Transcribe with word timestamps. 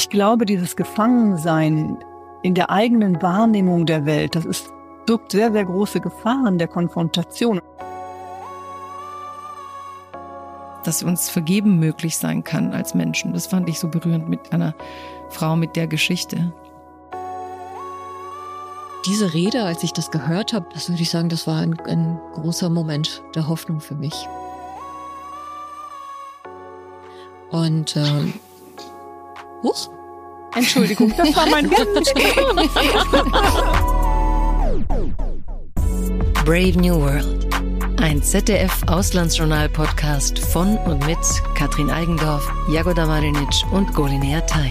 Ich 0.00 0.08
glaube, 0.08 0.46
dieses 0.46 0.76
Gefangensein 0.76 1.98
in 2.40 2.54
der 2.54 2.70
eigenen 2.70 3.20
Wahrnehmung 3.20 3.84
der 3.84 4.06
Welt, 4.06 4.34
das 4.34 4.46
ist, 4.46 4.72
birgt 5.04 5.32
sehr, 5.32 5.52
sehr 5.52 5.66
große 5.66 6.00
Gefahren 6.00 6.56
der 6.56 6.68
Konfrontation. 6.68 7.60
Dass 10.84 11.02
uns 11.02 11.28
vergeben 11.28 11.78
möglich 11.78 12.16
sein 12.16 12.42
kann 12.42 12.72
als 12.72 12.94
Menschen. 12.94 13.34
Das 13.34 13.46
fand 13.46 13.68
ich 13.68 13.78
so 13.78 13.88
berührend 13.88 14.26
mit 14.26 14.54
einer 14.54 14.74
Frau 15.28 15.54
mit 15.54 15.76
der 15.76 15.86
Geschichte. 15.86 16.50
Diese 19.04 19.34
Rede, 19.34 19.64
als 19.64 19.82
ich 19.82 19.92
das 19.92 20.10
gehört 20.10 20.54
habe, 20.54 20.64
das 20.72 20.88
würde 20.88 21.02
ich 21.02 21.10
sagen, 21.10 21.28
das 21.28 21.46
war 21.46 21.58
ein, 21.58 21.78
ein 21.80 22.18
großer 22.32 22.70
Moment 22.70 23.22
der 23.34 23.48
Hoffnung 23.48 23.80
für 23.80 23.96
mich. 23.96 24.14
Und 27.50 27.96
ähm, 27.96 28.32
huch, 29.62 29.90
Entschuldigung, 30.56 31.12
das 31.16 31.36
war 31.36 31.46
mein 31.46 31.70
Hund. 31.70 32.12
Brave 36.44 36.76
New 36.80 37.00
World. 37.00 37.46
Ein 38.00 38.22
ZDF-Auslandsjournal-Podcast 38.22 40.38
von 40.38 40.76
und 40.78 41.04
mit 41.06 41.18
Katrin 41.54 41.90
Eigendorf, 41.90 42.50
Jagoda 42.70 43.04
Marinic 43.06 43.50
und 43.72 43.92
Golinea 43.94 44.40
Tai. 44.42 44.70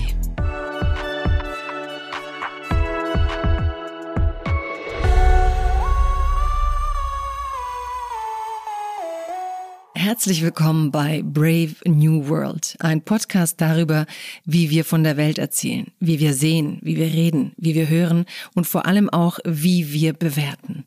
Herzlich 10.20 10.44
willkommen 10.44 10.92
bei 10.92 11.22
Brave 11.24 11.76
New 11.86 12.28
World, 12.28 12.76
ein 12.80 13.02
Podcast 13.02 13.62
darüber, 13.62 14.06
wie 14.44 14.70
wir 14.70 14.84
von 14.84 15.06
der 15.06 15.16
Welt 15.16 15.38
erzählen, 15.38 15.94
wie 16.02 16.20
wir 16.20 16.34
sehen, 16.34 16.78
wie 16.82 16.98
wir 16.98 17.06
reden, 17.06 17.54
wie 17.56 17.74
wir 17.74 17.88
hören 17.88 18.26
und 18.54 18.68
vor 18.68 18.86
allem 18.86 19.10
auch, 19.10 19.40
wie 19.46 19.94
wir 19.94 20.12
bewerten. 20.12 20.84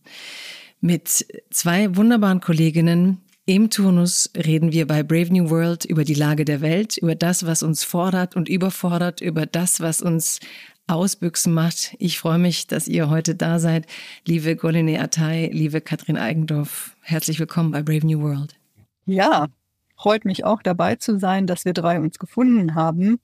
Mit 0.83 1.25
zwei 1.49 1.97
wunderbaren 1.97 2.43
Kolleginnen 2.43 3.23
im 3.47 3.71
Turnus 3.71 4.29
reden 4.37 4.71
wir 4.71 4.87
bei 4.87 5.03
Brave 5.03 5.33
New 5.33 5.49
World 5.49 5.87
über 5.87 6.05
die 6.05 6.13
Lage 6.13 6.45
der 6.45 6.61
Welt, 6.61 6.99
über 6.99 7.15
das, 7.15 7.47
was 7.47 7.63
uns 7.63 7.85
fordert 7.85 8.37
und 8.37 8.51
überfordert, 8.51 9.23
über 9.23 9.47
das, 9.47 9.81
was 9.81 10.03
uns 10.03 10.41
ausbüchsen 10.89 11.55
macht. 11.55 11.97
Ich 11.99 12.19
freue 12.19 12.39
mich, 12.39 12.67
dass 12.67 12.87
ihr 12.87 13.09
heute 13.09 13.35
da 13.35 13.59
seid. 13.59 13.87
Liebe 14.27 14.57
Goline 14.57 15.01
Atay, 15.01 15.49
liebe 15.51 15.81
Katrin 15.81 16.19
Eigendorf, 16.19 16.99
herzlich 17.01 17.39
willkommen 17.39 17.71
bei 17.71 17.83
Brave 17.83 18.07
New 18.07 18.21
World. 18.21 18.57
Ja, 19.05 19.49
freut 19.97 20.25
mich 20.25 20.45
auch 20.45 20.63
dabei 20.63 20.97
zu 20.97 21.19
sein, 21.19 21.47
dass 21.47 21.65
wir 21.65 21.73
drei 21.73 22.01
uns 22.01 22.19
gefunden 22.19 22.75
haben. 22.75 23.21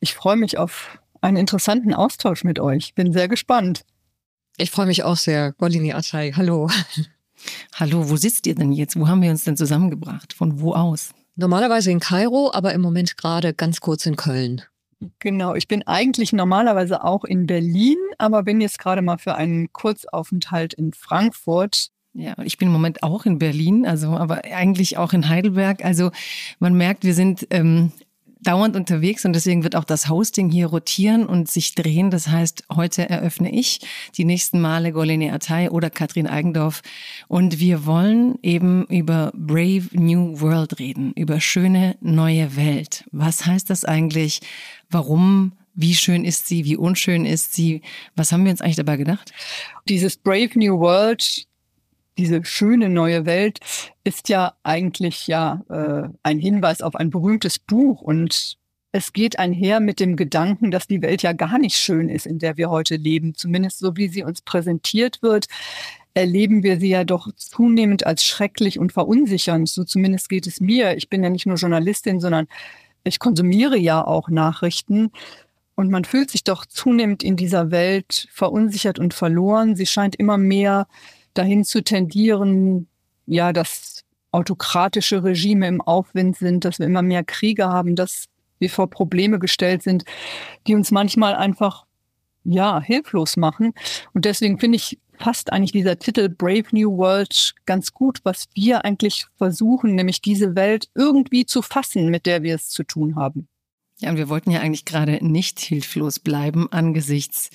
Ich 0.00 0.14
freue 0.14 0.36
mich 0.36 0.58
auf 0.58 0.98
einen 1.20 1.36
interessanten 1.36 1.94
Austausch 1.94 2.44
mit 2.44 2.58
euch. 2.58 2.94
Bin 2.94 3.12
sehr 3.12 3.28
gespannt. 3.28 3.84
Ich 4.56 4.70
freue 4.70 4.86
mich 4.86 5.02
auch 5.02 5.16
sehr. 5.16 5.52
Golini 5.52 5.92
Atay, 5.92 6.32
hallo. 6.32 6.68
Hallo, 7.76 8.10
wo 8.10 8.16
sitzt 8.16 8.46
ihr 8.46 8.54
denn 8.54 8.72
jetzt? 8.72 8.98
Wo 8.98 9.06
haben 9.06 9.22
wir 9.22 9.30
uns 9.30 9.44
denn 9.44 9.56
zusammengebracht? 9.56 10.32
Von 10.32 10.60
wo 10.60 10.74
aus? 10.74 11.12
Normalerweise 11.36 11.92
in 11.92 12.00
Kairo, 12.00 12.50
aber 12.52 12.72
im 12.74 12.80
Moment 12.80 13.16
gerade 13.16 13.54
ganz 13.54 13.80
kurz 13.80 14.06
in 14.06 14.16
Köln. 14.16 14.62
Genau, 15.20 15.54
ich 15.54 15.68
bin 15.68 15.86
eigentlich 15.86 16.32
normalerweise 16.32 17.04
auch 17.04 17.24
in 17.24 17.46
Berlin, 17.46 17.98
aber 18.18 18.42
bin 18.42 18.60
jetzt 18.60 18.80
gerade 18.80 19.02
mal 19.02 19.18
für 19.18 19.36
einen 19.36 19.72
Kurzaufenthalt 19.72 20.74
in 20.74 20.92
Frankfurt. 20.92 21.92
Ja, 22.18 22.34
ich 22.42 22.58
bin 22.58 22.66
im 22.66 22.72
Moment 22.72 23.04
auch 23.04 23.26
in 23.26 23.38
Berlin, 23.38 23.86
also 23.86 24.08
aber 24.08 24.42
eigentlich 24.44 24.98
auch 24.98 25.12
in 25.12 25.28
Heidelberg. 25.28 25.84
Also 25.84 26.10
man 26.58 26.74
merkt, 26.74 27.04
wir 27.04 27.14
sind 27.14 27.46
ähm, 27.50 27.92
dauernd 28.40 28.74
unterwegs 28.74 29.24
und 29.24 29.34
deswegen 29.34 29.62
wird 29.62 29.76
auch 29.76 29.84
das 29.84 30.08
Hosting 30.08 30.50
hier 30.50 30.66
rotieren 30.66 31.26
und 31.26 31.48
sich 31.48 31.76
drehen. 31.76 32.10
Das 32.10 32.26
heißt, 32.26 32.64
heute 32.74 33.08
eröffne 33.08 33.52
ich 33.52 33.82
die 34.16 34.24
nächsten 34.24 34.60
Male 34.60 34.90
Golene 34.90 35.32
Atay 35.32 35.68
oder 35.68 35.90
Katrin 35.90 36.26
Eigendorf 36.26 36.82
und 37.28 37.60
wir 37.60 37.86
wollen 37.86 38.36
eben 38.42 38.84
über 38.86 39.30
Brave 39.36 39.84
New 39.92 40.40
World 40.40 40.80
reden, 40.80 41.12
über 41.12 41.40
schöne 41.40 41.96
neue 42.00 42.56
Welt. 42.56 43.04
Was 43.12 43.46
heißt 43.46 43.70
das 43.70 43.84
eigentlich? 43.84 44.40
Warum 44.90 45.52
wie 45.80 45.94
schön 45.94 46.24
ist 46.24 46.48
sie? 46.48 46.64
Wie 46.64 46.76
unschön 46.76 47.24
ist 47.24 47.54
sie? 47.54 47.82
Was 48.16 48.32
haben 48.32 48.42
wir 48.42 48.50
uns 48.50 48.60
eigentlich 48.60 48.74
dabei 48.74 48.96
gedacht? 48.96 49.32
Dieses 49.88 50.16
Brave 50.16 50.50
New 50.56 50.80
World 50.80 51.46
diese 52.18 52.44
schöne 52.44 52.88
neue 52.88 53.24
Welt 53.24 53.60
ist 54.04 54.28
ja 54.28 54.54
eigentlich 54.64 55.26
ja 55.28 55.64
äh, 55.70 56.08
ein 56.22 56.38
Hinweis 56.38 56.82
auf 56.82 56.96
ein 56.96 57.10
berühmtes 57.10 57.58
Buch 57.58 58.02
und 58.02 58.58
es 58.90 59.12
geht 59.12 59.38
einher 59.38 59.80
mit 59.80 60.00
dem 60.00 60.16
Gedanken, 60.16 60.70
dass 60.70 60.86
die 60.86 61.02
Welt 61.02 61.22
ja 61.22 61.32
gar 61.32 61.58
nicht 61.58 61.76
schön 61.76 62.08
ist, 62.08 62.26
in 62.26 62.38
der 62.38 62.56
wir 62.56 62.70
heute 62.70 62.96
leben. 62.96 63.34
Zumindest 63.34 63.78
so 63.78 63.96
wie 63.96 64.08
sie 64.08 64.24
uns 64.24 64.40
präsentiert 64.40 65.22
wird, 65.22 65.46
erleben 66.14 66.62
wir 66.62 66.80
sie 66.80 66.88
ja 66.88 67.04
doch 67.04 67.28
zunehmend 67.36 68.06
als 68.06 68.24
schrecklich 68.24 68.78
und 68.78 68.92
verunsichernd. 68.92 69.68
So 69.68 69.84
zumindest 69.84 70.28
geht 70.28 70.46
es 70.46 70.60
mir. 70.60 70.96
Ich 70.96 71.08
bin 71.08 71.22
ja 71.22 71.30
nicht 71.30 71.46
nur 71.46 71.56
Journalistin, 71.56 72.18
sondern 72.18 72.48
ich 73.04 73.18
konsumiere 73.18 73.78
ja 73.78 74.04
auch 74.04 74.28
Nachrichten. 74.28 75.10
Und 75.74 75.90
man 75.90 76.04
fühlt 76.04 76.30
sich 76.30 76.42
doch 76.42 76.66
zunehmend 76.66 77.22
in 77.22 77.36
dieser 77.36 77.70
Welt 77.70 78.26
verunsichert 78.32 78.98
und 78.98 79.14
verloren. 79.14 79.76
Sie 79.76 79.86
scheint 79.86 80.16
immer 80.16 80.38
mehr 80.38 80.88
dahin 81.38 81.64
zu 81.64 81.82
tendieren, 81.82 82.88
ja, 83.26 83.52
dass 83.52 84.04
autokratische 84.32 85.24
Regime 85.24 85.66
im 85.66 85.80
Aufwind 85.80 86.36
sind, 86.36 86.64
dass 86.64 86.78
wir 86.78 86.86
immer 86.86 87.02
mehr 87.02 87.24
Kriege 87.24 87.68
haben, 87.68 87.96
dass 87.96 88.26
wir 88.58 88.70
vor 88.70 88.90
Probleme 88.90 89.38
gestellt 89.38 89.82
sind, 89.82 90.04
die 90.66 90.74
uns 90.74 90.90
manchmal 90.90 91.34
einfach 91.34 91.86
ja 92.44 92.80
hilflos 92.80 93.36
machen. 93.36 93.72
Und 94.12 94.24
deswegen 94.24 94.58
finde 94.58 94.76
ich 94.76 94.98
passt 95.18 95.52
eigentlich 95.52 95.72
dieser 95.72 95.98
Titel 95.98 96.28
Brave 96.28 96.64
New 96.70 96.96
World 96.96 97.54
ganz 97.66 97.92
gut, 97.92 98.20
was 98.22 98.46
wir 98.54 98.84
eigentlich 98.84 99.26
versuchen, 99.36 99.94
nämlich 99.94 100.22
diese 100.22 100.54
Welt 100.54 100.88
irgendwie 100.94 101.44
zu 101.44 101.60
fassen, 101.60 102.08
mit 102.08 102.24
der 102.24 102.42
wir 102.42 102.54
es 102.54 102.68
zu 102.68 102.84
tun 102.84 103.16
haben. 103.16 103.48
Ja, 104.00 104.10
und 104.10 104.16
wir 104.16 104.28
wollten 104.28 104.52
ja 104.52 104.60
eigentlich 104.60 104.84
gerade 104.84 105.18
nicht 105.26 105.58
hilflos 105.58 106.20
bleiben 106.20 106.70
angesichts 106.70 107.50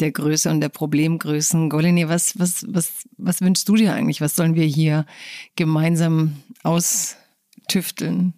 der 0.00 0.10
Größe 0.10 0.50
und 0.50 0.60
der 0.60 0.68
Problemgrößen. 0.68 1.70
Golini, 1.70 2.08
was, 2.08 2.38
was, 2.38 2.66
was, 2.68 3.04
was 3.16 3.40
wünschst 3.40 3.68
du 3.68 3.76
dir 3.76 3.94
eigentlich? 3.94 4.20
Was 4.20 4.34
sollen 4.34 4.56
wir 4.56 4.64
hier 4.64 5.06
gemeinsam 5.54 6.42
austüfteln? 6.64 8.34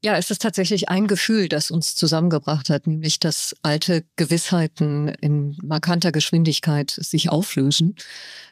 Ja, 0.00 0.16
es 0.16 0.30
ist 0.30 0.42
tatsächlich 0.42 0.88
ein 0.88 1.08
Gefühl, 1.08 1.48
das 1.48 1.72
uns 1.72 1.96
zusammengebracht 1.96 2.70
hat, 2.70 2.86
nämlich 2.86 3.18
dass 3.18 3.56
alte 3.62 4.04
Gewissheiten 4.14 5.08
in 5.08 5.56
markanter 5.60 6.12
Geschwindigkeit 6.12 6.90
sich 6.90 7.30
auflösen, 7.30 7.96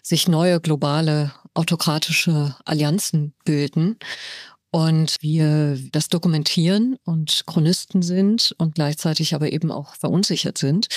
sich 0.03 0.27
neue 0.27 0.61
globale 0.61 1.33
autokratische 1.55 2.57
Allianzen 2.65 3.35
bilden 3.45 3.97
und 4.77 5.17
wir 5.23 5.79
das 5.91 6.11
dokumentieren 6.11 6.99
und 7.03 7.45
Chronisten 7.47 8.03
sind 8.03 8.55
und 8.59 8.75
gleichzeitig 8.75 9.35
aber 9.35 9.51
eben 9.51 9.73
auch 9.73 9.95
verunsichert 9.95 10.59
sind. 10.59 10.89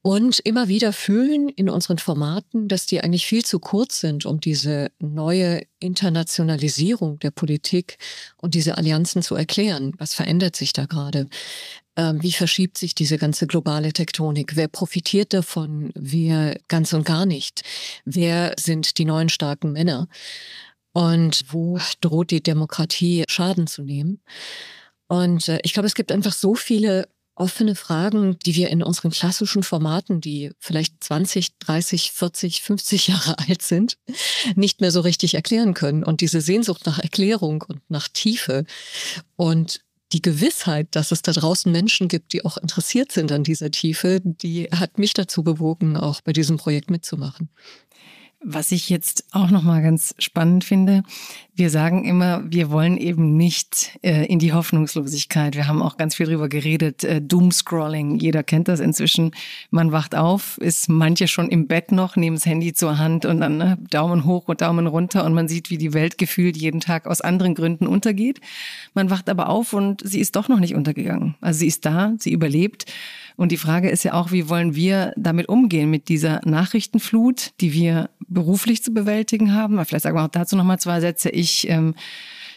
Und 0.00 0.38
immer 0.38 0.68
wieder 0.68 0.94
fühlen 0.94 1.50
in 1.50 1.68
unseren 1.68 1.98
Formaten, 1.98 2.66
dass 2.66 2.86
die 2.86 3.02
eigentlich 3.02 3.26
viel 3.26 3.44
zu 3.44 3.58
kurz 3.58 4.00
sind, 4.00 4.24
um 4.24 4.40
diese 4.40 4.90
neue 5.00 5.66
Internationalisierung 5.80 7.18
der 7.18 7.30
Politik 7.30 7.98
und 8.38 8.54
diese 8.54 8.78
Allianzen 8.78 9.20
zu 9.20 9.34
erklären. 9.34 9.92
Was 9.98 10.14
verändert 10.14 10.56
sich 10.56 10.72
da 10.72 10.86
gerade? 10.86 11.28
Ähm, 11.94 12.22
wie 12.22 12.32
verschiebt 12.32 12.78
sich 12.78 12.94
diese 12.94 13.18
ganze 13.18 13.46
globale 13.46 13.92
Tektonik? 13.92 14.56
Wer 14.56 14.68
profitiert 14.68 15.34
davon? 15.34 15.90
Wer 15.94 16.58
ganz 16.68 16.94
und 16.94 17.04
gar 17.04 17.26
nicht? 17.26 17.64
Wer 18.06 18.54
sind 18.58 18.96
die 18.96 19.04
neuen 19.04 19.28
starken 19.28 19.72
Männer? 19.72 20.08
Und 20.92 21.44
wo 21.50 21.78
droht 22.00 22.30
die 22.30 22.42
Demokratie 22.42 23.24
Schaden 23.28 23.66
zu 23.66 23.82
nehmen. 23.82 24.20
Und 25.06 25.48
äh, 25.48 25.58
ich 25.62 25.72
glaube, 25.72 25.86
es 25.86 25.94
gibt 25.94 26.12
einfach 26.12 26.32
so 26.32 26.54
viele 26.54 27.08
offene 27.38 27.74
Fragen, 27.74 28.36
die 28.44 28.56
wir 28.56 28.68
in 28.68 28.82
unseren 28.82 29.10
klassischen 29.10 29.62
Formaten, 29.62 30.20
die 30.20 30.50
vielleicht 30.58 31.02
20, 31.02 31.58
30, 31.58 32.12
40, 32.12 32.62
50 32.62 33.08
Jahre 33.08 33.38
alt 33.48 33.62
sind, 33.62 33.96
nicht 34.56 34.80
mehr 34.80 34.90
so 34.90 35.00
richtig 35.00 35.34
erklären 35.34 35.74
können. 35.74 36.04
Und 36.04 36.20
diese 36.20 36.40
Sehnsucht 36.40 36.84
nach 36.86 36.98
Erklärung 36.98 37.64
und 37.66 37.80
nach 37.88 38.08
Tiefe 38.08 38.64
und 39.36 39.80
die 40.12 40.22
Gewissheit, 40.22 40.88
dass 40.92 41.12
es 41.12 41.22
da 41.22 41.32
draußen 41.32 41.70
Menschen 41.70 42.08
gibt, 42.08 42.32
die 42.32 42.44
auch 42.44 42.56
interessiert 42.56 43.12
sind 43.12 43.30
an 43.30 43.44
dieser 43.44 43.70
Tiefe, 43.70 44.20
die 44.24 44.64
hat 44.72 44.98
mich 44.98 45.12
dazu 45.12 45.42
bewogen, 45.42 45.96
auch 45.96 46.22
bei 46.22 46.32
diesem 46.32 46.56
Projekt 46.56 46.90
mitzumachen. 46.90 47.50
Was 48.40 48.70
ich 48.70 48.88
jetzt 48.88 49.24
auch 49.32 49.50
noch 49.50 49.64
mal 49.64 49.82
ganz 49.82 50.14
spannend 50.18 50.62
finde, 50.62 51.02
wir 51.56 51.70
sagen 51.70 52.04
immer, 52.04 52.44
wir 52.46 52.70
wollen 52.70 52.96
eben 52.96 53.36
nicht 53.36 53.98
äh, 54.02 54.26
in 54.26 54.38
die 54.38 54.52
Hoffnungslosigkeit. 54.52 55.56
Wir 55.56 55.66
haben 55.66 55.82
auch 55.82 55.96
ganz 55.96 56.14
viel 56.14 56.26
drüber 56.26 56.48
geredet, 56.48 57.02
äh, 57.02 57.20
Doomscrolling. 57.20 58.20
Jeder 58.20 58.44
kennt 58.44 58.68
das 58.68 58.78
inzwischen. 58.78 59.32
Man 59.72 59.90
wacht 59.90 60.14
auf, 60.14 60.56
ist 60.58 60.88
manche 60.88 61.26
schon 61.26 61.48
im 61.48 61.66
Bett 61.66 61.90
noch, 61.90 62.14
nehmen 62.14 62.36
das 62.36 62.46
Handy 62.46 62.72
zur 62.74 62.98
Hand 62.98 63.24
und 63.24 63.40
dann 63.40 63.56
ne, 63.56 63.76
Daumen 63.90 64.24
hoch 64.24 64.46
und 64.46 64.60
Daumen 64.60 64.86
runter 64.86 65.24
und 65.24 65.34
man 65.34 65.48
sieht, 65.48 65.68
wie 65.70 65.78
die 65.78 65.92
Welt 65.92 66.16
gefühlt 66.16 66.56
jeden 66.56 66.78
Tag 66.78 67.08
aus 67.08 67.20
anderen 67.20 67.56
Gründen 67.56 67.88
untergeht. 67.88 68.40
Man 68.94 69.10
wacht 69.10 69.28
aber 69.28 69.48
auf 69.48 69.72
und 69.72 70.08
sie 70.08 70.20
ist 70.20 70.36
doch 70.36 70.48
noch 70.48 70.60
nicht 70.60 70.76
untergegangen. 70.76 71.34
Also 71.40 71.58
sie 71.58 71.66
ist 71.66 71.84
da, 71.84 72.14
sie 72.20 72.30
überlebt. 72.30 72.84
Und 73.38 73.52
die 73.52 73.56
Frage 73.56 73.88
ist 73.88 74.02
ja 74.02 74.14
auch, 74.14 74.32
wie 74.32 74.48
wollen 74.48 74.74
wir 74.74 75.12
damit 75.16 75.48
umgehen 75.48 75.88
mit 75.88 76.08
dieser 76.08 76.40
Nachrichtenflut, 76.44 77.52
die 77.60 77.72
wir 77.72 78.10
beruflich 78.26 78.82
zu 78.82 78.92
bewältigen 78.92 79.54
haben? 79.54 79.82
Vielleicht 79.84 80.02
sagen 80.02 80.16
wir 80.16 80.24
auch 80.24 80.28
dazu 80.28 80.56
noch 80.56 80.64
mal 80.64 80.80
zwei 80.80 80.98
Sätze. 80.98 81.30
Ich 81.30 81.70
ähm, 81.70 81.94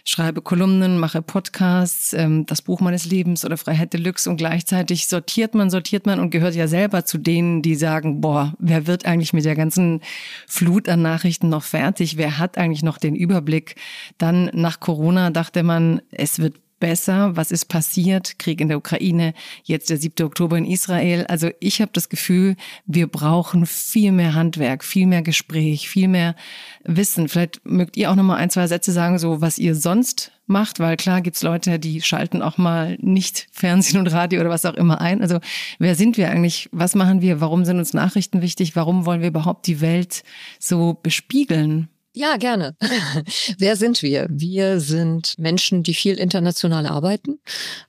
schreibe 0.05 0.41
Kolumnen, 0.41 0.97
mache 0.97 1.21
Podcasts, 1.21 2.13
ähm, 2.13 2.47
das 2.47 2.63
Buch 2.63 2.81
meines 2.81 3.05
Lebens 3.05 3.45
oder 3.45 3.57
Freiheit 3.57 3.93
Deluxe 3.93 4.27
und 4.27 4.37
gleichzeitig 4.37 5.05
sortiert 5.05 5.53
man, 5.53 5.69
sortiert 5.69 6.07
man 6.07 6.19
und 6.19 6.31
gehört 6.31 6.55
ja 6.55 6.67
selber 6.67 7.05
zu 7.05 7.19
denen, 7.19 7.61
die 7.61 7.75
sagen, 7.75 8.19
boah, 8.19 8.55
wer 8.57 8.87
wird 8.87 9.05
eigentlich 9.05 9.33
mit 9.33 9.45
der 9.45 9.55
ganzen 9.55 10.01
Flut 10.47 10.89
an 10.89 11.03
Nachrichten 11.03 11.49
noch 11.49 11.63
fertig? 11.63 12.17
Wer 12.17 12.39
hat 12.39 12.57
eigentlich 12.57 12.81
noch 12.81 12.97
den 12.97 13.15
Überblick? 13.15 13.75
Dann 14.17 14.49
nach 14.53 14.79
Corona 14.79 15.29
dachte 15.29 15.61
man, 15.61 16.01
es 16.09 16.39
wird 16.39 16.55
besser? 16.81 17.37
Was 17.37 17.51
ist 17.51 17.65
passiert? 17.69 18.37
Krieg 18.37 18.59
in 18.59 18.67
der 18.67 18.77
Ukraine, 18.77 19.33
jetzt 19.63 19.89
der 19.89 19.95
7. 19.95 20.25
Oktober 20.25 20.57
in 20.57 20.65
Israel. 20.65 21.25
Also 21.29 21.49
ich 21.61 21.79
habe 21.79 21.91
das 21.93 22.09
Gefühl, 22.09 22.57
wir 22.85 23.07
brauchen 23.07 23.65
viel 23.65 24.11
mehr 24.11 24.33
Handwerk, 24.33 24.83
viel 24.83 25.07
mehr 25.07 25.21
Gespräch, 25.21 25.87
viel 25.87 26.09
mehr 26.09 26.35
Wissen. 26.83 27.29
Vielleicht 27.29 27.65
mögt 27.65 27.95
ihr 27.95 28.11
auch 28.11 28.15
noch 28.15 28.23
mal 28.23 28.35
ein, 28.35 28.49
zwei 28.49 28.67
Sätze 28.67 28.91
sagen, 28.91 29.17
so 29.17 29.39
was 29.39 29.57
ihr 29.57 29.75
sonst 29.75 30.33
macht, 30.47 30.79
weil 30.79 30.97
klar 30.97 31.21
gibt's 31.21 31.43
Leute, 31.43 31.79
die 31.79 32.01
schalten 32.01 32.41
auch 32.41 32.57
mal 32.57 32.97
nicht 32.99 33.47
Fernsehen 33.51 33.99
und 33.99 34.11
Radio 34.11 34.41
oder 34.41 34.49
was 34.49 34.65
auch 34.65 34.73
immer 34.73 34.99
ein. 34.99 35.21
Also 35.21 35.39
wer 35.79 35.95
sind 35.95 36.17
wir 36.17 36.29
eigentlich? 36.29 36.67
Was 36.73 36.95
machen 36.95 37.21
wir? 37.21 37.39
Warum 37.39 37.63
sind 37.63 37.79
uns 37.79 37.93
Nachrichten 37.93 38.41
wichtig? 38.41 38.75
Warum 38.75 39.05
wollen 39.05 39.21
wir 39.21 39.29
überhaupt 39.29 39.67
die 39.67 39.79
Welt 39.79 40.23
so 40.59 40.99
bespiegeln? 41.01 41.87
Ja, 42.13 42.35
gerne. 42.35 42.75
Wer 43.57 43.77
sind 43.77 44.01
wir? 44.01 44.27
Wir 44.29 44.81
sind 44.81 45.37
Menschen, 45.37 45.81
die 45.81 45.93
viel 45.93 46.19
international 46.19 46.85
arbeiten. 46.85 47.39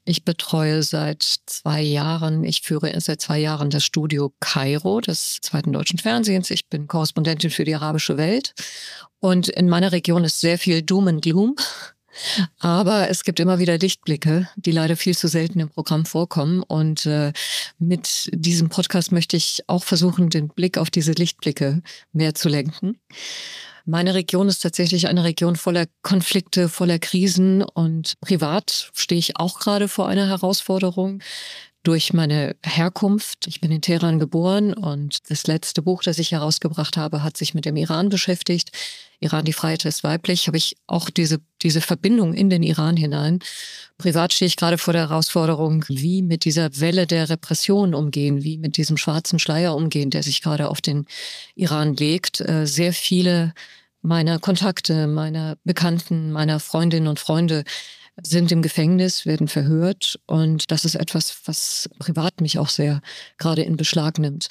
Ich 0.04 0.24
betreue 0.24 0.84
seit 0.84 1.24
zwei 1.46 1.82
Jahren, 1.82 2.44
ich 2.44 2.62
führe 2.62 2.92
seit 3.00 3.20
zwei 3.20 3.40
Jahren 3.40 3.70
das 3.70 3.84
Studio 3.84 4.32
Kairo 4.38 5.00
des 5.00 5.38
zweiten 5.42 5.72
deutschen 5.72 5.98
Fernsehens. 5.98 6.50
Ich 6.50 6.68
bin 6.68 6.86
Korrespondentin 6.86 7.50
für 7.50 7.64
die 7.64 7.74
arabische 7.74 8.16
Welt. 8.16 8.54
Und 9.18 9.48
in 9.48 9.68
meiner 9.68 9.90
Region 9.90 10.22
ist 10.22 10.40
sehr 10.40 10.58
viel 10.58 10.82
Doom 10.82 11.08
and 11.08 11.22
Gloom. 11.22 11.56
Aber 12.60 13.08
es 13.08 13.24
gibt 13.24 13.40
immer 13.40 13.58
wieder 13.58 13.76
Lichtblicke, 13.76 14.48
die 14.54 14.70
leider 14.70 14.96
viel 14.96 15.16
zu 15.16 15.26
selten 15.26 15.58
im 15.58 15.68
Programm 15.68 16.06
vorkommen. 16.06 16.62
Und 16.62 17.06
äh, 17.06 17.32
mit 17.80 18.30
diesem 18.32 18.68
Podcast 18.68 19.10
möchte 19.10 19.36
ich 19.36 19.64
auch 19.66 19.82
versuchen, 19.82 20.30
den 20.30 20.48
Blick 20.48 20.78
auf 20.78 20.90
diese 20.90 21.12
Lichtblicke 21.12 21.82
mehr 22.12 22.36
zu 22.36 22.48
lenken. 22.48 22.98
Meine 23.84 24.14
Region 24.14 24.48
ist 24.48 24.60
tatsächlich 24.60 25.08
eine 25.08 25.24
Region 25.24 25.56
voller 25.56 25.86
Konflikte, 26.02 26.68
voller 26.68 26.98
Krisen 26.98 27.62
und 27.62 28.14
privat 28.20 28.90
stehe 28.94 29.18
ich 29.18 29.36
auch 29.38 29.58
gerade 29.58 29.88
vor 29.88 30.08
einer 30.08 30.28
Herausforderung 30.28 31.20
durch 31.82 32.12
meine 32.12 32.54
Herkunft. 32.64 33.46
Ich 33.46 33.60
bin 33.60 33.72
in 33.72 33.80
Teheran 33.80 34.18
geboren 34.18 34.72
und 34.72 35.30
das 35.30 35.46
letzte 35.46 35.82
Buch, 35.82 36.02
das 36.02 36.18
ich 36.18 36.32
herausgebracht 36.32 36.96
habe, 36.96 37.22
hat 37.22 37.36
sich 37.36 37.54
mit 37.54 37.64
dem 37.64 37.76
Iran 37.76 38.08
beschäftigt. 38.08 38.70
Iran, 39.18 39.44
die 39.44 39.52
Freiheit 39.52 39.84
ist 39.84 40.04
weiblich, 40.04 40.46
habe 40.46 40.56
ich 40.56 40.76
auch 40.86 41.10
diese, 41.10 41.40
diese 41.62 41.80
Verbindung 41.80 42.34
in 42.34 42.50
den 42.50 42.62
Iran 42.62 42.96
hinein. 42.96 43.40
Privat 43.98 44.32
stehe 44.32 44.46
ich 44.46 44.56
gerade 44.56 44.78
vor 44.78 44.92
der 44.92 45.08
Herausforderung, 45.08 45.84
wie 45.88 46.22
mit 46.22 46.44
dieser 46.44 46.80
Welle 46.80 47.06
der 47.06 47.28
Repression 47.28 47.94
umgehen, 47.94 48.42
wie 48.42 48.58
mit 48.58 48.76
diesem 48.76 48.96
schwarzen 48.96 49.38
Schleier 49.38 49.74
umgehen, 49.74 50.10
der 50.10 50.22
sich 50.22 50.42
gerade 50.42 50.68
auf 50.68 50.80
den 50.80 51.06
Iran 51.54 51.94
legt. 51.94 52.40
Äh, 52.40 52.66
sehr 52.66 52.92
viele 52.92 53.54
meiner 54.02 54.38
Kontakte, 54.38 55.06
meiner 55.06 55.56
Bekannten, 55.64 56.32
meiner 56.32 56.58
Freundinnen 56.60 57.06
und 57.06 57.20
Freunde 57.20 57.64
sind 58.22 58.52
im 58.52 58.62
Gefängnis, 58.62 59.24
werden 59.24 59.48
verhört 59.48 60.20
und 60.26 60.70
das 60.70 60.84
ist 60.84 60.96
etwas, 60.96 61.34
was 61.46 61.88
privat 61.98 62.40
mich 62.40 62.58
auch 62.58 62.68
sehr 62.68 63.00
gerade 63.38 63.62
in 63.62 63.76
Beschlag 63.76 64.18
nimmt. 64.18 64.48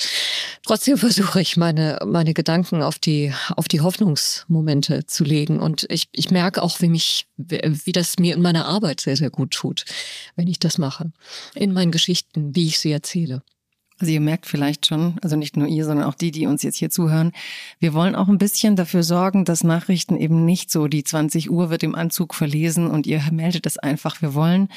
Trotzdem 0.66 0.98
versuche 0.98 1.42
ich 1.42 1.58
meine, 1.58 2.00
meine 2.06 2.34
Gedanken 2.34 2.82
auf 2.82 2.98
die, 2.98 3.34
auf 3.56 3.68
die 3.68 3.82
Hoffnungsmomente 3.82 5.06
zu 5.06 5.24
legen 5.24 5.60
und 5.60 5.86
ich, 5.90 6.10
ich 6.12 6.32
merke 6.32 6.62
auch, 6.62 6.82
wie 6.82 6.90
mich, 6.90 7.28
wie 7.38 7.92
das 7.92 8.18
mir 8.20 8.36
in 8.36 8.42
meiner 8.42 8.66
Arbeit 8.66 9.02
sehr, 9.02 9.18
sehr 9.18 9.30
gut 9.30 9.52
tut, 9.52 9.86
wenn 10.36 10.48
ich 10.48 10.60
das 10.60 10.78
mache. 10.78 11.12
In 11.54 11.74
meinen 11.74 11.92
Geschichten, 11.92 12.56
wie 12.56 12.68
ich 12.68 12.80
sie 12.80 12.92
erzähle. 12.92 13.42
Also 14.02 14.12
ihr 14.12 14.20
merkt 14.20 14.48
vielleicht 14.48 14.88
schon, 14.88 15.18
also 15.22 15.36
nicht 15.36 15.56
nur 15.56 15.68
ihr, 15.68 15.86
sondern 15.86 16.08
auch 16.08 16.16
die, 16.16 16.32
die 16.32 16.48
uns 16.48 16.64
jetzt 16.64 16.78
hier 16.78 16.90
zuhören, 16.90 17.34
wir 17.80 17.94
wollen 17.94 18.16
auch 18.16 18.28
ein 18.28 18.40
bisschen 18.40 18.76
dafür 18.76 19.04
sorgen, 19.04 19.46
dass 19.46 19.64
Nachrichten 19.64 20.18
eben 20.18 20.44
nicht 20.44 20.72
so, 20.72 20.88
die 20.88 21.04
20 21.04 21.52
Uhr 21.52 21.70
wird 21.70 21.84
im 21.84 21.94
Anzug 21.94 22.34
verlesen 22.34 22.88
und 22.88 23.06
ihr 23.06 23.22
meldet 23.32 23.68
es 23.68 23.78
einfach. 23.78 24.20
Wir 24.24 24.34
wollen 24.34 24.70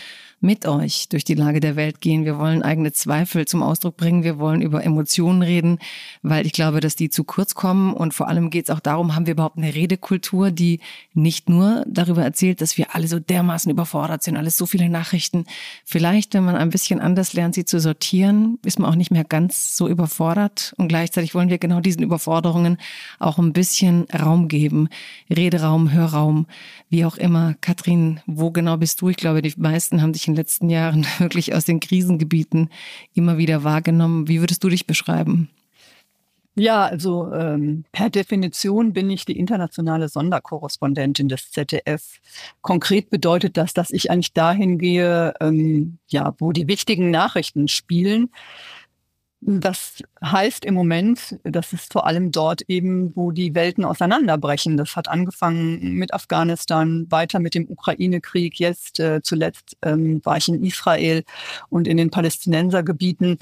mit 0.44 0.66
euch 0.66 1.08
durch 1.08 1.24
die 1.24 1.34
Lage 1.34 1.58
der 1.58 1.74
Welt 1.74 2.02
gehen. 2.02 2.26
Wir 2.26 2.38
wollen 2.38 2.62
eigene 2.62 2.92
Zweifel 2.92 3.46
zum 3.46 3.62
Ausdruck 3.62 3.96
bringen. 3.96 4.22
Wir 4.22 4.38
wollen 4.38 4.60
über 4.60 4.84
Emotionen 4.84 5.40
reden, 5.42 5.78
weil 6.22 6.44
ich 6.44 6.52
glaube, 6.52 6.80
dass 6.80 6.96
die 6.96 7.08
zu 7.08 7.24
kurz 7.24 7.54
kommen. 7.54 7.94
Und 7.94 8.12
vor 8.12 8.28
allem 8.28 8.50
geht 8.50 8.68
es 8.68 8.70
auch 8.74 8.80
darum, 8.80 9.14
haben 9.14 9.26
wir 9.26 9.32
überhaupt 9.32 9.56
eine 9.56 9.74
Redekultur, 9.74 10.50
die 10.50 10.80
nicht 11.14 11.48
nur 11.48 11.84
darüber 11.88 12.22
erzählt, 12.22 12.60
dass 12.60 12.76
wir 12.76 12.94
alle 12.94 13.08
so 13.08 13.18
dermaßen 13.18 13.72
überfordert 13.72 14.22
sind, 14.22 14.36
alles 14.36 14.58
so 14.58 14.66
viele 14.66 14.90
Nachrichten. 14.90 15.46
Vielleicht, 15.84 16.34
wenn 16.34 16.44
man 16.44 16.56
ein 16.56 16.70
bisschen 16.70 17.00
anders 17.00 17.32
lernt, 17.32 17.54
sie 17.54 17.64
zu 17.64 17.80
sortieren, 17.80 18.58
ist 18.64 18.78
man 18.78 18.90
auch 18.90 18.96
nicht 18.96 19.10
mehr 19.14 19.24
ganz 19.24 19.76
so 19.76 19.88
überfordert. 19.88 20.74
Und 20.76 20.88
gleichzeitig 20.88 21.34
wollen 21.34 21.48
wir 21.48 21.56
genau 21.56 21.80
diesen 21.80 22.02
Überforderungen 22.02 22.76
auch 23.18 23.38
ein 23.38 23.54
bisschen 23.54 24.06
Raum 24.12 24.48
geben. 24.48 24.88
Rederaum, 25.34 25.90
Hörraum, 25.92 26.46
wie 26.90 27.06
auch 27.06 27.16
immer. 27.16 27.54
Katrin, 27.62 28.20
wo 28.26 28.50
genau 28.50 28.76
bist 28.76 29.00
du? 29.00 29.08
Ich 29.08 29.16
glaube, 29.16 29.40
die 29.40 29.54
meisten 29.56 30.02
haben 30.02 30.12
dich 30.12 30.28
in 30.28 30.34
den 30.34 30.40
letzten 30.40 30.68
Jahren 30.68 31.06
wirklich 31.18 31.54
aus 31.54 31.64
den 31.64 31.80
Krisengebieten 31.80 32.68
immer 33.14 33.38
wieder 33.38 33.64
wahrgenommen. 33.64 34.28
Wie 34.28 34.40
würdest 34.40 34.62
du 34.62 34.68
dich 34.68 34.86
beschreiben? 34.86 35.48
Ja, 36.56 36.84
also 36.84 37.32
ähm, 37.32 37.84
per 37.90 38.10
Definition 38.10 38.92
bin 38.92 39.10
ich 39.10 39.24
die 39.24 39.36
internationale 39.36 40.08
Sonderkorrespondentin 40.08 41.28
des 41.28 41.50
ZDF. 41.50 42.20
Konkret 42.62 43.10
bedeutet 43.10 43.56
das, 43.56 43.74
dass 43.74 43.90
ich 43.90 44.12
eigentlich 44.12 44.34
dahin 44.34 44.78
gehe, 44.78 45.34
ähm, 45.40 45.98
ja, 46.06 46.32
wo 46.38 46.52
die 46.52 46.68
wichtigen 46.68 47.10
Nachrichten 47.10 47.66
spielen. 47.66 48.30
Das 49.46 50.02
heißt 50.24 50.64
im 50.64 50.72
Moment, 50.72 51.38
das 51.42 51.74
ist 51.74 51.92
vor 51.92 52.06
allem 52.06 52.32
dort 52.32 52.62
eben, 52.62 53.14
wo 53.14 53.30
die 53.30 53.54
Welten 53.54 53.84
auseinanderbrechen. 53.84 54.78
Das 54.78 54.96
hat 54.96 55.06
angefangen 55.06 55.92
mit 55.92 56.14
Afghanistan, 56.14 57.06
weiter 57.10 57.40
mit 57.40 57.54
dem 57.54 57.68
Ukraine-Krieg. 57.68 58.58
Jetzt 58.58 59.00
äh, 59.00 59.20
zuletzt 59.22 59.76
ähm, 59.82 60.22
war 60.24 60.38
ich 60.38 60.48
in 60.48 60.64
Israel 60.64 61.24
und 61.68 61.86
in 61.86 61.98
den 61.98 62.10
Palästinensergebieten. 62.10 63.38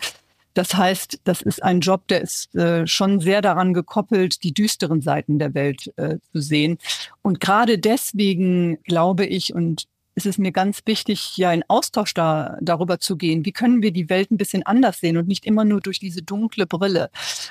Das 0.55 0.75
heißt, 0.75 1.21
das 1.23 1.41
ist 1.41 1.63
ein 1.63 1.79
Job, 1.79 2.09
der 2.09 2.23
ist 2.23 2.53
äh, 2.57 2.85
schon 2.87 3.21
sehr 3.21 3.41
daran 3.41 3.73
gekoppelt, 3.73 4.43
die 4.43 4.53
düsteren 4.53 5.03
Seiten 5.03 5.39
der 5.39 5.55
Welt 5.55 5.93
äh, 5.97 6.17
zu 6.33 6.41
sehen. 6.41 6.79
Und 7.23 7.39
gerade 7.39 7.79
deswegen 7.79 8.83
glaube 8.83 9.25
ich 9.25 9.55
und 9.55 9.87
ist 10.15 10.27
es 10.27 10.39
mir 10.39 10.53
ganz 10.53 10.83
wichtig, 10.87 11.37
ja 11.37 11.53
in 11.53 11.65
Austausch 11.69 12.15
da, 12.15 12.59
darüber 12.61 12.99
zu 12.99 13.17
gehen. 13.17 13.45
Wie 13.45 13.53
können 13.53 13.83
wir 13.83 13.93
die 13.93 14.11
Welt 14.11 14.31
ein 14.31 14.37
bisschen 14.37 14.65
anders 14.65 15.01
sehen 15.01 15.17
und 15.17 15.29
nicht 15.29 15.47
immer 15.47 15.65
nur 15.65 15.81
durch 15.81 15.99
diese 15.99 16.23
dunkle 16.23 16.67
Brille? 16.67 17.11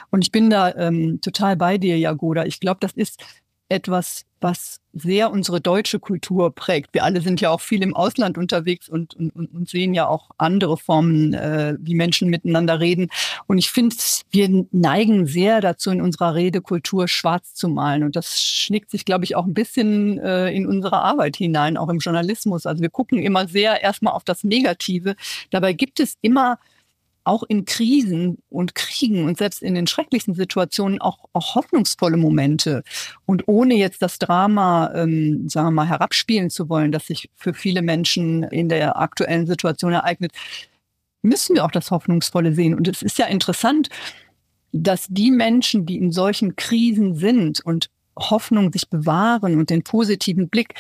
Und 0.10 0.24
ich 0.24 0.32
bin 0.32 0.50
da 0.50 0.74
ähm, 0.76 1.22
total 1.22 1.56
bei 1.56 1.78
dir, 1.78 1.98
Jagoda. 1.98 2.46
Ich 2.46 2.60
glaube, 2.60 2.80
das 2.82 2.94
ist 2.94 3.24
etwas, 3.72 4.26
was 4.42 4.80
sehr 4.94 5.32
unsere 5.32 5.62
deutsche 5.62 6.00
Kultur 6.00 6.54
prägt. 6.54 6.94
Wir 6.94 7.04
alle 7.04 7.22
sind 7.22 7.40
ja 7.40 7.52
auch 7.52 7.62
viel 7.62 7.82
im 7.82 7.96
Ausland 7.96 8.38
unterwegs 8.38 8.90
und, 8.90 9.14
und, 9.16 9.32
und 9.32 9.70
sehen 9.70 9.94
ja 9.94 10.08
auch 10.08 10.32
andere 10.38 10.78
Formen, 10.78 11.34
äh, 11.34 11.76
wie 11.80 11.96
Menschen 11.96 12.30
miteinander 12.30 12.80
reden. 12.80 13.10
Und 13.48 13.58
ich 13.58 13.70
finde, 13.70 13.96
wir 14.32 14.66
neigen 14.72 15.28
sehr 15.28 15.62
dazu, 15.62 15.92
in 15.92 16.02
unserer 16.02 16.36
Redekultur 16.36 17.08
schwarz 17.08 17.54
zu 17.54 17.70
malen. 17.70 18.04
Und 18.04 18.16
das 18.16 18.42
schlägt 18.42 18.92
sich, 18.92 19.06
glaube 19.06 19.24
ich, 19.24 19.36
auch 19.36 19.46
ein 19.46 19.54
bisschen 19.54 20.20
äh, 20.20 20.50
in 20.52 20.68
unsere 20.68 21.02
Arbeit 21.02 21.38
hinein, 21.38 21.78
auch 21.78 21.90
im 21.90 22.00
Journalismus. 22.00 22.66
Also 22.66 22.82
wir 22.82 22.90
gucken 22.90 23.20
immer 23.20 23.48
sehr 23.48 23.82
erstmal 23.82 24.14
auf 24.14 24.24
das 24.24 24.44
Negative. 24.44 25.16
Dabei 25.52 25.74
gibt 25.74 26.00
es 26.00 26.18
immer 26.22 26.58
auch 27.24 27.44
in 27.44 27.66
Krisen 27.66 28.38
und 28.50 28.76
Kriegen 28.76 29.26
und 29.26 29.38
selbst 29.38 29.62
in 29.62 29.76
den 29.76 29.88
schrecklichsten 29.88 30.34
Situationen 30.34 31.00
auch, 31.02 31.26
auch 31.34 31.56
hoffnungsvolle 31.56 32.18
Momente. 32.18 32.84
Und 33.26 33.48
ohne 33.48 33.76
jetzt 33.76 34.02
das 34.02 34.18
Drama, 34.18 34.92
ähm, 34.96 35.48
sagen 35.48 35.68
wir 35.68 35.72
mal, 35.72 35.88
herabspielen 35.88 36.50
zu 36.50 36.70
wollen, 36.70 36.92
das 36.92 37.08
sich 37.08 37.30
für 37.36 37.54
viele 37.54 37.82
Menschen 37.82 38.44
in 38.44 38.70
der 38.70 38.98
aktuellen 38.98 39.46
Situation 39.46 39.94
ereignet, 39.94 40.32
müssen 41.22 41.56
wir 41.56 41.66
auch 41.66 41.72
das 41.72 41.92
Hoffnungsvolle 41.92 42.54
sehen. 42.54 42.74
Und 42.74 42.88
es 42.88 43.02
ist 43.04 43.20
ja 43.20 43.28
interessant, 43.28 43.90
dass 44.72 45.08
die 45.10 45.32
Menschen, 45.32 45.86
die 45.86 45.98
in 45.98 46.12
solchen 46.12 46.56
Krisen 46.56 47.16
sind 47.16 47.60
und 47.64 47.90
Hoffnung 48.18 48.72
sich 48.74 48.90
bewahren 48.90 49.60
und 49.60 49.70
den 49.70 49.84
positiven 49.84 50.50
Blick, 50.50 50.74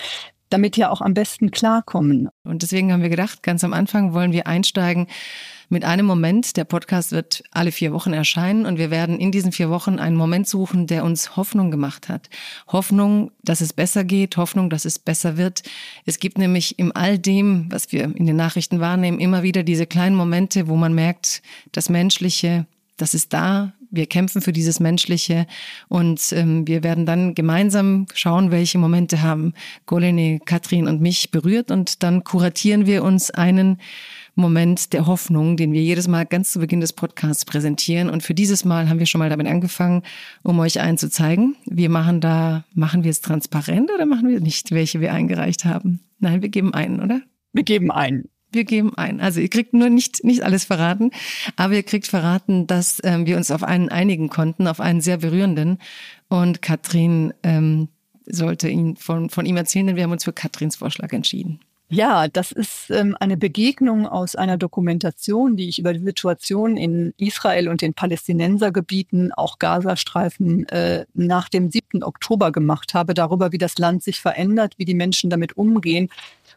damit 0.50 0.76
ja 0.76 0.90
auch 0.90 1.02
am 1.02 1.14
besten 1.14 1.52
klarkommen. 1.52 2.30
Und 2.44 2.62
deswegen 2.62 2.92
haben 2.92 3.02
wir 3.02 3.10
gedacht, 3.10 3.44
ganz 3.44 3.64
am 3.64 3.74
Anfang 3.74 4.14
wollen 4.14 4.32
wir 4.32 4.48
einsteigen 4.48 5.08
mit 5.72 5.86
einem 5.86 6.06
Moment. 6.06 6.58
Der 6.58 6.66
Podcast 6.66 7.12
wird 7.12 7.44
alle 7.52 7.72
vier 7.72 7.94
Wochen 7.94 8.14
erscheinen 8.14 8.66
und 8.66 8.78
wir 8.78 8.92
werden 8.92 9.20
in 9.20 9.32
diesen 9.32 9.52
vier 9.52 9.70
Wochen 9.70 10.00
einen 10.00 10.18
Moment 10.18 10.48
suchen, 10.48 10.86
der 10.86 11.06
uns 11.06 11.38
Hoffnung 11.38 11.72
gemacht 11.72 12.10
hat. 12.10 12.30
Hoffnung, 12.68 13.32
dass 13.44 13.62
es 13.62 13.72
besser 13.72 14.04
geht, 14.04 14.38
Hoffnung, 14.38 14.70
dass 14.70 14.86
es 14.86 15.00
besser 15.00 15.38
wird. 15.38 15.64
Es 16.06 16.20
gibt 16.20 16.38
nämlich 16.38 16.78
in 16.78 16.92
all 16.92 17.18
dem, 17.18 17.72
was 17.72 17.92
wir 17.92 18.04
in 18.04 18.26
den 18.26 18.36
Nachrichten 18.36 18.80
wahrnehmen, 18.82 19.20
immer 19.20 19.44
wieder 19.44 19.64
diese 19.64 19.88
kleinen 19.88 20.16
Momente, 20.16 20.68
wo 20.68 20.76
man 20.76 20.94
merkt, 20.94 21.42
das 21.72 21.90
Menschliche, 21.90 22.66
das 22.98 23.14
ist 23.14 23.34
da, 23.34 23.74
wir 23.92 24.06
kämpfen 24.06 24.42
für 24.42 24.54
dieses 24.54 24.80
Menschliche 24.80 25.46
und 25.90 26.32
ähm, 26.32 26.66
wir 26.66 26.82
werden 26.84 27.06
dann 27.06 27.36
gemeinsam 27.36 28.08
schauen, 28.14 28.50
welche 28.50 28.78
Momente 28.78 29.22
haben 29.22 29.54
Golene, 29.86 30.40
Katrin 30.40 30.88
und 30.88 31.02
mich 31.02 31.30
berührt 31.30 31.72
und 31.72 32.02
dann 32.02 32.24
kuratieren 32.24 32.86
wir 32.86 33.04
uns 33.04 33.32
einen 33.32 33.80
Moment 34.36 34.94
der 34.94 35.08
Hoffnung, 35.08 35.58
den 35.58 35.74
wir 35.74 35.82
jedes 35.82 36.08
Mal 36.08 36.26
ganz 36.26 36.52
zu 36.52 36.60
Beginn 36.60 36.80
des 36.80 36.94
Podcasts 36.94 37.46
präsentieren. 37.46 38.10
Und 38.10 38.24
für 38.24 38.34
dieses 38.34 38.66
Mal 38.66 38.90
haben 38.90 39.00
wir 39.00 39.06
schon 39.06 39.20
mal 39.20 39.30
damit 39.30 39.48
angefangen, 39.48 40.04
um 40.44 40.60
euch 40.60 40.80
einen 40.80 40.98
zu 40.98 41.10
zeigen. 41.10 41.56
Wir 41.66 41.90
machen 41.90 42.22
da, 42.22 42.64
machen 42.74 43.04
wir 43.04 43.12
es 43.12 43.22
transparent 43.22 43.92
oder 43.94 44.06
machen 44.06 44.30
wir 44.30 44.40
nicht, 44.40 44.72
welche 44.72 45.02
wir 45.02 45.14
eingereicht 45.14 45.66
haben? 45.66 46.00
Nein, 46.20 46.42
wir 46.42 46.50
geben 46.50 46.74
einen, 46.74 47.02
oder? 47.02 47.22
Wir 47.54 47.64
geben 47.64 47.92
einen. 47.92 48.30
Wir 48.54 48.64
geben 48.66 48.98
ein. 48.98 49.22
Also 49.22 49.40
ihr 49.40 49.50
kriegt 49.50 49.74
nur 49.74 49.90
nicht, 49.90 50.24
nicht 50.24 50.44
alles 50.44 50.66
verraten, 50.66 51.12
aber 51.56 51.74
ihr 51.74 51.84
kriegt 51.84 52.08
verraten, 52.08 52.68
dass 52.68 53.00
ähm, 53.04 53.26
wir 53.26 53.38
uns 53.38 53.50
auf 53.50 53.64
einen 53.64 53.90
einigen 53.90 54.30
konnten, 54.30 54.68
auf 54.68 54.82
einen 54.82 55.00
sehr 55.00 55.18
berührenden. 55.18 55.78
Und 56.28 56.62
Katrin 56.62 57.34
ähm, 57.44 57.88
sollte 58.26 58.68
ihn 58.70 58.98
von, 58.98 59.30
von 59.30 59.46
ihm 59.46 59.58
erzählen, 59.58 59.88
denn 59.88 59.96
wir 59.96 60.04
haben 60.04 60.12
uns 60.12 60.26
für 60.26 60.34
Katrins 60.34 60.76
Vorschlag 60.76 61.14
entschieden. 61.14 61.60
Ja, 61.94 62.30
das 62.30 62.54
ist 62.54 62.90
ähm, 62.90 63.18
eine 63.20 63.36
Begegnung 63.36 64.08
aus 64.08 64.38
einer 64.38 64.56
Dokumentation, 64.56 65.58
die 65.58 65.68
ich 65.68 65.78
über 65.78 65.92
die 65.92 66.00
Situation 66.00 66.78
in 66.78 67.14
Israel 67.18 67.68
und 67.68 67.82
den 67.82 67.94
Palästinensergebieten, 67.94 69.34
auch 69.34 69.60
Gazastreifen, 69.60 70.70
äh, 70.70 71.06
nach 71.14 71.50
dem 71.50 71.70
7. 71.70 72.02
Oktober 72.02 72.54
gemacht 72.54 72.94
habe, 72.94 73.14
darüber, 73.14 73.52
wie 73.52 73.58
das 73.58 73.78
Land 73.78 74.04
sich 74.04 74.22
verändert, 74.22 74.76
wie 74.78 74.86
die 74.86 74.94
Menschen 74.94 75.30
damit 75.30 75.58
umgehen 75.58 76.10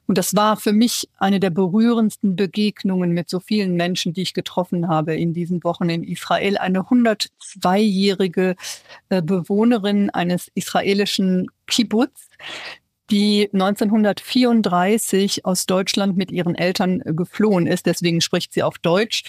und 0.07 0.19
das 0.19 0.37
war 0.37 0.57
für 0.57 0.73
mich 0.73 1.09
eine 1.19 1.41
der 1.41 1.51
berührendsten 1.51 2.37
Begegnungen 2.37 3.13
mit 3.13 3.31
so 3.31 3.41
vielen 3.41 3.75
Menschen, 3.75 4.13
die 4.13 4.23
ich 4.23 4.35
getroffen 4.35 4.89
habe 4.89 5.15
in 5.15 5.33
diesen 5.33 5.65
Wochen 5.65 5.89
in 5.89 6.05
Israel. 6.05 6.59
Eine 6.59 6.81
102-jährige 6.81 8.57
äh, 9.09 9.23
Bewohnerin 9.23 10.11
eines 10.11 10.51
israelischen 10.55 11.49
Kibbutz, 11.67 12.29
die 13.11 13.51
1934 13.53 15.45
aus 15.45 15.67
Deutschland 15.67 16.17
mit 16.17 16.31
ihren 16.31 16.55
Eltern 16.55 17.01
äh, 17.01 17.13
geflohen 17.13 17.67
ist. 17.67 17.87
Deswegen 17.87 18.21
spricht 18.21 18.53
sie 18.53 18.63
auf 18.63 18.79
Deutsch. 18.79 19.25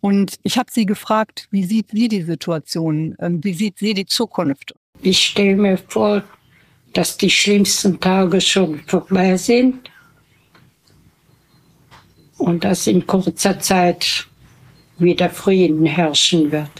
Und 0.00 0.38
ich 0.42 0.58
habe 0.58 0.70
sie 0.70 0.86
gefragt, 0.86 1.48
wie 1.50 1.64
sieht 1.64 1.90
sie 1.90 2.08
die 2.08 2.22
Situation? 2.22 3.16
Ähm, 3.20 3.42
wie 3.42 3.54
sieht 3.54 3.78
sie 3.78 3.94
die 3.94 4.06
Zukunft? 4.06 4.74
Ich 5.00 5.26
stelle 5.26 5.56
mir 5.56 5.78
vor, 5.78 6.22
dass 6.92 7.16
die 7.16 7.30
schlimmsten 7.30 7.98
Tage 8.00 8.40
schon 8.40 8.80
vorbei 8.86 9.36
sind 9.36 9.90
und 12.38 12.64
dass 12.64 12.86
in 12.86 13.06
kurzer 13.06 13.58
Zeit 13.58 14.26
wieder 14.98 15.30
Frieden 15.30 15.84
herrschen 15.86 16.50
wird. 16.50 16.70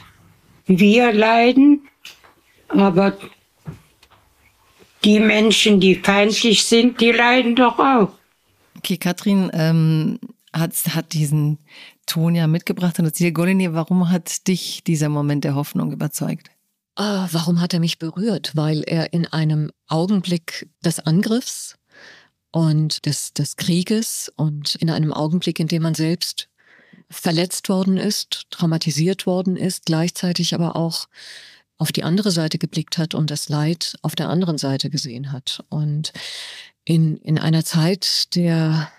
Wir 0.67 1.13
leiden, 1.13 1.89
aber 2.69 3.17
die 5.05 5.21
Menschen, 5.21 5.81
die 5.81 5.95
feindlich 5.95 6.65
sind, 6.65 7.01
die 7.01 7.13
leiden 7.13 7.55
doch 7.57 7.79
auch. 7.79 8.11
Okay, 8.77 8.97
Katrin 8.97 9.51
ähm, 9.53 10.19
hat, 10.53 10.73
hat 10.95 11.13
diesen 11.13 11.59
Ton 12.07 12.35
ja 12.35 12.47
mitgebracht. 12.47 12.99
Und 12.99 13.35
Golini, 13.35 13.73
warum 13.73 14.11
hat 14.11 14.47
dich 14.49 14.83
dieser 14.85 15.09
Moment 15.09 15.45
der 15.45 15.55
Hoffnung 15.55 15.93
überzeugt? 15.93 16.51
Ah, 16.97 17.29
warum 17.31 17.61
hat 17.61 17.75
er 17.75 17.81
mich 17.81 17.99
berührt? 17.99 18.53
Weil 18.55 18.83
er 18.85 19.13
in 19.13 19.27
einem 19.27 19.71
Augenblick 19.87 20.69
des 20.85 20.99
Angriffs 21.01 21.77
und 22.51 23.07
des, 23.07 23.33
des 23.35 23.57
Krieges 23.57 24.33
und 24.37 24.75
in 24.77 24.91
einem 24.91 25.13
Augenblick, 25.13 25.61
in 25.61 25.69
dem 25.69 25.83
man 25.83 25.95
selbst 25.95 26.49
verletzt 27.11 27.69
worden 27.69 27.97
ist, 27.97 28.47
traumatisiert 28.51 29.27
worden 29.27 29.57
ist, 29.57 29.87
gleichzeitig 29.87 30.55
aber 30.55 30.77
auch 30.77 31.07
auf 31.79 31.93
die 31.93 32.03
andere 32.03 32.31
Seite 32.31 32.59
geblickt 32.59 32.99
hat 32.99 33.15
und 33.15 33.31
das 33.31 33.49
Leid 33.49 33.97
auf 34.03 34.17
der 34.17 34.29
anderen 34.29 34.59
Seite 34.59 34.91
gesehen 34.91 35.33
hat. 35.33 35.65
Und 35.69 36.13
in, 36.85 37.17
in 37.19 37.39
einer 37.39 37.65
Zeit 37.65 38.35
der, 38.35 38.91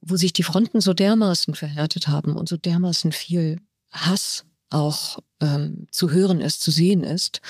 wo 0.00 0.16
sich 0.16 0.32
die 0.32 0.44
Fronten 0.44 0.80
so 0.80 0.94
dermaßen 0.94 1.54
verhärtet 1.54 2.08
haben 2.08 2.36
und 2.36 2.48
so 2.48 2.56
dermaßen 2.56 3.12
viel 3.12 3.60
Hass 3.90 4.44
auch 4.70 5.18
ähm, 5.40 5.88
zu 5.90 6.10
hören 6.10 6.40
ist, 6.40 6.60
zu 6.60 6.70
sehen 6.70 7.02
ist, 7.02 7.40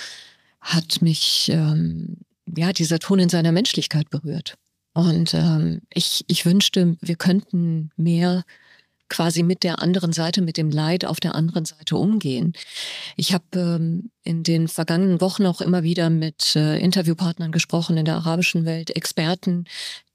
hat 0.60 1.02
mich 1.02 1.50
ähm, 1.52 2.18
ja, 2.56 2.72
dieser 2.72 2.98
Ton 2.98 3.18
in 3.18 3.28
seiner 3.28 3.52
Menschlichkeit 3.52 4.08
berührt. 4.10 4.56
Und 4.94 5.34
ähm, 5.34 5.82
ich, 5.92 6.24
ich 6.28 6.46
wünschte, 6.46 6.96
wir 7.00 7.16
könnten 7.16 7.90
mehr 7.96 8.44
quasi 9.08 9.42
mit 9.42 9.62
der 9.62 9.80
anderen 9.82 10.12
Seite, 10.12 10.42
mit 10.42 10.56
dem 10.56 10.70
Leid 10.70 11.04
auf 11.04 11.20
der 11.20 11.34
anderen 11.34 11.64
Seite 11.64 11.96
umgehen. 11.96 12.52
Ich 13.16 13.32
habe 13.32 13.44
ähm, 13.54 14.10
in 14.22 14.42
den 14.42 14.68
vergangenen 14.68 15.20
Wochen 15.20 15.46
auch 15.46 15.60
immer 15.60 15.82
wieder 15.82 16.10
mit 16.10 16.56
äh, 16.56 16.78
Interviewpartnern 16.78 17.52
gesprochen 17.52 17.96
in 17.96 18.04
der 18.04 18.16
arabischen 18.16 18.64
Welt, 18.64 18.94
Experten, 18.94 19.64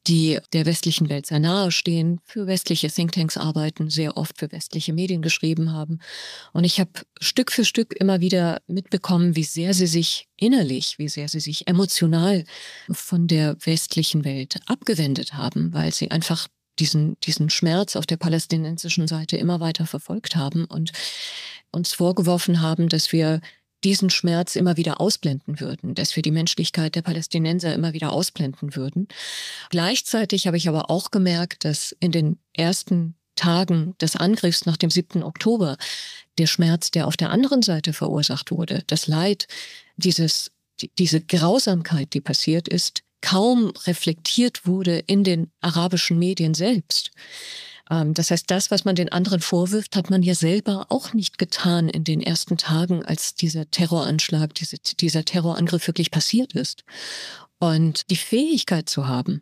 die 0.08 0.40
der 0.52 0.66
westlichen 0.66 1.10
Welt 1.10 1.26
sehr 1.26 1.40
nahe 1.40 1.72
stehen, 1.72 2.20
für 2.26 2.46
westliche 2.46 2.90
Thinktanks 2.90 3.38
arbeiten, 3.38 3.90
sehr 3.90 4.18
oft 4.18 4.38
für 4.38 4.52
westliche 4.52 4.92
Medien 4.92 5.22
geschrieben 5.22 5.72
haben. 5.72 6.00
Und 6.52 6.66
ich 6.66 6.80
habe 6.80 6.92
Stück 7.22 7.52
für 7.52 7.64
Stück 7.64 7.94
immer 7.94 8.20
wieder 8.20 8.62
mitbekommen, 8.68 9.36
wie 9.36 9.44
sehr 9.44 9.74
sie 9.74 9.88
sich 9.88 10.28
innerlich, 10.36 11.00
wie 11.00 11.08
sehr 11.08 11.30
sie 11.30 11.40
sich 11.40 11.68
emotional 11.68 12.44
von 12.92 13.28
der 13.28 13.56
westlichen 13.66 14.26
Welt 14.26 14.60
abgewendet 14.66 15.34
haben, 15.34 15.74
weil 15.74 15.94
sie 15.94 16.12
einfach 16.12 16.48
diesen, 16.80 17.18
diesen 17.22 17.50
Schmerz 17.50 17.96
auf 17.96 18.06
der 18.06 18.18
palästinensischen 18.18 19.08
Seite 19.08 19.38
immer 19.38 19.60
weiter 19.60 19.86
verfolgt 19.86 20.36
haben 20.36 20.66
und 20.66 20.92
uns 21.72 21.94
vorgeworfen 21.94 22.62
haben, 22.62 22.90
dass 22.90 23.12
wir 23.12 23.42
diesen 23.84 24.10
Schmerz 24.10 24.56
immer 24.56 24.78
wieder 24.78 25.02
ausblenden 25.02 25.60
würden, 25.60 25.94
dass 25.94 26.16
wir 26.16 26.24
die 26.24 26.32
Menschlichkeit 26.32 26.96
der 26.96 27.02
Palästinenser 27.02 27.74
immer 27.74 27.94
wieder 27.94 28.14
ausblenden 28.14 28.76
würden. 28.76 29.08
Gleichzeitig 29.70 30.48
habe 30.48 30.58
ich 30.58 30.70
aber 30.70 30.90
auch 30.90 31.12
gemerkt, 31.12 31.66
dass 31.66 31.96
in 32.00 32.12
den 32.12 32.40
ersten 32.54 33.16
Tagen 33.36 33.96
des 34.00 34.16
Angriffs 34.16 34.66
nach 34.66 34.78
dem 34.78 34.90
7. 34.90 35.24
Oktober 35.24 35.78
der 36.38 36.48
Schmerz, 36.48 36.92
der 36.92 37.08
auf 37.08 37.18
der 37.18 37.32
anderen 37.32 37.62
Seite 37.62 37.94
verursacht 37.94 38.52
wurde, 38.52 38.84
das 38.88 39.08
Leid, 39.08 39.48
dieses, 39.98 40.52
die, 40.82 40.92
diese 40.98 41.22
Grausamkeit, 41.22 42.14
die 42.14 42.22
passiert 42.22 42.68
ist, 42.68 43.04
kaum 43.24 43.72
reflektiert 43.88 44.68
wurde 44.68 45.00
in 45.00 45.24
den 45.24 45.50
arabischen 45.62 46.20
Medien 46.20 46.54
selbst. 46.54 47.10
Ähm, 47.90 48.14
das 48.14 48.30
heißt, 48.30 48.52
das, 48.52 48.70
was 48.70 48.84
man 48.84 48.96
den 48.96 49.12
anderen 49.12 49.40
vorwirft, 49.40 49.96
hat 49.96 50.10
man 50.10 50.24
ja 50.24 50.36
selber 50.36 50.88
auch 50.90 51.14
nicht 51.14 51.38
getan 51.38 51.88
in 51.88 52.04
den 52.04 52.22
ersten 52.22 52.58
Tagen, 52.58 53.04
als 53.04 53.34
dieser 53.34 53.72
Terroranschlag, 53.72 54.54
diese, 54.54 54.78
dieser 55.00 55.24
Terrorangriff 55.24 55.88
wirklich 55.88 56.12
passiert 56.12 56.54
ist. 56.54 56.84
Und 57.60 58.10
die 58.10 58.18
Fähigkeit 58.18 58.90
zu 58.90 59.08
haben, 59.08 59.42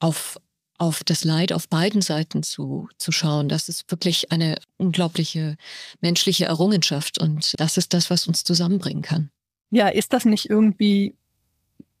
auf, 0.00 0.36
auf 0.78 1.04
das 1.04 1.22
Leid 1.22 1.52
auf 1.52 1.68
beiden 1.68 2.02
Seiten 2.02 2.42
zu, 2.42 2.88
zu 2.98 3.12
schauen, 3.12 3.48
das 3.48 3.68
ist 3.68 3.88
wirklich 3.92 4.32
eine 4.32 4.58
unglaubliche 4.76 5.56
menschliche 6.00 6.46
Errungenschaft. 6.46 7.20
Und 7.20 7.54
das 7.58 7.76
ist 7.76 7.94
das, 7.94 8.10
was 8.10 8.26
uns 8.26 8.42
zusammenbringen 8.42 9.02
kann. 9.02 9.30
Ja, 9.70 9.86
ist 9.86 10.12
das 10.12 10.24
nicht 10.24 10.50
irgendwie 10.50 11.14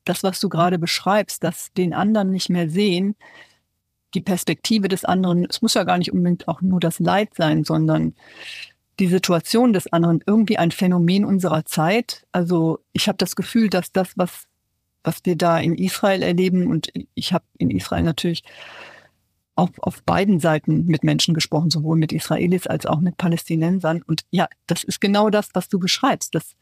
das, 0.04 0.22
was 0.22 0.40
du 0.40 0.48
gerade 0.48 0.78
beschreibst, 0.78 1.44
dass 1.44 1.72
den 1.72 1.92
anderen 1.92 2.30
nicht 2.30 2.50
mehr 2.50 2.68
sehen, 2.68 3.16
die 4.14 4.20
Perspektive 4.20 4.88
des 4.88 5.04
anderen, 5.04 5.46
es 5.48 5.62
muss 5.62 5.74
ja 5.74 5.84
gar 5.84 5.98
nicht 5.98 6.12
unbedingt 6.12 6.48
auch 6.48 6.62
nur 6.62 6.80
das 6.80 6.98
Leid 6.98 7.34
sein, 7.34 7.64
sondern 7.64 8.14
die 8.98 9.06
Situation 9.06 9.72
des 9.72 9.92
anderen 9.92 10.22
irgendwie 10.26 10.58
ein 10.58 10.72
Phänomen 10.72 11.24
unserer 11.24 11.64
Zeit. 11.64 12.26
Also 12.32 12.80
ich 12.92 13.08
habe 13.08 13.18
das 13.18 13.36
Gefühl, 13.36 13.70
dass 13.70 13.92
das, 13.92 14.12
was, 14.16 14.46
was 15.04 15.20
wir 15.24 15.36
da 15.36 15.58
in 15.58 15.74
Israel 15.74 16.22
erleben, 16.22 16.66
und 16.66 16.92
ich 17.14 17.32
habe 17.32 17.44
in 17.58 17.70
Israel 17.70 18.02
natürlich 18.02 18.42
auf, 19.54 19.70
auf 19.78 20.02
beiden 20.02 20.40
Seiten 20.40 20.86
mit 20.86 21.04
Menschen 21.04 21.34
gesprochen, 21.34 21.70
sowohl 21.70 21.96
mit 21.96 22.12
Israelis 22.12 22.66
als 22.66 22.84
auch 22.86 23.00
mit 23.00 23.16
Palästinensern. 23.16 24.02
Und 24.02 24.22
ja, 24.30 24.48
das 24.66 24.84
ist 24.84 25.00
genau 25.00 25.30
das, 25.30 25.50
was 25.54 25.68
du 25.68 25.78
beschreibst. 25.78 26.34
Das 26.34 26.54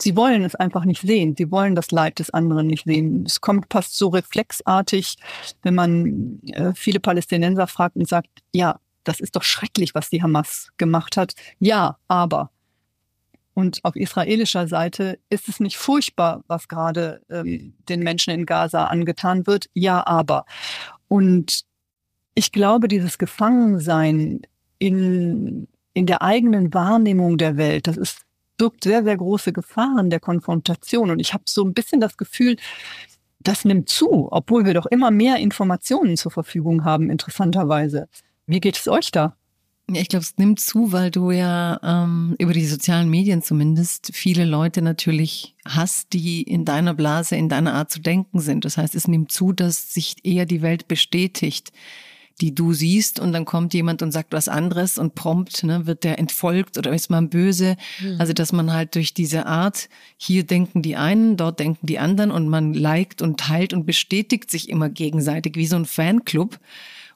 Sie 0.00 0.16
wollen 0.16 0.44
es 0.44 0.54
einfach 0.54 0.84
nicht 0.84 1.02
sehen. 1.02 1.34
Sie 1.36 1.50
wollen 1.50 1.74
das 1.74 1.90
Leid 1.90 2.18
des 2.20 2.30
anderen 2.30 2.68
nicht 2.68 2.84
sehen. 2.84 3.24
Es 3.26 3.40
kommt 3.40 3.66
fast 3.72 3.96
so 3.96 4.08
reflexartig, 4.08 5.16
wenn 5.62 5.74
man 5.74 6.40
äh, 6.52 6.72
viele 6.74 7.00
Palästinenser 7.00 7.66
fragt 7.66 7.96
und 7.96 8.08
sagt, 8.08 8.28
ja, 8.52 8.78
das 9.04 9.20
ist 9.20 9.34
doch 9.36 9.42
schrecklich, 9.42 9.94
was 9.94 10.10
die 10.10 10.22
Hamas 10.22 10.68
gemacht 10.76 11.16
hat. 11.16 11.32
Ja, 11.58 11.96
aber 12.08 12.50
Und 13.58 13.80
auf 13.82 13.96
israelischer 13.96 14.68
Seite 14.68 15.18
ist 15.30 15.48
es 15.48 15.58
nicht 15.58 15.78
furchtbar, 15.78 16.44
was 16.46 16.68
gerade 16.68 17.22
ähm, 17.28 17.74
den 17.88 18.04
Menschen 18.04 18.32
in 18.32 18.46
Gaza 18.46 18.84
angetan 18.84 19.48
wird. 19.48 19.66
Ja, 19.74 20.06
aber. 20.06 20.44
Und 21.08 21.62
ich 22.36 22.52
glaube, 22.52 22.86
dieses 22.86 23.18
Gefangensein 23.18 24.42
in, 24.78 25.66
in 25.92 26.06
der 26.06 26.22
eigenen 26.22 26.72
Wahrnehmung 26.72 27.36
der 27.36 27.56
Welt, 27.56 27.88
das 27.88 27.96
ist, 27.96 28.20
birgt 28.58 28.84
sehr, 28.84 29.02
sehr 29.02 29.16
große 29.16 29.52
Gefahren 29.52 30.10
der 30.10 30.20
Konfrontation. 30.20 31.10
Und 31.10 31.20
ich 31.20 31.32
habe 31.32 31.44
so 31.46 31.64
ein 31.64 31.72
bisschen 31.72 32.00
das 32.00 32.16
Gefühl, 32.16 32.56
das 33.40 33.64
nimmt 33.64 33.88
zu, 33.88 34.28
obwohl 34.30 34.66
wir 34.66 34.74
doch 34.74 34.86
immer 34.86 35.10
mehr 35.10 35.36
Informationen 35.36 36.16
zur 36.16 36.32
Verfügung 36.32 36.84
haben, 36.84 37.08
interessanterweise. 37.08 38.08
Wie 38.46 38.60
geht 38.60 38.76
es 38.76 38.88
euch 38.88 39.10
da? 39.10 39.36
Ja, 39.90 40.02
ich 40.02 40.08
glaube, 40.08 40.22
es 40.22 40.36
nimmt 40.36 40.60
zu, 40.60 40.92
weil 40.92 41.10
du 41.10 41.30
ja 41.30 41.80
ähm, 41.82 42.36
über 42.38 42.52
die 42.52 42.66
sozialen 42.66 43.08
Medien 43.08 43.40
zumindest 43.40 44.10
viele 44.12 44.44
Leute 44.44 44.82
natürlich 44.82 45.54
hast, 45.66 46.12
die 46.12 46.42
in 46.42 46.66
deiner 46.66 46.92
Blase, 46.92 47.36
in 47.36 47.48
deiner 47.48 47.72
Art 47.72 47.90
zu 47.90 48.00
denken 48.00 48.40
sind. 48.40 48.66
Das 48.66 48.76
heißt, 48.76 48.94
es 48.94 49.08
nimmt 49.08 49.32
zu, 49.32 49.52
dass 49.52 49.94
sich 49.94 50.16
eher 50.24 50.44
die 50.44 50.60
Welt 50.60 50.88
bestätigt, 50.88 51.72
die 52.40 52.54
du 52.54 52.72
siehst 52.72 53.18
und 53.18 53.32
dann 53.32 53.44
kommt 53.44 53.74
jemand 53.74 54.00
und 54.02 54.12
sagt 54.12 54.32
was 54.32 54.48
anderes 54.48 54.98
und 54.98 55.14
prompt 55.14 55.64
ne, 55.64 55.86
wird 55.86 56.04
der 56.04 56.18
entfolgt 56.18 56.78
oder 56.78 56.92
ist 56.92 57.10
man 57.10 57.28
böse. 57.28 57.76
Mhm. 58.00 58.16
Also 58.18 58.32
dass 58.32 58.52
man 58.52 58.72
halt 58.72 58.94
durch 58.94 59.12
diese 59.12 59.46
Art, 59.46 59.88
hier 60.16 60.44
denken 60.44 60.82
die 60.82 60.96
einen, 60.96 61.36
dort 61.36 61.58
denken 61.58 61.86
die 61.86 61.98
anderen 61.98 62.30
und 62.30 62.48
man 62.48 62.74
liked 62.74 63.22
und 63.22 63.40
teilt 63.40 63.72
und 63.72 63.86
bestätigt 63.86 64.50
sich 64.50 64.68
immer 64.68 64.88
gegenseitig 64.88 65.56
wie 65.56 65.66
so 65.66 65.76
ein 65.76 65.86
Fanclub. 65.86 66.58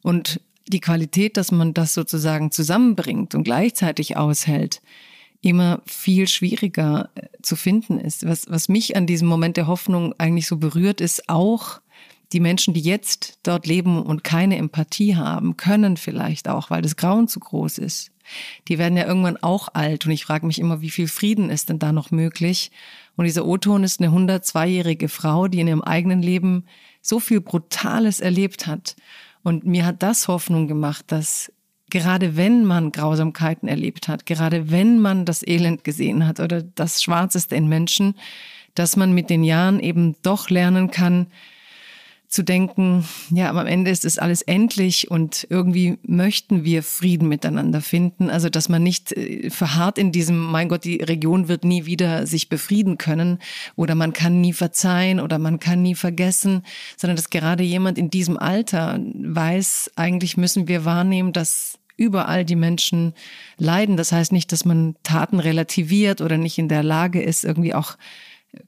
Und 0.03 0.41
die 0.67 0.81
Qualität, 0.81 1.37
dass 1.37 1.53
man 1.53 1.75
das 1.75 1.95
sozusagen 1.95 2.51
zusammenbringt 2.51 3.35
und 3.35 3.45
gleichzeitig 3.45 4.17
aushält, 4.17 4.81
immer 5.41 5.83
viel 5.87 6.29
schwieriger 6.29 7.11
äh, 7.15 7.27
zu 7.43 7.57
finden 7.57 7.99
ist. 7.99 8.27
Was, 8.27 8.49
was 8.49 8.69
mich 8.69 8.97
an 8.97 9.07
diesem 9.07 9.29
Moment 9.29 9.57
der 9.57 9.67
Hoffnung 9.67 10.15
eigentlich 10.19 10.47
so 10.47 10.57
berührt, 10.57 11.01
ist 11.01 11.29
auch 11.29 11.81
die 12.33 12.41
Menschen, 12.41 12.75
die 12.75 12.81
jetzt 12.81 13.39
dort 13.43 13.67
leben 13.67 14.03
und 14.03 14.25
keine 14.25 14.57
Empathie 14.57 15.17
haben, 15.17 15.57
können 15.57 15.97
vielleicht 15.97 16.49
auch, 16.49 16.71
weil 16.71 16.83
das 16.83 16.97
Grauen 16.97 17.29
zu 17.29 17.41
groß 17.41 17.79
ist. 17.79 18.11
Die 18.69 18.79
werden 18.79 18.97
ja 18.97 19.07
irgendwann 19.07 19.37
auch 19.37 19.69
alt 19.75 20.07
und 20.07 20.13
ich 20.13 20.25
frage 20.25 20.47
mich 20.47 20.59
immer, 20.59 20.81
wie 20.81 20.91
viel 20.91 21.09
Frieden 21.09 21.51
ist 21.51 21.69
denn 21.69 21.79
da 21.79 21.93
noch 21.93 22.11
möglich? 22.11 22.71
Und 23.17 23.25
dieser 23.25 23.45
O-Ton 23.45 23.85
ist 23.85 24.01
eine 24.01 24.11
102-jährige 24.11 25.09
Frau, 25.09 25.49
die 25.49 25.61
in 25.61 25.69
ihrem 25.69 25.83
eigenen 25.83 26.23
Leben 26.23 26.65
so 27.03 27.21
viel 27.21 27.41
Brutales 27.41 28.21
erlebt 28.21 28.67
hat 28.67 28.97
und 29.43 29.65
mir 29.67 29.85
hat 29.85 30.03
das 30.03 30.29
Hoffnung 30.29 30.69
gemacht, 30.69 31.07
dass 31.09 31.53
gerade 31.91 32.37
wenn 32.37 32.65
man 32.65 32.93
Grausamkeiten 32.93 33.69
erlebt 33.69 34.09
hat, 34.09 34.25
gerade 34.25 34.71
wenn 34.71 34.99
man 34.99 35.25
das 35.25 35.47
Elend 35.47 35.85
gesehen 35.85 36.27
hat 36.27 36.41
oder 36.41 36.63
das 36.63 37.03
Schwarzeste 37.03 37.55
in 37.55 37.69
Menschen, 37.69 38.15
dass 38.75 38.97
man 38.97 39.13
mit 39.13 39.29
den 39.29 39.45
Jahren 39.45 39.81
eben 39.81 40.17
doch 40.23 40.49
lernen 40.49 40.91
kann, 40.91 41.27
zu 42.33 42.43
denken, 42.43 43.05
ja, 43.29 43.51
am 43.51 43.67
Ende 43.67 43.91
ist 43.91 44.07
es 44.07 44.19
alles 44.19 44.41
endlich 44.41 45.11
und 45.11 45.47
irgendwie 45.51 45.99
möchten 46.03 46.65
wir 46.65 46.83
Frieden 46.83 47.29
miteinander 47.29 47.83
finden. 47.83 48.31
Also, 48.31 48.49
dass 48.49 48.71
man 48.71 48.83
nicht 48.83 49.13
äh, 49.13 49.51
verharrt 49.51 49.99
in 49.99 50.13
diesem, 50.13 50.39
mein 50.39 50.71
Gott, 50.71 50.85
die 50.85 51.03
Region 51.03 51.49
wird 51.49 51.63
nie 51.63 51.85
wieder 51.85 52.27
sich 52.27 52.49
befrieden 52.49 52.97
können 52.97 53.39
oder 53.77 53.95
man 53.95 54.15
kann 54.15 54.41
nie 54.41 54.55
verzeihen 54.55 55.21
oder 55.21 55.39
man 55.39 55.59
kann 55.59 55.83
nie 55.83 55.95
vergessen, 55.95 56.63
sondern 56.97 57.17
dass 57.17 57.29
gerade 57.29 57.65
jemand 57.65 57.99
in 57.99 58.09
diesem 58.09 58.39
Alter 58.39 58.99
weiß, 59.15 59.91
eigentlich 59.97 60.39
müssen 60.39 60.69
wir 60.69 60.87
wahrnehmen, 60.87 61.35
dass 61.35 61.79
überall 61.99 62.47
die 62.47 62.57
Menschen 62.57 63.13
leiden. 63.59 63.99
Das 63.99 64.11
heißt 64.11 64.33
nicht, 64.33 64.53
dass 64.53 64.65
man 64.65 64.97
Taten 65.03 65.39
relativiert 65.39 66.23
oder 66.23 66.39
nicht 66.39 66.57
in 66.57 66.71
der 66.71 66.83
Lage 66.83 67.21
ist, 67.21 67.45
irgendwie 67.45 67.75
auch 67.75 67.99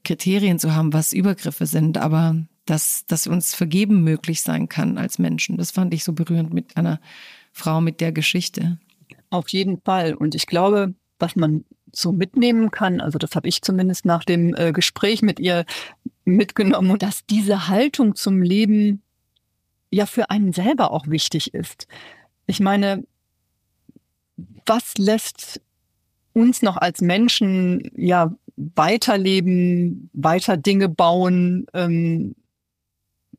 Kriterien 0.03 0.59
zu 0.59 0.75
haben, 0.75 0.93
was 0.93 1.13
Übergriffe 1.13 1.65
sind, 1.65 1.97
aber 1.97 2.35
dass, 2.65 3.05
dass 3.05 3.27
uns 3.27 3.53
vergeben 3.53 4.03
möglich 4.03 4.41
sein 4.41 4.69
kann 4.69 4.97
als 4.97 5.19
Menschen. 5.19 5.57
Das 5.57 5.71
fand 5.71 5.93
ich 5.93 6.03
so 6.03 6.13
berührend 6.13 6.53
mit 6.53 6.77
einer 6.77 6.99
Frau 7.51 7.81
mit 7.81 8.01
der 8.01 8.11
Geschichte. 8.11 8.79
Auf 9.29 9.49
jeden 9.49 9.81
Fall. 9.81 10.13
Und 10.13 10.35
ich 10.35 10.47
glaube, 10.47 10.93
was 11.19 11.35
man 11.35 11.63
so 11.91 12.11
mitnehmen 12.11 12.71
kann, 12.71 13.01
also 13.01 13.17
das 13.17 13.35
habe 13.35 13.47
ich 13.47 13.61
zumindest 13.61 14.05
nach 14.05 14.23
dem 14.23 14.53
äh, 14.55 14.71
Gespräch 14.73 15.21
mit 15.21 15.39
ihr 15.39 15.65
mitgenommen, 16.25 16.97
dass 16.97 17.25
diese 17.25 17.67
Haltung 17.67 18.15
zum 18.15 18.41
Leben 18.41 19.01
ja 19.91 20.05
für 20.05 20.29
einen 20.29 20.51
selber 20.51 20.91
auch 20.91 21.07
wichtig 21.07 21.53
ist. 21.53 21.87
Ich 22.47 22.59
meine, 22.59 23.05
was 24.65 24.97
lässt 24.97 25.61
uns 26.33 26.61
noch 26.61 26.77
als 26.77 27.01
Menschen 27.01 27.89
ja 27.95 28.35
weiterleben, 28.57 30.09
weiter 30.13 30.57
Dinge 30.57 30.89
bauen, 30.89 31.67
ähm, 31.73 32.35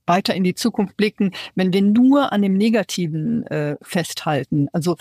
weiter 0.06 0.34
in 0.34 0.44
die 0.44 0.54
Zukunft 0.54 0.96
blicken, 0.96 1.32
wenn 1.54 1.72
wir 1.72 1.82
nur 1.82 2.32
an 2.32 2.42
dem 2.42 2.56
Negativen 2.56 3.46
äh, 3.46 3.76
festhalten. 3.82 4.68
Also 4.72 4.96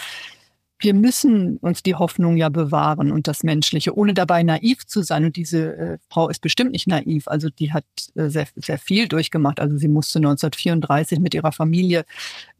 wir 0.80 0.94
müssen 0.94 1.58
uns 1.58 1.84
die 1.84 1.96
Hoffnung 1.96 2.36
ja 2.38 2.50
bewahren 2.50 3.12
und 3.12 3.28
das 3.28 3.44
Menschliche, 3.44 3.98
ohne 3.98 4.13
dabei 4.13 4.44
naiv 4.44 4.86
zu 4.86 5.04
sein. 5.04 5.26
Und 5.26 5.36
diese 5.36 5.76
äh, 5.78 5.98
Frau 6.10 6.30
ist 6.30 6.41
bestimmt 6.41 6.74
nicht 6.74 6.88
naiv. 6.88 7.28
Also 7.28 7.50
die 7.50 7.72
hat 7.72 7.86
äh, 8.15 8.28
sehr, 8.28 8.48
sehr 8.56 8.78
viel 8.78 9.08
durchgemacht. 9.08 9.60
Also 9.60 9.78
sie 9.78 9.88
musste 9.88 10.20
1934 10.20 11.20
mit 11.20 11.34
ihrer 11.34 11.54
Familie 11.54 12.06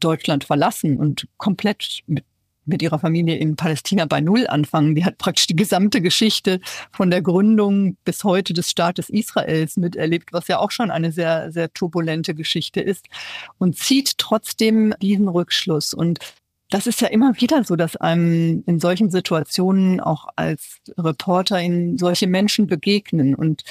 Deutschland 0.00 0.44
verlassen 0.44 0.96
und 0.96 1.28
komplett 1.36 2.02
mit 2.06 2.24
mit 2.66 2.82
ihrer 2.82 2.98
Familie 2.98 3.36
in 3.36 3.56
Palästina 3.56 4.04
bei 4.04 4.20
Null 4.20 4.46
anfangen. 4.46 4.94
Die 4.94 5.04
hat 5.04 5.18
praktisch 5.18 5.46
die 5.46 5.56
gesamte 5.56 6.00
Geschichte 6.00 6.60
von 6.92 7.10
der 7.10 7.22
Gründung 7.22 7.96
bis 8.04 8.24
heute 8.24 8.52
des 8.52 8.70
Staates 8.70 9.08
Israels 9.08 9.76
miterlebt, 9.76 10.32
was 10.32 10.48
ja 10.48 10.58
auch 10.58 10.70
schon 10.70 10.90
eine 10.90 11.12
sehr, 11.12 11.52
sehr 11.52 11.72
turbulente 11.72 12.34
Geschichte 12.34 12.80
ist 12.80 13.06
und 13.58 13.76
zieht 13.76 14.18
trotzdem 14.18 14.94
diesen 15.00 15.28
Rückschluss. 15.28 15.94
Und 15.94 16.18
das 16.70 16.86
ist 16.86 17.00
ja 17.00 17.08
immer 17.08 17.40
wieder 17.40 17.64
so, 17.64 17.76
dass 17.76 17.96
einem 17.96 18.64
in 18.66 18.80
solchen 18.80 19.10
Situationen 19.10 20.00
auch 20.00 20.28
als 20.36 20.78
Reporter 20.98 21.60
in 21.60 21.96
solche 21.96 22.26
Menschen 22.26 22.66
begegnen 22.66 23.34
und 23.34 23.62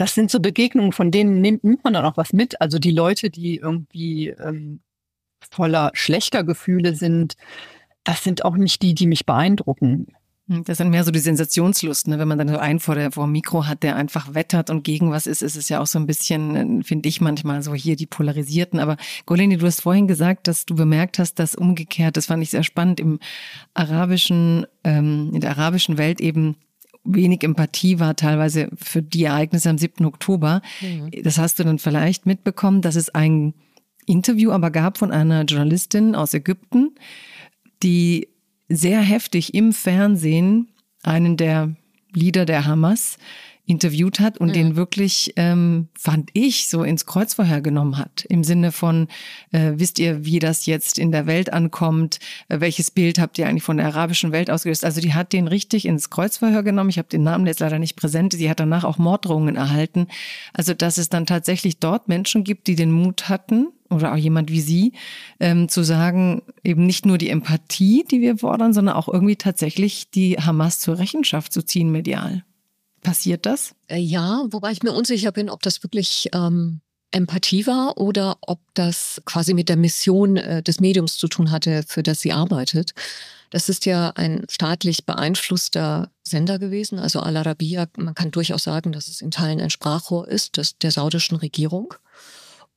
das 0.00 0.14
sind 0.14 0.30
so 0.30 0.40
Begegnungen, 0.40 0.92
von 0.92 1.10
denen 1.10 1.42
nimmt, 1.42 1.62
nimmt 1.62 1.84
man 1.84 1.92
dann 1.92 2.06
auch 2.06 2.16
was 2.16 2.32
mit. 2.32 2.58
Also 2.62 2.78
die 2.78 2.90
Leute, 2.90 3.28
die 3.28 3.56
irgendwie 3.56 4.28
ähm, 4.28 4.80
voller 5.50 5.90
schlechter 5.92 6.42
Gefühle 6.42 6.94
sind, 6.94 7.36
das 8.04 8.24
sind 8.24 8.44
auch 8.44 8.56
nicht 8.56 8.82
die, 8.82 8.94
die 8.94 9.06
mich 9.06 9.26
beeindrucken. 9.26 10.08
Hm, 10.48 10.64
das 10.64 10.78
sind 10.78 10.90
mehr 10.90 11.04
so 11.04 11.10
die 11.10 11.20
Sensationslust, 11.20 12.08
ne? 12.08 12.18
wenn 12.18 12.28
man 12.28 12.38
dann 12.38 12.48
so 12.48 12.58
einen 12.58 12.80
vor, 12.80 12.96
der, 12.96 13.12
vor 13.12 13.24
dem 13.24 13.32
Mikro 13.32 13.66
hat, 13.66 13.82
der 13.82 13.96
einfach 13.96 14.34
wettert 14.34 14.68
und 14.68 14.82
gegen 14.82 15.10
was 15.10 15.26
ist, 15.26 15.42
ist 15.42 15.56
es 15.56 15.68
ja 15.68 15.80
auch 15.80 15.86
so 15.86 15.98
ein 15.98 16.06
bisschen, 16.06 16.80
äh, 16.80 16.84
finde 16.84 17.08
ich 17.08 17.20
manchmal 17.20 17.62
so 17.62 17.74
hier 17.74 17.96
die 17.96 18.06
Polarisierten. 18.06 18.80
Aber 18.80 18.96
Goleni, 19.26 19.56
du 19.56 19.66
hast 19.66 19.82
vorhin 19.82 20.08
gesagt, 20.08 20.48
dass 20.48 20.66
du 20.66 20.74
bemerkt 20.74 21.18
hast, 21.18 21.34
dass 21.38 21.54
umgekehrt, 21.54 22.16
das 22.16 22.26
fand 22.26 22.42
ich 22.42 22.50
sehr 22.50 22.64
spannend, 22.64 23.00
im 23.00 23.20
arabischen, 23.74 24.66
ähm, 24.82 25.30
in 25.34 25.40
der 25.40 25.50
arabischen 25.50 25.98
Welt 25.98 26.20
eben 26.20 26.56
wenig 27.04 27.42
Empathie 27.44 27.98
war 27.98 28.16
teilweise 28.16 28.68
für 28.74 29.02
die 29.02 29.24
Ereignisse 29.24 29.70
am 29.70 29.78
7. 29.78 30.04
Oktober. 30.04 30.60
Mhm. 30.80 31.10
Das 31.22 31.38
hast 31.38 31.58
du 31.58 31.64
dann 31.64 31.78
vielleicht 31.78 32.26
mitbekommen, 32.26 32.82
dass 32.82 32.96
es 32.96 33.08
ein 33.10 33.54
Interview 34.06 34.50
aber 34.50 34.70
gab 34.70 34.98
von 34.98 35.12
einer 35.12 35.44
Journalistin 35.44 36.14
aus 36.14 36.34
Ägypten, 36.34 36.94
die 37.82 38.28
sehr 38.68 39.00
heftig 39.00 39.54
im 39.54 39.72
Fernsehen 39.72 40.68
einen 41.02 41.36
der 41.36 41.74
Leader 42.12 42.44
der 42.44 42.66
Hamas 42.66 43.18
interviewt 43.70 44.20
hat 44.20 44.38
und 44.38 44.48
mhm. 44.48 44.52
den 44.52 44.76
wirklich, 44.76 45.32
ähm, 45.36 45.88
fand 45.96 46.30
ich, 46.32 46.68
so 46.68 46.82
ins 46.82 47.06
Kreuzverhör 47.06 47.60
genommen 47.60 47.96
hat. 47.96 48.26
Im 48.28 48.42
Sinne 48.42 48.72
von, 48.72 49.06
äh, 49.52 49.72
wisst 49.76 49.98
ihr, 49.98 50.24
wie 50.24 50.40
das 50.40 50.66
jetzt 50.66 50.98
in 50.98 51.12
der 51.12 51.26
Welt 51.26 51.52
ankommt? 51.52 52.18
Äh, 52.48 52.60
welches 52.60 52.90
Bild 52.90 53.18
habt 53.18 53.38
ihr 53.38 53.46
eigentlich 53.46 53.62
von 53.62 53.76
der 53.76 53.86
arabischen 53.86 54.32
Welt 54.32 54.50
ausgelöst? 54.50 54.84
Also 54.84 55.00
die 55.00 55.14
hat 55.14 55.32
den 55.32 55.46
richtig 55.46 55.86
ins 55.86 56.10
Kreuzverhör 56.10 56.62
genommen. 56.62 56.90
Ich 56.90 56.98
habe 56.98 57.08
den 57.08 57.22
Namen 57.22 57.46
jetzt 57.46 57.60
leider 57.60 57.78
nicht 57.78 57.96
präsent. 57.96 58.32
Sie 58.32 58.50
hat 58.50 58.60
danach 58.60 58.84
auch 58.84 58.98
Morddrohungen 58.98 59.56
erhalten. 59.56 60.08
Also 60.52 60.74
dass 60.74 60.98
es 60.98 61.08
dann 61.08 61.24
tatsächlich 61.24 61.78
dort 61.78 62.08
Menschen 62.08 62.42
gibt, 62.42 62.66
die 62.66 62.74
den 62.74 62.90
Mut 62.90 63.28
hatten, 63.28 63.68
oder 63.90 64.12
auch 64.12 64.16
jemand 64.16 64.50
wie 64.52 64.60
Sie, 64.60 64.92
ähm, 65.40 65.68
zu 65.68 65.82
sagen, 65.82 66.42
eben 66.62 66.86
nicht 66.86 67.06
nur 67.06 67.18
die 67.18 67.28
Empathie, 67.28 68.04
die 68.08 68.20
wir 68.20 68.38
fordern, 68.38 68.72
sondern 68.72 68.94
auch 68.94 69.08
irgendwie 69.08 69.34
tatsächlich 69.34 70.10
die 70.10 70.36
Hamas 70.36 70.78
zur 70.78 70.98
Rechenschaft 70.98 71.52
zu 71.52 71.64
ziehen 71.64 71.90
medial. 71.90 72.44
Passiert 73.02 73.46
das? 73.46 73.74
Äh, 73.88 73.98
ja, 73.98 74.44
wobei 74.50 74.72
ich 74.72 74.82
mir 74.82 74.92
unsicher 74.92 75.32
bin, 75.32 75.48
ob 75.48 75.62
das 75.62 75.82
wirklich 75.82 76.28
ähm, 76.34 76.80
Empathie 77.12 77.66
war 77.66 77.98
oder 77.98 78.36
ob 78.42 78.60
das 78.74 79.20
quasi 79.24 79.54
mit 79.54 79.68
der 79.68 79.76
Mission 79.76 80.36
äh, 80.36 80.62
des 80.62 80.80
Mediums 80.80 81.16
zu 81.16 81.28
tun 81.28 81.50
hatte, 81.50 81.82
für 81.86 82.02
das 82.02 82.20
sie 82.20 82.32
arbeitet. 82.32 82.92
Das 83.50 83.68
ist 83.68 83.84
ja 83.84 84.10
ein 84.10 84.44
staatlich 84.48 85.06
beeinflusster 85.06 86.10
Sender 86.22 86.58
gewesen, 86.58 86.98
also 87.00 87.20
Al 87.20 87.36
Arabiya. 87.36 87.86
Man 87.96 88.14
kann 88.14 88.30
durchaus 88.30 88.62
sagen, 88.62 88.92
dass 88.92 89.08
es 89.08 89.20
in 89.20 89.32
Teilen 89.32 89.60
ein 89.60 89.70
Sprachrohr 89.70 90.28
ist 90.28 90.56
des, 90.56 90.78
der 90.78 90.92
saudischen 90.92 91.36
Regierung. 91.36 91.94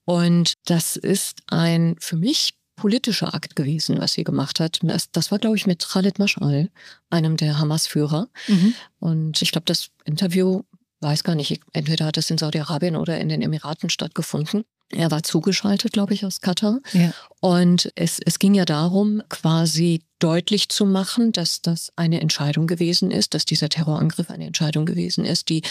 Und 0.05 0.53
das 0.65 0.95
ist 0.95 1.41
ein 1.47 1.95
für 1.99 2.15
mich 2.15 2.55
politischer 2.75 3.33
Akt 3.33 3.55
gewesen, 3.55 3.99
was 3.99 4.13
sie 4.13 4.23
gemacht 4.23 4.59
hat. 4.59 4.79
Das, 4.81 5.11
das 5.11 5.31
war, 5.31 5.39
glaube 5.39 5.55
ich, 5.55 5.67
mit 5.67 5.87
Khalid 5.87 6.19
Mashal, 6.19 6.69
einem 7.09 7.37
der 7.37 7.59
Hamas-Führer. 7.59 8.27
Mhm. 8.47 8.73
Und 8.99 9.41
ich 9.41 9.51
glaube, 9.51 9.65
das 9.65 9.89
Interview, 10.05 10.63
weiß 11.01 11.23
gar 11.23 11.35
nicht, 11.35 11.61
entweder 11.73 12.05
hat 12.05 12.17
es 12.17 12.29
in 12.29 12.37
Saudi-Arabien 12.37 12.95
oder 12.95 13.19
in 13.19 13.29
den 13.29 13.41
Emiraten 13.41 13.89
stattgefunden. 13.89 14.63
Er 14.89 15.11
war 15.11 15.23
zugeschaltet, 15.23 15.93
glaube 15.93 16.13
ich, 16.13 16.25
aus 16.25 16.41
Katar. 16.41 16.79
Ja. 16.93 17.13
Und 17.39 17.91
es, 17.95 18.19
es 18.23 18.37
ging 18.37 18.53
ja 18.53 18.65
darum, 18.65 19.23
quasi 19.29 20.01
deutlich 20.19 20.69
zu 20.69 20.85
machen, 20.85 21.31
dass 21.31 21.61
das 21.61 21.91
eine 21.95 22.21
Entscheidung 22.21 22.67
gewesen 22.67 23.11
ist, 23.11 23.33
dass 23.33 23.45
dieser 23.45 23.69
Terrorangriff 23.69 24.29
eine 24.29 24.45
Entscheidung 24.45 24.85
gewesen 24.85 25.25
ist, 25.25 25.49
die 25.49 25.63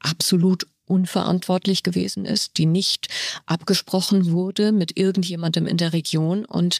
absolut 0.00 0.66
unverantwortlich 0.90 1.82
gewesen 1.82 2.24
ist, 2.24 2.58
die 2.58 2.66
nicht 2.66 3.08
abgesprochen 3.46 4.32
wurde 4.32 4.72
mit 4.72 4.98
irgendjemandem 4.98 5.66
in 5.66 5.76
der 5.76 5.92
Region 5.92 6.44
und 6.44 6.78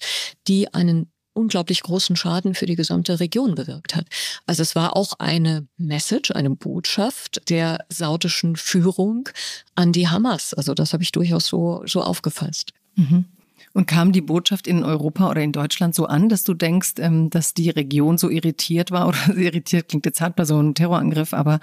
die 0.48 0.74
einen 0.74 1.10
unglaublich 1.32 1.82
großen 1.82 2.16
Schaden 2.16 2.54
für 2.54 2.66
die 2.66 2.74
gesamte 2.74 3.20
Region 3.20 3.54
bewirkt 3.54 3.94
hat. 3.94 4.06
Also 4.46 4.62
es 4.62 4.74
war 4.74 4.96
auch 4.96 5.12
eine 5.18 5.66
Message, 5.76 6.32
eine 6.32 6.50
Botschaft 6.50 7.48
der 7.48 7.84
saudischen 7.88 8.56
Führung 8.56 9.28
an 9.74 9.92
die 9.92 10.08
Hamas. 10.08 10.54
Also 10.54 10.74
das 10.74 10.92
habe 10.92 11.02
ich 11.02 11.12
durchaus 11.12 11.46
so, 11.46 11.82
so 11.86 12.02
aufgefasst. 12.02 12.72
Mhm. 12.96 13.26
Und 13.72 13.86
kam 13.86 14.10
die 14.10 14.20
Botschaft 14.20 14.66
in 14.66 14.82
Europa 14.82 15.30
oder 15.30 15.42
in 15.42 15.52
Deutschland 15.52 15.94
so 15.94 16.06
an, 16.06 16.28
dass 16.28 16.42
du 16.42 16.54
denkst, 16.54 16.94
ähm, 16.98 17.30
dass 17.30 17.54
die 17.54 17.70
Region 17.70 18.18
so 18.18 18.28
irritiert 18.28 18.90
war 18.90 19.06
oder 19.08 19.36
irritiert 19.36 19.88
klingt 19.88 20.06
jetzt 20.06 20.20
hart 20.20 20.36
bei 20.36 20.44
so 20.44 20.58
einem 20.58 20.74
Terrorangriff, 20.74 21.32
aber 21.32 21.60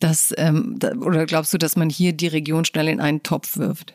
dass, 0.00 0.34
ähm, 0.36 0.78
oder 1.00 1.26
glaubst 1.26 1.52
du, 1.54 1.58
dass 1.58 1.76
man 1.76 1.90
hier 1.90 2.12
die 2.12 2.26
Region 2.26 2.64
schnell 2.64 2.88
in 2.88 3.00
einen 3.00 3.22
Topf 3.22 3.56
wirft? 3.56 3.94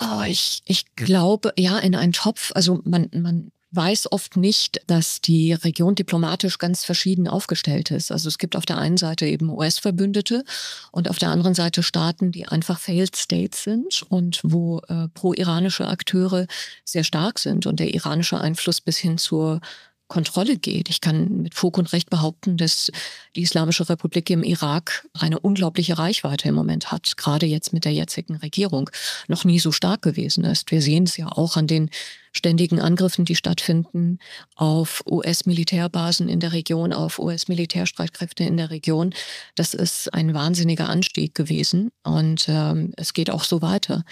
Oh, 0.00 0.22
ich, 0.26 0.62
ich 0.66 0.94
glaube, 0.94 1.52
ja, 1.58 1.78
in 1.78 1.94
einen 1.96 2.12
Topf. 2.12 2.52
Also 2.54 2.80
man, 2.84 3.08
man 3.12 3.50
weiß 3.70 4.10
oft 4.12 4.36
nicht, 4.36 4.80
dass 4.86 5.20
die 5.20 5.52
Region 5.52 5.94
diplomatisch 5.94 6.58
ganz 6.58 6.84
verschieden 6.84 7.28
aufgestellt 7.28 7.90
ist. 7.90 8.10
Also 8.10 8.28
es 8.28 8.38
gibt 8.38 8.56
auf 8.56 8.64
der 8.64 8.78
einen 8.78 8.96
Seite 8.96 9.26
eben 9.26 9.50
US-Verbündete 9.50 10.44
und 10.90 11.08
auf 11.10 11.18
der 11.18 11.30
anderen 11.30 11.54
Seite 11.54 11.82
Staaten, 11.82 12.32
die 12.32 12.48
einfach 12.48 12.78
Failed 12.78 13.16
States 13.16 13.64
sind 13.64 14.02
und 14.08 14.40
wo 14.42 14.80
äh, 14.88 15.08
pro-iranische 15.08 15.86
Akteure 15.86 16.46
sehr 16.84 17.04
stark 17.04 17.38
sind 17.38 17.66
und 17.66 17.78
der 17.78 17.92
iranische 17.94 18.40
Einfluss 18.40 18.80
bis 18.80 18.96
hin 18.96 19.18
zur 19.18 19.60
Kontrolle 20.08 20.56
geht. 20.56 20.88
Ich 20.88 21.00
kann 21.00 21.42
mit 21.42 21.54
Fug 21.54 21.78
und 21.78 21.92
Recht 21.92 22.10
behaupten, 22.10 22.56
dass 22.56 22.90
die 23.36 23.42
Islamische 23.42 23.88
Republik 23.88 24.30
im 24.30 24.42
Irak 24.42 25.06
eine 25.12 25.38
unglaubliche 25.38 25.98
Reichweite 25.98 26.48
im 26.48 26.54
Moment 26.54 26.90
hat, 26.90 27.16
gerade 27.16 27.46
jetzt 27.46 27.72
mit 27.72 27.84
der 27.84 27.92
jetzigen 27.92 28.36
Regierung 28.36 28.90
noch 29.28 29.44
nie 29.44 29.58
so 29.58 29.70
stark 29.70 30.02
gewesen 30.02 30.44
ist. 30.44 30.70
Wir 30.70 30.82
sehen 30.82 31.04
es 31.04 31.16
ja 31.16 31.28
auch 31.28 31.56
an 31.56 31.66
den 31.66 31.90
ständigen 32.32 32.80
Angriffen, 32.80 33.24
die 33.24 33.36
stattfinden 33.36 34.18
auf 34.54 35.02
US-Militärbasen 35.06 36.28
in 36.28 36.40
der 36.40 36.52
Region, 36.52 36.92
auf 36.92 37.18
US-Militärstreitkräfte 37.18 38.44
in 38.44 38.56
der 38.56 38.70
Region. 38.70 39.14
Das 39.54 39.74
ist 39.74 40.12
ein 40.14 40.34
wahnsinniger 40.34 40.88
Anstieg 40.88 41.34
gewesen 41.34 41.90
und 42.02 42.46
ähm, 42.48 42.92
es 42.96 43.12
geht 43.12 43.30
auch 43.30 43.44
so 43.44 43.60
weiter. 43.62 44.04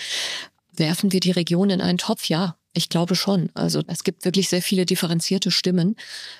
Werfen 0.73 1.13
wir 1.13 1.21
die 1.21 1.31
Region 1.31 1.71
in 1.71 1.81
einen 1.81 1.99
Topf? 1.99 2.29
Ja, 2.29 2.57
ich 2.77 2.89
glaube 2.89 3.15
schon. 3.15 3.51
Also 3.55 3.83
es 3.87 4.05
gibt 4.05 4.25
wirklich 4.25 4.49
sehr 4.49 4.63
viele 4.63 4.87
differenzierte 4.87 5.51
Stimmen, 5.51 5.97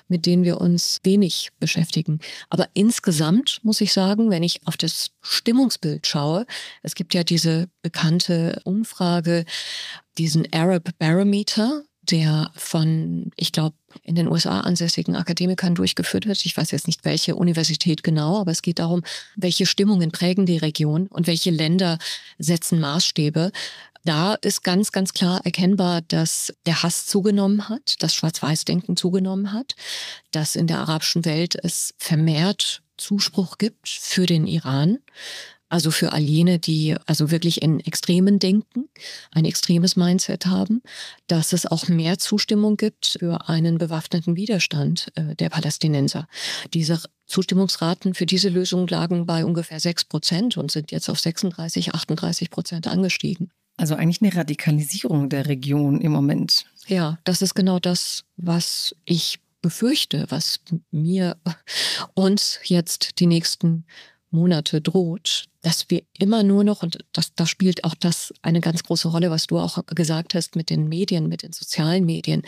mit 0.07 0.25
denen 0.25 0.43
wir 0.43 0.61
uns 0.61 0.99
wenig 1.03 1.49
beschäftigen. 1.59 2.19
Aber 2.49 2.67
insgesamt 2.73 3.59
muss 3.63 3.81
ich 3.81 3.91
sagen, 3.91 4.29
wenn 4.29 4.43
ich 4.43 4.61
auf 4.65 4.77
das 4.77 5.11
Stimmungsbild 5.21 6.05
schaue, 6.05 6.45
es 6.83 6.95
gibt 6.95 7.13
ja 7.13 7.23
diese 7.23 7.69
bekannte 7.81 8.61
Umfrage, 8.63 9.45
diesen 10.17 10.47
Arab 10.53 10.89
Barometer, 10.99 11.83
der 12.01 12.51
von, 12.55 13.31
ich 13.35 13.51
glaube, 13.51 13.75
in 14.03 14.15
den 14.15 14.27
USA 14.27 14.61
ansässigen 14.61 15.15
Akademikern 15.15 15.75
durchgeführt 15.75 16.25
wird. 16.25 16.45
Ich 16.45 16.55
weiß 16.55 16.71
jetzt 16.71 16.87
nicht, 16.87 17.03
welche 17.03 17.35
Universität 17.35 18.03
genau, 18.03 18.39
aber 18.39 18.51
es 18.51 18.61
geht 18.61 18.79
darum, 18.79 19.03
welche 19.35 19.65
Stimmungen 19.65 20.11
prägen 20.11 20.45
die 20.45 20.57
Region 20.57 21.07
und 21.07 21.27
welche 21.27 21.49
Länder 21.49 21.97
setzen 22.37 22.79
Maßstäbe 22.79 23.51
da 24.07 24.35
ist 24.35 24.63
ganz, 24.63 24.91
ganz 24.91 25.13
klar 25.13 25.41
erkennbar, 25.43 26.01
dass 26.01 26.53
der 26.65 26.83
Hass 26.83 27.05
zugenommen 27.05 27.67
hat, 27.69 27.95
das 27.99 28.13
Schwarz-Weiß-Denken 28.15 28.95
zugenommen 28.95 29.53
hat, 29.53 29.75
dass 30.31 30.55
in 30.55 30.67
der 30.67 30.79
arabischen 30.79 31.25
Welt 31.25 31.57
es 31.61 31.93
vermehrt 31.97 32.81
Zuspruch 32.97 33.57
gibt 33.57 33.89
für 33.89 34.25
den 34.25 34.47
Iran. 34.47 34.99
Also 35.69 35.91
für 35.91 36.13
all 36.13 36.21
jene, 36.21 36.59
die 36.59 36.95
also 37.07 37.29
wirklich 37.29 37.61
in 37.61 37.81
Extremen 37.81 38.39
denken, 38.39 38.87
ein 39.31 39.43
extremes 39.43 39.97
Mindset 39.97 40.45
haben, 40.45 40.81
dass 41.27 41.51
es 41.51 41.65
auch 41.65 41.89
mehr 41.89 42.17
Zustimmung 42.17 42.77
gibt 42.77 43.17
für 43.19 43.49
einen 43.49 43.77
bewaffneten 43.77 44.37
Widerstand 44.37 45.11
äh, 45.15 45.35
der 45.35 45.49
Palästinenser. 45.49 46.29
Diese 46.73 47.01
Zustimmungsraten 47.25 48.13
für 48.13 48.25
diese 48.25 48.47
Lösung 48.47 48.87
lagen 48.87 49.25
bei 49.25 49.43
ungefähr 49.43 49.81
sechs 49.81 50.05
Prozent 50.05 50.55
und 50.55 50.71
sind 50.71 50.91
jetzt 50.91 51.09
auf 51.09 51.19
36, 51.19 51.93
38 51.93 52.49
Prozent 52.49 52.87
angestiegen. 52.87 53.51
Also 53.77 53.95
eigentlich 53.95 54.21
eine 54.21 54.35
Radikalisierung 54.35 55.29
der 55.29 55.45
Region 55.45 56.01
im 56.01 56.11
Moment. 56.11 56.65
Ja, 56.87 57.19
das 57.23 57.41
ist 57.41 57.53
genau 57.53 57.79
das, 57.79 58.25
was 58.35 58.95
ich 59.05 59.39
befürchte, 59.61 60.25
was 60.29 60.59
mir 60.91 61.37
uns 62.15 62.59
jetzt 62.63 63.19
die 63.19 63.27
nächsten 63.27 63.85
Monate 64.29 64.81
droht, 64.81 65.45
dass 65.61 65.89
wir 65.89 66.03
immer 66.17 66.43
nur 66.43 66.63
noch, 66.63 66.83
und 66.83 66.99
das, 67.13 67.33
da 67.35 67.45
spielt 67.45 67.83
auch 67.83 67.95
das 67.95 68.33
eine 68.41 68.59
ganz 68.59 68.83
große 68.83 69.07
Rolle, 69.07 69.31
was 69.31 69.47
du 69.47 69.57
auch 69.57 69.85
gesagt 69.85 70.35
hast 70.35 70.55
mit 70.55 70.69
den 70.69 70.87
Medien, 70.87 71.27
mit 71.27 71.43
den 71.43 71.53
sozialen 71.53 72.05
Medien, 72.05 72.41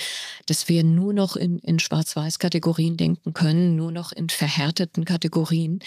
dass 0.46 0.68
wir 0.68 0.84
nur 0.84 1.14
noch 1.14 1.36
in, 1.36 1.60
in 1.60 1.80
Schwarz-Weiß-Kategorien 1.80 2.98
denken 2.98 3.34
können, 3.34 3.76
nur 3.76 3.92
noch 3.92 4.12
in 4.12 4.30
verhärteten 4.30 5.06
Kategorien, 5.06 5.80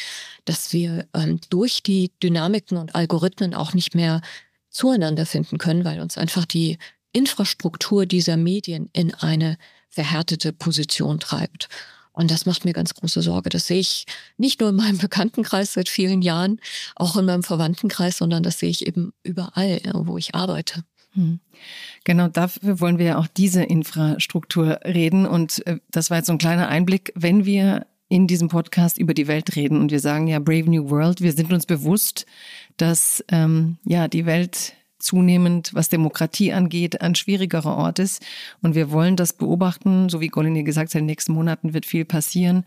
dass 0.45 0.73
wir 0.73 1.07
ähm, 1.15 1.41
durch 1.51 1.83
die 1.83 2.11
Dynamiken 2.23 2.79
und 2.79 2.95
Algorithmen 2.95 3.55
auch 3.55 3.75
nicht 3.75 3.95
mehr 3.95 4.23
zueinander 4.73 5.27
finden 5.27 5.59
können, 5.59 5.85
weil 5.85 6.01
uns 6.01 6.19
einfach 6.19 6.45
die 6.45 6.79
Infrastruktur 7.13 8.07
dieser 8.07 8.37
Medien 8.37 8.89
in 8.93 9.15
eine 9.15 9.59
verhärtete 9.89 10.53
Position 10.53 11.21
treibt. 11.21 11.69
Und 12.13 12.31
das 12.31 12.45
macht 12.45 12.65
mir 12.65 12.73
ganz 12.73 12.95
große 12.95 13.23
Sorge. 13.23 13.49
Das 13.49 13.67
sehe 13.67 13.81
ich 13.81 14.07
nicht 14.37 14.61
nur 14.61 14.71
in 14.71 14.77
meinem 14.77 14.99
Bekanntenkreis 14.99 15.75
seit 15.75 15.89
vielen 15.89 16.23
Jahren, 16.23 16.61
auch 16.95 17.17
in 17.17 17.25
meinem 17.25 17.43
Verwandtenkreis, 17.43 18.19
sondern 18.19 18.43
das 18.43 18.59
sehe 18.59 18.71
ich 18.71 18.87
eben 18.87 19.13
überall, 19.23 19.81
wo 19.95 20.19
ich 20.19 20.35
arbeite. 20.35 20.85
Hm. 21.15 21.41
Genau 22.05 22.29
dafür 22.29 22.81
wollen 22.81 22.99
wir 22.99 23.07
ja 23.07 23.19
auch 23.19 23.27
diese 23.27 23.63
Infrastruktur 23.63 24.81
reden. 24.85 25.27
Und 25.27 25.67
äh, 25.67 25.79
das 25.91 26.11
war 26.11 26.19
jetzt 26.19 26.27
so 26.27 26.33
ein 26.33 26.39
kleiner 26.39 26.69
Einblick. 26.69 27.13
Wenn 27.15 27.45
wir 27.45 27.87
in 28.13 28.27
diesem 28.27 28.49
Podcast 28.49 28.99
über 28.99 29.15
die 29.15 29.27
Welt 29.27 29.57
reden 29.57 29.81
und 29.81 29.91
wir 29.91 29.99
sagen 29.99 30.27
ja 30.27 30.39
Brave 30.39 30.69
New 30.69 30.91
World, 30.91 31.23
wir 31.23 31.33
sind 31.33 31.51
uns 31.51 31.65
bewusst, 31.65 32.27
dass 32.77 33.25
ähm, 33.29 33.79
ja 33.85 34.07
die 34.07 34.27
Welt 34.27 34.75
zunehmend, 34.99 35.73
was 35.73 35.89
Demokratie 35.89 36.53
angeht, 36.53 37.01
ein 37.01 37.15
schwierigerer 37.15 37.75
Ort 37.75 37.99
ist. 37.99 38.23
Und 38.61 38.75
wir 38.75 38.91
wollen 38.91 39.17
das 39.17 39.33
beobachten, 39.33 40.11
so 40.11 40.21
wie 40.21 40.29
Golini 40.29 40.63
gesagt 40.63 40.91
hat, 40.91 40.97
in 40.97 41.05
den 41.05 41.07
nächsten 41.07 41.33
Monaten 41.33 41.73
wird 41.73 41.87
viel 41.87 42.05
passieren. 42.05 42.67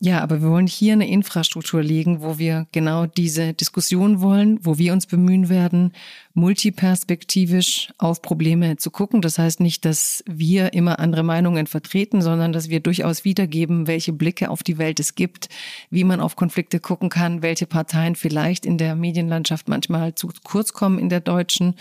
Ja, 0.00 0.20
aber 0.22 0.40
wir 0.40 0.48
wollen 0.48 0.66
hier 0.66 0.94
eine 0.94 1.06
Infrastruktur 1.06 1.82
legen, 1.82 2.22
wo 2.22 2.38
wir 2.38 2.66
genau 2.72 3.04
diese 3.04 3.52
Diskussion 3.52 4.22
wollen, 4.22 4.58
wo 4.62 4.78
wir 4.78 4.94
uns 4.94 5.04
bemühen 5.04 5.50
werden, 5.50 5.92
multiperspektivisch 6.34 7.92
auf 7.98 8.22
Probleme 8.22 8.76
zu 8.76 8.90
gucken. 8.90 9.20
Das 9.20 9.38
heißt 9.38 9.60
nicht, 9.60 9.84
dass 9.84 10.24
wir 10.26 10.72
immer 10.72 10.98
andere 10.98 11.22
Meinungen 11.22 11.66
vertreten, 11.66 12.22
sondern 12.22 12.52
dass 12.52 12.70
wir 12.70 12.80
durchaus 12.80 13.24
wiedergeben, 13.24 13.86
welche 13.86 14.12
Blicke 14.12 14.48
auf 14.48 14.62
die 14.62 14.78
Welt 14.78 14.98
es 14.98 15.14
gibt, 15.14 15.48
wie 15.90 16.04
man 16.04 16.20
auf 16.20 16.36
Konflikte 16.36 16.80
gucken 16.80 17.10
kann, 17.10 17.42
welche 17.42 17.66
Parteien 17.66 18.16
vielleicht 18.16 18.64
in 18.64 18.78
der 18.78 18.96
Medienlandschaft 18.96 19.68
manchmal 19.68 20.14
zu 20.14 20.30
kurz 20.42 20.72
kommen 20.72 20.98
in 20.98 21.10
der 21.10 21.20
deutschen. 21.20 21.74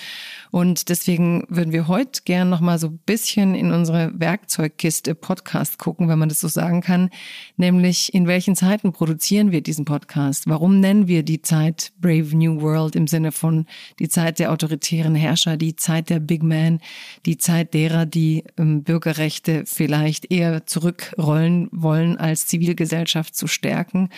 Und 0.51 0.89
deswegen 0.89 1.45
würden 1.47 1.71
wir 1.71 1.87
heute 1.87 2.21
gern 2.25 2.49
noch 2.49 2.59
mal 2.59 2.77
so 2.77 2.87
ein 2.87 2.99
bisschen 3.05 3.55
in 3.55 3.71
unsere 3.71 4.11
Werkzeugkiste 4.19 5.15
Podcast 5.15 5.79
gucken, 5.79 6.09
wenn 6.09 6.19
man 6.19 6.29
das 6.29 6.41
so 6.41 6.49
sagen 6.49 6.81
kann, 6.81 7.09
nämlich 7.55 8.13
in 8.13 8.27
welchen 8.27 8.55
Zeiten 8.57 8.91
produzieren 8.91 9.51
wir 9.51 9.61
diesen 9.61 9.85
Podcast? 9.85 10.47
Warum 10.47 10.79
nennen 10.81 11.07
wir 11.07 11.23
die 11.23 11.41
Zeit 11.41 11.93
Brave 12.01 12.35
New 12.35 12.61
World 12.61 12.97
im 12.97 13.07
Sinne 13.07 13.31
von 13.31 13.65
die 13.99 14.09
Zeit 14.09 14.40
der 14.41 14.51
autoritären 14.51 15.13
Herrscher, 15.13 15.55
die 15.55 15.75
Zeit 15.75 16.09
der 16.09 16.19
Big 16.19 16.41
Man, 16.41 16.81
die 17.27 17.37
Zeit 17.37 17.75
derer, 17.75 18.07
die 18.07 18.43
ähm, 18.57 18.81
Bürgerrechte 18.81 19.65
vielleicht 19.67 20.31
eher 20.31 20.65
zurückrollen 20.65 21.69
wollen, 21.71 22.17
als 22.17 22.47
Zivilgesellschaft 22.47 23.35
zu 23.35 23.45
stärken. 23.45 24.09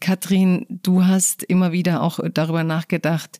Katrin, 0.00 0.64
du 0.82 1.04
hast 1.04 1.42
immer 1.42 1.72
wieder 1.72 2.02
auch 2.02 2.20
darüber 2.32 2.64
nachgedacht, 2.64 3.38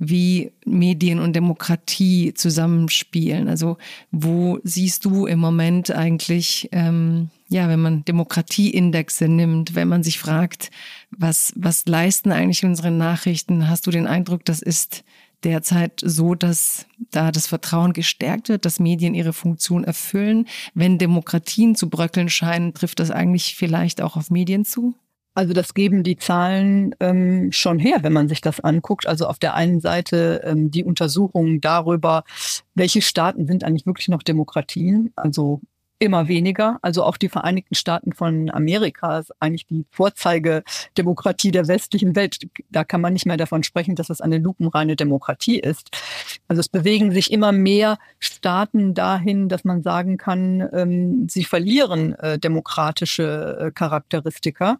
wie 0.00 0.50
Medien 0.64 1.20
und 1.20 1.36
Demokratie 1.36 2.34
zusammenspielen. 2.34 3.48
Also 3.48 3.76
wo 4.10 4.58
siehst 4.64 5.04
du 5.04 5.26
im 5.26 5.38
Moment 5.38 5.92
eigentlich, 5.92 6.68
ähm, 6.72 7.30
ja, 7.48 7.68
wenn 7.68 7.80
man 7.80 8.04
Demokratieindexe 8.04 9.28
nimmt, 9.28 9.76
wenn 9.76 9.86
man 9.86 10.02
sich 10.02 10.18
fragt, 10.18 10.70
was, 11.10 11.52
was 11.54 11.86
leisten 11.86 12.32
eigentlich 12.32 12.64
unsere 12.64 12.90
Nachrichten, 12.90 13.68
hast 13.68 13.86
du 13.86 13.92
den 13.92 14.08
Eindruck, 14.08 14.44
das 14.44 14.62
ist 14.62 15.04
derzeit 15.44 16.00
so, 16.04 16.34
dass 16.34 16.86
da 17.10 17.30
das 17.32 17.46
Vertrauen 17.46 17.92
gestärkt 17.92 18.48
wird, 18.48 18.64
dass 18.64 18.80
Medien 18.80 19.14
ihre 19.14 19.32
Funktion 19.32 19.84
erfüllen. 19.84 20.46
Wenn 20.74 20.98
Demokratien 20.98 21.74
zu 21.74 21.88
bröckeln 21.88 22.28
scheinen, 22.28 22.74
trifft 22.74 23.00
das 23.00 23.10
eigentlich 23.10 23.56
vielleicht 23.56 24.02
auch 24.02 24.16
auf 24.16 24.30
Medien 24.30 24.64
zu? 24.64 24.94
Also 25.34 25.52
das 25.52 25.74
geben 25.74 26.02
die 26.02 26.16
Zahlen 26.16 26.94
ähm, 26.98 27.52
schon 27.52 27.78
her, 27.78 27.98
wenn 28.02 28.12
man 28.12 28.28
sich 28.28 28.40
das 28.40 28.60
anguckt. 28.60 29.06
Also 29.06 29.26
auf 29.26 29.38
der 29.38 29.54
einen 29.54 29.80
Seite 29.80 30.42
ähm, 30.44 30.70
die 30.70 30.84
Untersuchungen 30.84 31.60
darüber, 31.60 32.24
welche 32.74 33.00
Staaten 33.00 33.46
sind 33.46 33.62
eigentlich 33.62 33.86
wirklich 33.86 34.08
noch 34.08 34.22
Demokratien. 34.22 35.12
Also 35.14 35.60
immer 36.00 36.26
weniger. 36.28 36.78
Also 36.82 37.04
auch 37.04 37.16
die 37.16 37.28
Vereinigten 37.28 37.74
Staaten 37.74 38.12
von 38.12 38.50
Amerika 38.50 39.18
ist 39.18 39.32
eigentlich 39.38 39.66
die 39.66 39.84
Vorzeigedemokratie 39.90 41.52
der 41.52 41.68
westlichen 41.68 42.16
Welt. 42.16 42.38
Da 42.70 42.84
kann 42.84 43.00
man 43.00 43.12
nicht 43.12 43.26
mehr 43.26 43.36
davon 43.36 43.62
sprechen, 43.62 43.94
dass 43.94 44.10
es 44.10 44.20
eine 44.20 44.38
lupenreine 44.38 44.96
Demokratie 44.96 45.60
ist. 45.60 45.90
Also 46.48 46.60
es 46.60 46.68
bewegen 46.68 47.12
sich 47.12 47.30
immer 47.30 47.52
mehr 47.52 47.98
Staaten 48.18 48.94
dahin, 48.94 49.48
dass 49.48 49.64
man 49.64 49.82
sagen 49.82 50.16
kann, 50.16 50.68
ähm, 50.72 51.28
sie 51.28 51.44
verlieren 51.44 52.14
äh, 52.14 52.38
demokratische 52.38 53.58
äh, 53.60 53.70
Charakteristika. 53.70 54.78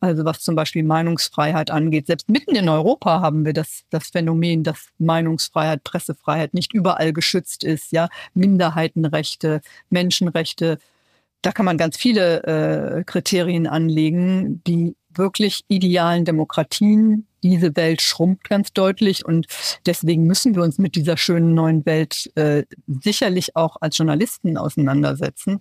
Also 0.00 0.24
was 0.24 0.40
zum 0.40 0.54
Beispiel 0.54 0.82
Meinungsfreiheit 0.82 1.70
angeht. 1.70 2.06
Selbst 2.06 2.28
mitten 2.28 2.56
in 2.56 2.68
Europa 2.68 3.20
haben 3.20 3.44
wir 3.44 3.52
das, 3.52 3.84
das 3.90 4.08
Phänomen, 4.08 4.62
dass 4.62 4.88
Meinungsfreiheit, 4.98 5.84
Pressefreiheit 5.84 6.54
nicht 6.54 6.74
überall 6.74 7.12
geschützt 7.12 7.64
ist. 7.64 7.92
Ja, 7.92 8.08
Minderheitenrechte, 8.34 9.60
Menschenrechte. 9.90 10.78
Da 11.42 11.52
kann 11.52 11.66
man 11.66 11.78
ganz 11.78 11.96
viele 11.96 12.42
äh, 12.44 13.04
Kriterien 13.04 13.66
anlegen, 13.66 14.62
die 14.66 14.96
wirklich 15.10 15.64
idealen 15.68 16.24
Demokratien. 16.24 17.26
Diese 17.44 17.76
Welt 17.76 18.00
schrumpft 18.00 18.48
ganz 18.48 18.72
deutlich 18.72 19.24
und 19.24 19.46
deswegen 19.84 20.24
müssen 20.24 20.54
wir 20.54 20.62
uns 20.62 20.78
mit 20.78 20.96
dieser 20.96 21.18
schönen 21.18 21.54
neuen 21.54 21.84
Welt 21.84 22.32
äh, 22.36 22.64
sicherlich 22.86 23.54
auch 23.54 23.76
als 23.82 23.98
Journalisten 23.98 24.56
auseinandersetzen. 24.56 25.60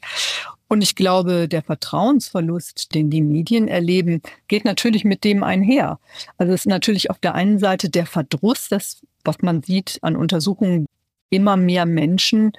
Und 0.70 0.82
ich 0.82 0.96
glaube, 0.96 1.50
der 1.50 1.62
Vertrauensverlust, 1.62 2.96
den 2.96 3.10
die 3.10 3.22
Medien 3.22 3.68
erleben, 3.68 4.22
geht 4.48 4.64
natürlich 4.64 5.04
mit 5.04 5.26
dem 5.26 5.44
einher. 5.44 6.00
Also 6.38 6.54
es 6.54 6.62
ist 6.62 6.68
natürlich 6.68 7.10
auf 7.10 7.20
der 7.20 7.36
einen 7.36 7.60
Seite 7.60 7.90
der 7.90 8.06
Verdruss, 8.06 8.70
das, 8.70 9.02
was 9.26 9.42
man 9.42 9.62
sieht 9.62 10.00
an 10.02 10.16
Untersuchungen, 10.16 10.88
immer 11.30 11.58
mehr 11.58 11.86
Menschen 11.86 12.54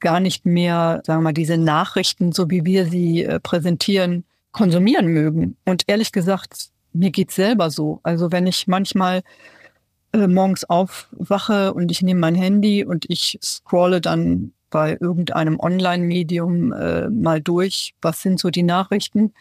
gar 0.00 0.20
nicht 0.20 0.46
mehr, 0.46 1.02
sagen 1.04 1.20
wir 1.20 1.24
mal, 1.24 1.32
diese 1.32 1.58
Nachrichten, 1.58 2.32
so 2.32 2.50
wie 2.50 2.64
wir 2.64 2.86
sie 2.86 3.24
äh, 3.24 3.40
präsentieren, 3.40 4.24
konsumieren 4.52 5.08
mögen. 5.08 5.56
Und 5.64 5.82
ehrlich 5.86 6.12
gesagt, 6.12 6.70
mir 6.94 7.10
geht's 7.10 7.34
selber 7.34 7.70
so. 7.70 8.00
Also 8.02 8.32
wenn 8.32 8.46
ich 8.46 8.66
manchmal 8.66 9.22
äh, 10.12 10.26
morgens 10.26 10.64
aufwache 10.64 11.74
und 11.74 11.90
ich 11.90 12.00
nehme 12.02 12.20
mein 12.20 12.34
Handy 12.34 12.84
und 12.84 13.04
ich 13.08 13.38
scrolle 13.42 14.00
dann 14.00 14.52
bei 14.70 14.96
irgendeinem 15.00 15.60
Online-Medium 15.60 16.72
äh, 16.72 17.08
mal 17.10 17.40
durch, 17.40 17.94
was 18.00 18.22
sind 18.22 18.40
so 18.40 18.50
die 18.50 18.62
Nachrichten. 18.62 19.32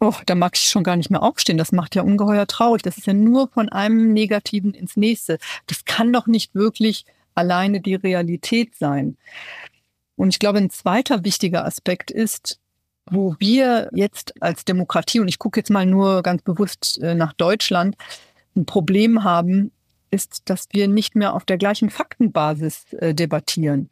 Oh, 0.00 0.14
da 0.26 0.34
mag 0.34 0.56
ich 0.56 0.68
schon 0.68 0.84
gar 0.84 0.96
nicht 0.96 1.10
mehr 1.10 1.22
aufstehen. 1.22 1.58
Das 1.58 1.72
macht 1.72 1.94
ja 1.94 2.02
ungeheuer 2.02 2.46
traurig. 2.46 2.82
Das 2.82 2.98
ist 2.98 3.06
ja 3.06 3.14
nur 3.14 3.48
von 3.48 3.68
einem 3.68 4.12
Negativen 4.12 4.74
ins 4.74 4.96
nächste. 4.96 5.38
Das 5.66 5.84
kann 5.84 6.12
doch 6.12 6.26
nicht 6.26 6.54
wirklich 6.54 7.04
alleine 7.34 7.80
die 7.80 7.94
Realität 7.94 8.74
sein. 8.74 9.16
Und 10.16 10.30
ich 10.30 10.38
glaube, 10.38 10.58
ein 10.58 10.70
zweiter 10.70 11.24
wichtiger 11.24 11.64
Aspekt 11.64 12.10
ist, 12.10 12.60
wo 13.10 13.34
wir 13.38 13.90
jetzt 13.92 14.34
als 14.42 14.64
Demokratie, 14.64 15.20
und 15.20 15.28
ich 15.28 15.38
gucke 15.38 15.60
jetzt 15.60 15.70
mal 15.70 15.86
nur 15.86 16.22
ganz 16.22 16.42
bewusst 16.42 17.00
äh, 17.02 17.14
nach 17.14 17.32
Deutschland, 17.32 17.96
ein 18.56 18.66
Problem 18.66 19.24
haben, 19.24 19.72
ist, 20.10 20.42
dass 20.44 20.68
wir 20.72 20.88
nicht 20.88 21.16
mehr 21.16 21.34
auf 21.34 21.44
der 21.44 21.58
gleichen 21.58 21.90
Faktenbasis 21.90 22.92
äh, 22.94 23.14
debattieren. 23.14 23.90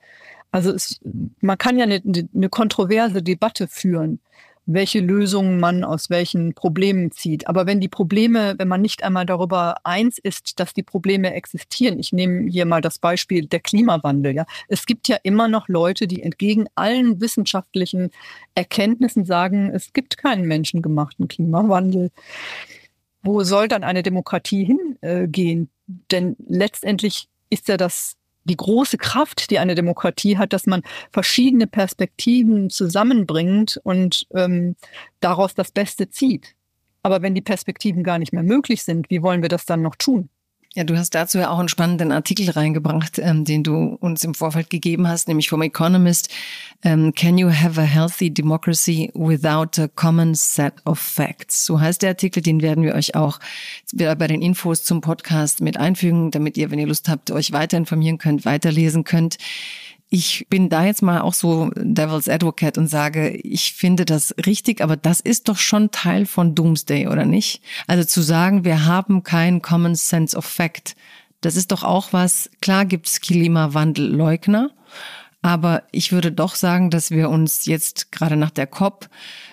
Also 0.53 0.73
es, 0.73 1.01
man 1.41 1.59
kann 1.59 1.79
ja 1.79 1.85
eine, 1.85 2.03
eine 2.35 2.49
kontroverse 2.49 3.23
Debatte 3.23 3.69
führen, 3.69 4.21
welche 4.67 5.01
Lösungen 5.01 5.59
man 5.59 5.85
aus 5.85 6.11
welchen 6.11 6.55
Problemen 6.55 7.11
zieht. 7.11 7.49
Aber 7.49 7.67
wenn 7.67 7.81
die 7.81 7.89
Probleme, 7.89 8.55
wenn 8.59 8.69
man 8.69 8.81
nicht 8.81 9.03
einmal 9.03 9.27
darüber 9.27 9.77
eins 9.85 10.19
ist, 10.19 10.61
dass 10.61 10.75
die 10.75 10.83
Probleme 10.83 11.35
existieren, 11.35 11.99
ich 11.99 12.13
nehme 12.13 12.49
hier 12.49 12.67
mal 12.67 12.81
das 12.81 12.99
Beispiel 12.99 13.47
der 13.47 13.61
Klimawandel. 13.61 14.35
Ja, 14.35 14.47
es 14.69 14.87
gibt 14.87 15.09
ja 15.09 15.17
immer 15.23 15.49
noch 15.49 15.69
Leute, 15.69 16.07
die 16.07 16.23
entgegen 16.23 16.67
allen 16.75 17.21
wissenschaftlichen 17.21 18.11
Erkenntnissen 18.55 19.25
sagen, 19.25 19.71
es 19.75 19.93
gibt 19.93 20.19
keinen 20.19 20.47
menschengemachten 20.47 21.27
Klimawandel. 21.27 22.11
Wo 23.23 23.43
soll 23.43 23.69
dann 23.69 23.85
eine 23.85 24.03
Demokratie 24.03 24.65
hingehen? 25.03 25.71
Denn 26.11 26.37
letztendlich 26.47 27.29
ist 27.51 27.69
ja 27.69 27.77
das 27.77 28.17
die 28.51 28.57
große 28.57 28.99
Kraft, 28.99 29.51
die 29.51 29.59
eine 29.59 29.77
Demokratie 29.77 30.37
hat, 30.37 30.53
dass 30.53 30.67
man 30.67 30.83
verschiedene 31.13 31.67
Perspektiven 31.67 32.69
zusammenbringt 32.69 33.81
und 33.85 34.27
ähm, 34.35 34.77
daraus 35.21 35.55
das 35.55 35.71
Beste 35.71 36.11
zieht. 36.11 36.57
Aber 37.03 37.23
wenn 37.23 37.35
die 37.35 37.41
Perspektiven 37.41 38.03
gar 38.03 38.19
nicht 38.19 38.33
mehr 38.33 38.43
möglich 38.43 38.83
sind, 38.83 39.09
wie 39.09 39.23
wollen 39.23 39.41
wir 39.41 39.49
das 39.49 39.65
dann 39.65 39.83
noch 39.83 39.95
tun? 39.97 40.29
Ja, 40.77 40.85
du 40.85 40.97
hast 40.97 41.17
dazu 41.17 41.39
ja 41.39 41.51
auch 41.51 41.59
einen 41.59 41.69
spannenden 41.69 42.13
Artikel 42.13 42.49
reingebracht, 42.49 43.19
ähm, 43.19 43.45
den 43.45 43.65
du 43.65 43.97
uns 43.99 44.23
im 44.23 44.35
Vorfeld 44.35 44.71
gegeben 44.71 45.09
hast, 45.09 45.27
nämlich 45.27 45.49
vom 45.49 45.63
Economist. 45.63 46.31
Ähm, 46.85 47.13
Can 47.13 47.39
you 47.39 47.51
have 47.51 47.81
a 47.81 47.85
healthy 47.85 48.33
democracy 48.33 49.11
without 49.15 49.83
a 49.83 49.89
common 49.89 50.37
set 50.37 50.75
of 50.85 51.01
facts? 51.01 51.67
So 51.67 51.81
heißt 51.81 52.03
der 52.03 52.11
Artikel, 52.11 52.41
den 52.41 52.63
werden 52.63 52.85
wir 52.85 52.95
euch 52.95 53.17
auch 53.17 53.41
bei 53.93 54.27
den 54.29 54.43
Infos 54.43 54.85
zum 54.85 55.01
Podcast 55.01 55.61
mit 55.61 55.77
einfügen, 55.77 56.31
damit 56.31 56.57
ihr, 56.57 56.71
wenn 56.71 56.79
ihr 56.79 56.87
Lust 56.87 57.09
habt, 57.09 57.33
euch 57.33 57.51
weiter 57.51 57.77
informieren 57.77 58.19
könnt, 58.19 58.45
weiterlesen 58.45 59.03
könnt. 59.03 59.39
Ich 60.13 60.49
bin 60.51 60.69
da 60.69 60.85
jetzt 60.85 61.03
mal 61.03 61.21
auch 61.21 61.35
so 61.35 61.71
Devil's 61.77 62.29
Advocate 62.29 62.79
und 62.79 62.89
sage, 62.89 63.31
ich 63.31 63.75
finde 63.75 64.05
das 64.05 64.35
richtig, 64.45 64.81
aber 64.81 64.97
das 64.97 65.21
ist 65.21 65.49
doch 65.49 65.57
schon 65.57 65.93
Teil 65.93 66.27
von 66.27 66.57
Doomsday, 66.57 67.07
oder 67.07 67.25
nicht? 67.25 67.63
Also 67.87 68.03
zu 68.03 68.21
sagen, 68.21 68.65
wir 68.65 68.87
haben 68.87 69.23
keinen 69.23 69.63
Common 69.63 69.95
Sense 69.95 70.37
of 70.37 70.45
Fact, 70.45 70.97
das 71.41 71.55
ist 71.55 71.71
doch 71.71 71.85
auch 71.85 72.13
was, 72.13 72.51
klar 72.61 72.87
gibt's 72.87 73.21
Klimawandelleugner, 73.21 74.73
aber 75.43 75.85
ich 75.93 76.11
würde 76.11 76.33
doch 76.33 76.57
sagen, 76.57 76.91
dass 76.91 77.13
wir 77.13 77.31
uns 77.31 77.67
jetzt 77.67 78.11
gerade 78.11 78.37
nach 78.37 78.51
der 78.51 78.67
COP 78.67 79.09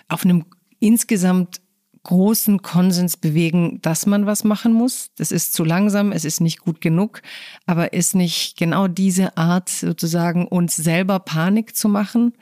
auf 0.09 0.25
einem 0.25 0.45
insgesamt 0.79 1.61
großen 2.07 2.61
Konsens 2.61 3.17
bewegen, 3.17 3.79
dass 3.81 4.05
man 4.05 4.25
was 4.25 4.43
machen 4.43 4.73
muss. 4.73 5.09
Das 5.17 5.31
ist 5.31 5.53
zu 5.53 5.63
langsam, 5.63 6.11
es 6.11 6.25
ist 6.25 6.41
nicht 6.41 6.59
gut 6.59 6.81
genug, 6.81 7.21
aber 7.65 7.93
ist 7.93 8.15
nicht 8.15 8.57
genau 8.57 8.87
diese 8.87 9.37
Art 9.37 9.69
sozusagen 9.69 10.47
uns 10.47 10.75
selber 10.75 11.19
Panik 11.19 11.75
zu 11.75 11.89
machen, 11.89 12.33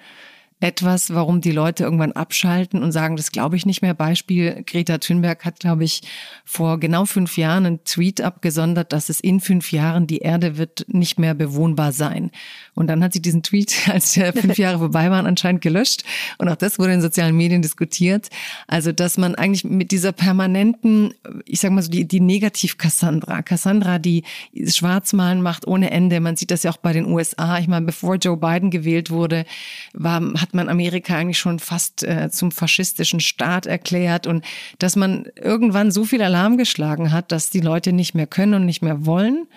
etwas, 0.65 1.13
warum 1.13 1.41
die 1.41 1.51
Leute 1.51 1.83
irgendwann 1.83 2.13
abschalten 2.13 2.81
und 2.81 2.91
sagen, 2.91 3.17
das 3.17 3.31
glaube 3.31 3.55
ich 3.55 3.67
nicht 3.67 3.83
mehr. 3.83 3.93
Beispiel, 3.93 4.63
Greta 4.65 4.97
Thunberg 4.97 5.45
hat, 5.45 5.59
glaube 5.59 5.83
ich, 5.83 6.01
vor 6.43 6.79
genau 6.79 7.05
fünf 7.05 7.37
Jahren 7.37 7.67
einen 7.67 7.83
Tweet 7.83 8.19
abgesondert, 8.21 8.91
dass 8.91 9.09
es 9.09 9.19
in 9.19 9.41
fünf 9.41 9.71
Jahren 9.71 10.07
die 10.07 10.17
Erde 10.17 10.57
wird 10.57 10.85
nicht 10.87 11.19
mehr 11.19 11.35
bewohnbar 11.35 11.91
sein. 11.91 12.31
Und 12.73 12.87
dann 12.87 13.03
hat 13.03 13.13
sie 13.13 13.21
diesen 13.21 13.43
Tweet, 13.43 13.75
als 13.93 14.13
der 14.13 14.33
fünf 14.33 14.57
Jahre 14.57 14.79
vorbei 14.79 15.11
waren, 15.11 15.27
anscheinend 15.27 15.61
gelöscht. 15.61 16.03
Und 16.39 16.49
auch 16.49 16.55
das 16.55 16.79
wurde 16.79 16.93
in 16.93 17.01
sozialen 17.01 17.37
Medien 17.37 17.61
diskutiert. 17.61 18.29
Also, 18.65 18.91
dass 18.91 19.19
man 19.19 19.35
eigentlich 19.35 19.65
mit 19.65 19.91
dieser 19.91 20.13
permanenten, 20.13 21.13
ich 21.45 21.59
sag 21.59 21.73
mal 21.73 21.83
so, 21.83 21.91
die, 21.91 22.07
die 22.07 22.21
Negativ-Cassandra, 22.21 23.43
Cassandra, 23.43 23.99
die 23.99 24.23
Schwarzmalen 24.65 25.43
macht 25.43 25.67
ohne 25.67 25.91
Ende. 25.91 26.19
Man 26.21 26.35
sieht 26.35 26.49
das 26.49 26.63
ja 26.63 26.71
auch 26.71 26.77
bei 26.77 26.91
den 26.91 27.05
USA. 27.05 27.59
Ich 27.59 27.67
meine, 27.67 27.85
bevor 27.85 28.15
Joe 28.15 28.37
Biden 28.37 28.71
gewählt 28.71 29.11
wurde, 29.11 29.45
war, 29.93 30.21
hat 30.41 30.54
man 30.55 30.69
Amerika 30.69 31.15
eigentlich 31.15 31.37
schon 31.37 31.59
fast 31.59 32.03
äh, 32.03 32.29
zum 32.31 32.51
faschistischen 32.51 33.19
Staat 33.19 33.65
erklärt 33.65 34.25
und 34.25 34.43
dass 34.79 34.95
man 34.95 35.27
irgendwann 35.35 35.91
so 35.91 36.05
viel 36.05 36.21
Alarm 36.21 36.57
geschlagen 36.57 37.11
hat, 37.11 37.31
dass 37.31 37.49
die 37.49 37.59
Leute 37.59 37.93
nicht 37.93 38.15
mehr 38.15 38.27
können 38.27 38.55
und 38.55 38.65
nicht 38.65 38.81
mehr 38.81 39.05
wollen. 39.05 39.47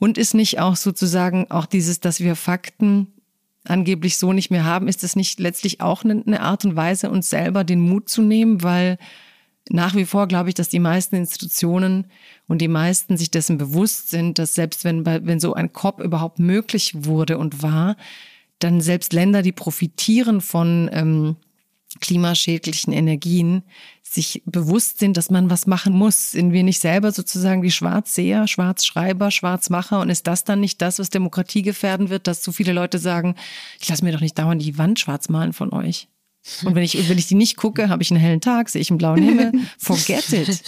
Und 0.00 0.16
ist 0.16 0.34
nicht 0.34 0.60
auch 0.60 0.76
sozusagen 0.76 1.50
auch 1.50 1.66
dieses, 1.66 2.00
dass 2.00 2.20
wir 2.20 2.36
Fakten 2.36 3.08
angeblich 3.64 4.16
so 4.16 4.32
nicht 4.32 4.50
mehr 4.50 4.64
haben, 4.64 4.88
ist 4.88 5.04
es 5.04 5.16
nicht 5.16 5.40
letztlich 5.40 5.80
auch 5.80 6.04
eine 6.04 6.40
Art 6.40 6.64
und 6.64 6.76
Weise, 6.76 7.10
uns 7.10 7.30
selber 7.30 7.64
den 7.64 7.80
Mut 7.80 8.08
zu 8.08 8.22
nehmen, 8.22 8.62
weil 8.62 8.98
nach 9.70 9.94
wie 9.94 10.04
vor 10.04 10.26
glaube 10.26 10.48
ich, 10.48 10.54
dass 10.54 10.68
die 10.68 10.78
meisten 10.78 11.16
Institutionen 11.16 12.06
und 12.46 12.62
die 12.62 12.68
meisten 12.68 13.16
sich 13.16 13.30
dessen 13.30 13.58
bewusst 13.58 14.08
sind, 14.08 14.38
dass 14.38 14.54
selbst 14.54 14.84
wenn, 14.84 15.04
wenn 15.04 15.40
so 15.40 15.54
ein 15.54 15.72
COP 15.72 16.00
überhaupt 16.00 16.38
möglich 16.38 16.92
wurde 16.94 17.38
und 17.38 17.62
war, 17.62 17.96
dann 18.58 18.80
selbst 18.80 19.12
Länder, 19.12 19.42
die 19.42 19.52
profitieren 19.52 20.40
von 20.40 20.90
ähm, 20.92 21.36
klimaschädlichen 22.00 22.92
Energien, 22.92 23.62
sich 24.02 24.42
bewusst 24.46 24.98
sind, 24.98 25.16
dass 25.16 25.30
man 25.30 25.50
was 25.50 25.66
machen 25.66 25.94
muss. 25.94 26.32
Sind 26.32 26.52
wir 26.52 26.62
nicht 26.62 26.80
selber 26.80 27.12
sozusagen 27.12 27.62
die 27.62 27.70
Schwarzseher, 27.70 28.46
Schwarzschreiber, 28.46 29.30
Schwarzmacher? 29.30 30.00
Und 30.00 30.10
ist 30.10 30.26
das 30.26 30.44
dann 30.44 30.60
nicht 30.60 30.80
das, 30.80 30.98
was 30.98 31.10
Demokratie 31.10 31.62
gefährden 31.62 32.08
wird, 32.08 32.26
dass 32.26 32.42
so 32.42 32.52
viele 32.52 32.72
Leute 32.72 32.98
sagen, 32.98 33.34
ich 33.80 33.88
lasse 33.88 34.04
mir 34.04 34.12
doch 34.12 34.20
nicht 34.20 34.38
dauernd 34.38 34.62
die 34.62 34.78
Wand 34.78 35.00
schwarz 35.00 35.28
malen 35.28 35.52
von 35.52 35.72
euch? 35.72 36.08
Und 36.64 36.74
wenn 36.74 36.82
ich, 36.82 37.08
wenn 37.08 37.18
ich 37.18 37.26
die 37.26 37.34
nicht 37.34 37.56
gucke, 37.56 37.88
habe 37.88 38.02
ich 38.02 38.10
einen 38.10 38.20
hellen 38.20 38.40
Tag, 38.40 38.68
sehe 38.68 38.80
ich 38.80 38.90
einen 38.90 38.98
blauen 38.98 39.22
Himmel. 39.22 39.52
Forget 39.78 40.32
it. 40.32 40.62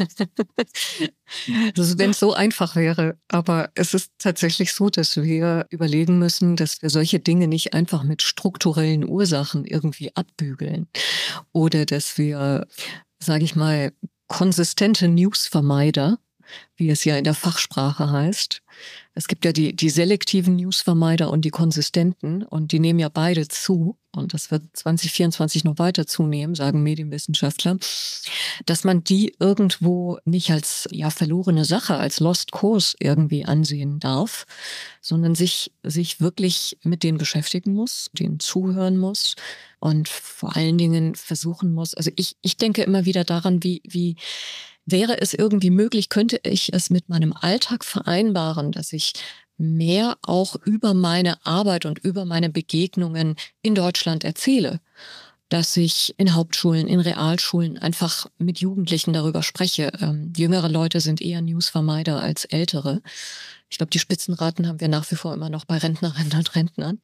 Also 1.76 1.98
wenn 1.98 2.10
es 2.10 2.18
so 2.18 2.34
einfach 2.34 2.76
wäre. 2.76 3.18
Aber 3.28 3.70
es 3.74 3.94
ist 3.94 4.12
tatsächlich 4.18 4.72
so, 4.72 4.90
dass 4.90 5.16
wir 5.16 5.66
überlegen 5.70 6.18
müssen, 6.18 6.56
dass 6.56 6.82
wir 6.82 6.90
solche 6.90 7.20
Dinge 7.20 7.48
nicht 7.48 7.74
einfach 7.74 8.02
mit 8.02 8.22
strukturellen 8.22 9.08
Ursachen 9.08 9.64
irgendwie 9.64 10.14
abbügeln. 10.14 10.88
Oder 11.52 11.86
dass 11.86 12.18
wir, 12.18 12.66
sage 13.18 13.44
ich 13.44 13.56
mal, 13.56 13.92
konsistente 14.26 15.08
Newsvermeider 15.08 16.18
wie 16.76 16.90
es 16.90 17.04
ja 17.04 17.16
in 17.16 17.24
der 17.24 17.34
Fachsprache 17.34 18.10
heißt. 18.10 18.62
Es 19.14 19.26
gibt 19.26 19.44
ja 19.44 19.52
die, 19.52 19.74
die 19.74 19.90
selektiven 19.90 20.56
Newsvermeider 20.56 21.30
und 21.30 21.44
die 21.44 21.50
konsistenten. 21.50 22.42
Und 22.42 22.72
die 22.72 22.78
nehmen 22.78 22.98
ja 23.00 23.08
beide 23.08 23.48
zu. 23.48 23.96
Und 24.12 24.34
das 24.34 24.50
wird 24.50 24.64
2024 24.72 25.64
noch 25.64 25.78
weiter 25.78 26.06
zunehmen, 26.06 26.54
sagen 26.54 26.82
Medienwissenschaftler, 26.82 27.76
dass 28.66 28.82
man 28.82 29.04
die 29.04 29.34
irgendwo 29.38 30.18
nicht 30.24 30.50
als 30.50 30.88
ja 30.90 31.10
verlorene 31.10 31.64
Sache, 31.64 31.96
als 31.96 32.18
Lost 32.18 32.50
Course 32.50 32.96
irgendwie 32.98 33.44
ansehen 33.44 34.00
darf, 34.00 34.46
sondern 35.00 35.36
sich, 35.36 35.72
sich 35.84 36.20
wirklich 36.20 36.76
mit 36.82 37.04
denen 37.04 37.18
beschäftigen 37.18 37.72
muss, 37.72 38.10
denen 38.12 38.40
zuhören 38.40 38.96
muss 38.96 39.36
und 39.78 40.08
vor 40.08 40.56
allen 40.56 40.76
Dingen 40.76 41.14
versuchen 41.14 41.72
muss. 41.72 41.94
Also 41.94 42.10
ich, 42.16 42.36
ich 42.42 42.56
denke 42.56 42.82
immer 42.82 43.04
wieder 43.04 43.22
daran, 43.22 43.62
wie, 43.62 43.80
wie 43.86 44.16
Wäre 44.86 45.20
es 45.20 45.34
irgendwie 45.34 45.70
möglich, 45.70 46.08
könnte 46.08 46.40
ich 46.42 46.72
es 46.72 46.90
mit 46.90 47.08
meinem 47.08 47.32
Alltag 47.32 47.84
vereinbaren, 47.84 48.72
dass 48.72 48.92
ich 48.92 49.12
mehr 49.56 50.16
auch 50.22 50.56
über 50.64 50.94
meine 50.94 51.44
Arbeit 51.44 51.84
und 51.84 51.98
über 51.98 52.24
meine 52.24 52.50
Begegnungen 52.50 53.36
in 53.62 53.74
Deutschland 53.74 54.24
erzähle? 54.24 54.80
dass 55.50 55.76
ich 55.76 56.14
in 56.16 56.34
Hauptschulen, 56.34 56.86
in 56.86 57.00
Realschulen 57.00 57.76
einfach 57.76 58.26
mit 58.38 58.60
Jugendlichen 58.60 59.12
darüber 59.12 59.42
spreche. 59.42 59.92
Ähm, 60.00 60.32
jüngere 60.36 60.68
Leute 60.68 61.00
sind 61.00 61.20
eher 61.20 61.42
Newsvermeider 61.42 62.20
als 62.20 62.44
ältere. 62.44 63.02
Ich 63.68 63.76
glaube, 63.78 63.90
die 63.90 63.98
Spitzenraten 63.98 64.68
haben 64.68 64.80
wir 64.80 64.88
nach 64.88 65.10
wie 65.10 65.16
vor 65.16 65.34
immer 65.34 65.50
noch 65.50 65.64
bei 65.64 65.76
Rentnerinnen 65.76 66.32
und 66.34 66.54
Rentnern. 66.54 67.00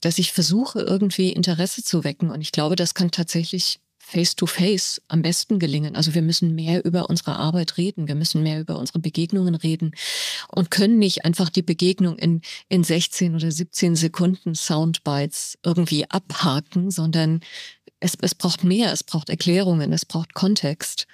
Dass 0.00 0.18
ich 0.18 0.32
versuche, 0.32 0.80
irgendwie 0.80 1.32
Interesse 1.32 1.84
zu 1.84 2.02
wecken. 2.02 2.30
Und 2.30 2.40
ich 2.40 2.50
glaube, 2.50 2.76
das 2.76 2.94
kann 2.94 3.10
tatsächlich 3.10 3.78
face-to-face 4.06 5.02
am 5.08 5.22
besten 5.22 5.58
gelingen. 5.58 5.96
Also 5.96 6.14
wir 6.14 6.22
müssen 6.22 6.54
mehr 6.54 6.84
über 6.84 7.10
unsere 7.10 7.36
Arbeit 7.36 7.76
reden, 7.76 8.06
wir 8.06 8.14
müssen 8.14 8.42
mehr 8.42 8.60
über 8.60 8.78
unsere 8.78 9.00
Begegnungen 9.00 9.56
reden 9.56 9.90
und 10.48 10.70
können 10.70 10.98
nicht 10.98 11.24
einfach 11.24 11.50
die 11.50 11.62
Begegnung 11.62 12.16
in, 12.16 12.40
in 12.68 12.84
16 12.84 13.34
oder 13.34 13.50
17 13.50 13.96
Sekunden 13.96 14.54
Soundbites 14.54 15.58
irgendwie 15.64 16.08
abhaken, 16.08 16.92
sondern 16.92 17.40
es, 17.98 18.14
es 18.20 18.36
braucht 18.36 18.62
mehr, 18.62 18.92
es 18.92 19.02
braucht 19.02 19.28
Erklärungen, 19.28 19.92
es 19.92 20.04
braucht 20.04 20.34
Kontext. 20.34 21.08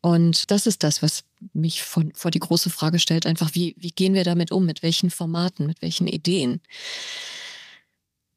Und 0.00 0.52
das 0.52 0.68
ist 0.68 0.84
das, 0.84 1.02
was 1.02 1.24
mich 1.52 1.82
von, 1.82 2.12
vor 2.14 2.30
die 2.30 2.38
große 2.38 2.70
Frage 2.70 3.00
stellt, 3.00 3.26
einfach 3.26 3.54
wie, 3.54 3.74
wie 3.78 3.90
gehen 3.90 4.14
wir 4.14 4.22
damit 4.22 4.52
um, 4.52 4.64
mit 4.64 4.84
welchen 4.84 5.10
Formaten, 5.10 5.66
mit 5.66 5.82
welchen 5.82 6.06
Ideen. 6.06 6.60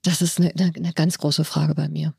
Das 0.01 0.23
ist 0.23 0.39
eine, 0.39 0.51
eine 0.55 0.93
ganz 0.93 1.19
große 1.19 1.45
Frage 1.45 1.75
bei 1.75 1.87
mir. 1.87 2.15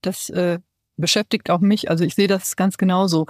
Das 0.00 0.30
äh, 0.30 0.60
beschäftigt 0.98 1.50
auch 1.50 1.60
mich. 1.60 1.90
Also 1.90 2.04
ich 2.04 2.14
sehe 2.14 2.28
das 2.28 2.56
ganz 2.56 2.76
genauso. 2.76 3.26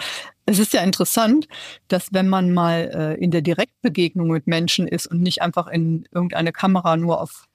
Es 0.46 0.59
ist 0.59 0.72
ja 0.72 0.83
interessant, 0.83 1.46
dass 1.88 2.12
wenn 2.12 2.28
man 2.28 2.52
mal 2.52 2.90
äh, 2.94 3.22
in 3.22 3.31
der 3.31 3.42
Direktbegegnung 3.42 4.28
mit 4.28 4.46
Menschen 4.46 4.88
ist 4.88 5.07
und 5.07 5.20
nicht 5.20 5.42
einfach 5.42 5.68
in 5.68 6.07
irgendeine 6.12 6.52
Kamera 6.52 6.96
nur 6.96 7.20
auf 7.20 7.47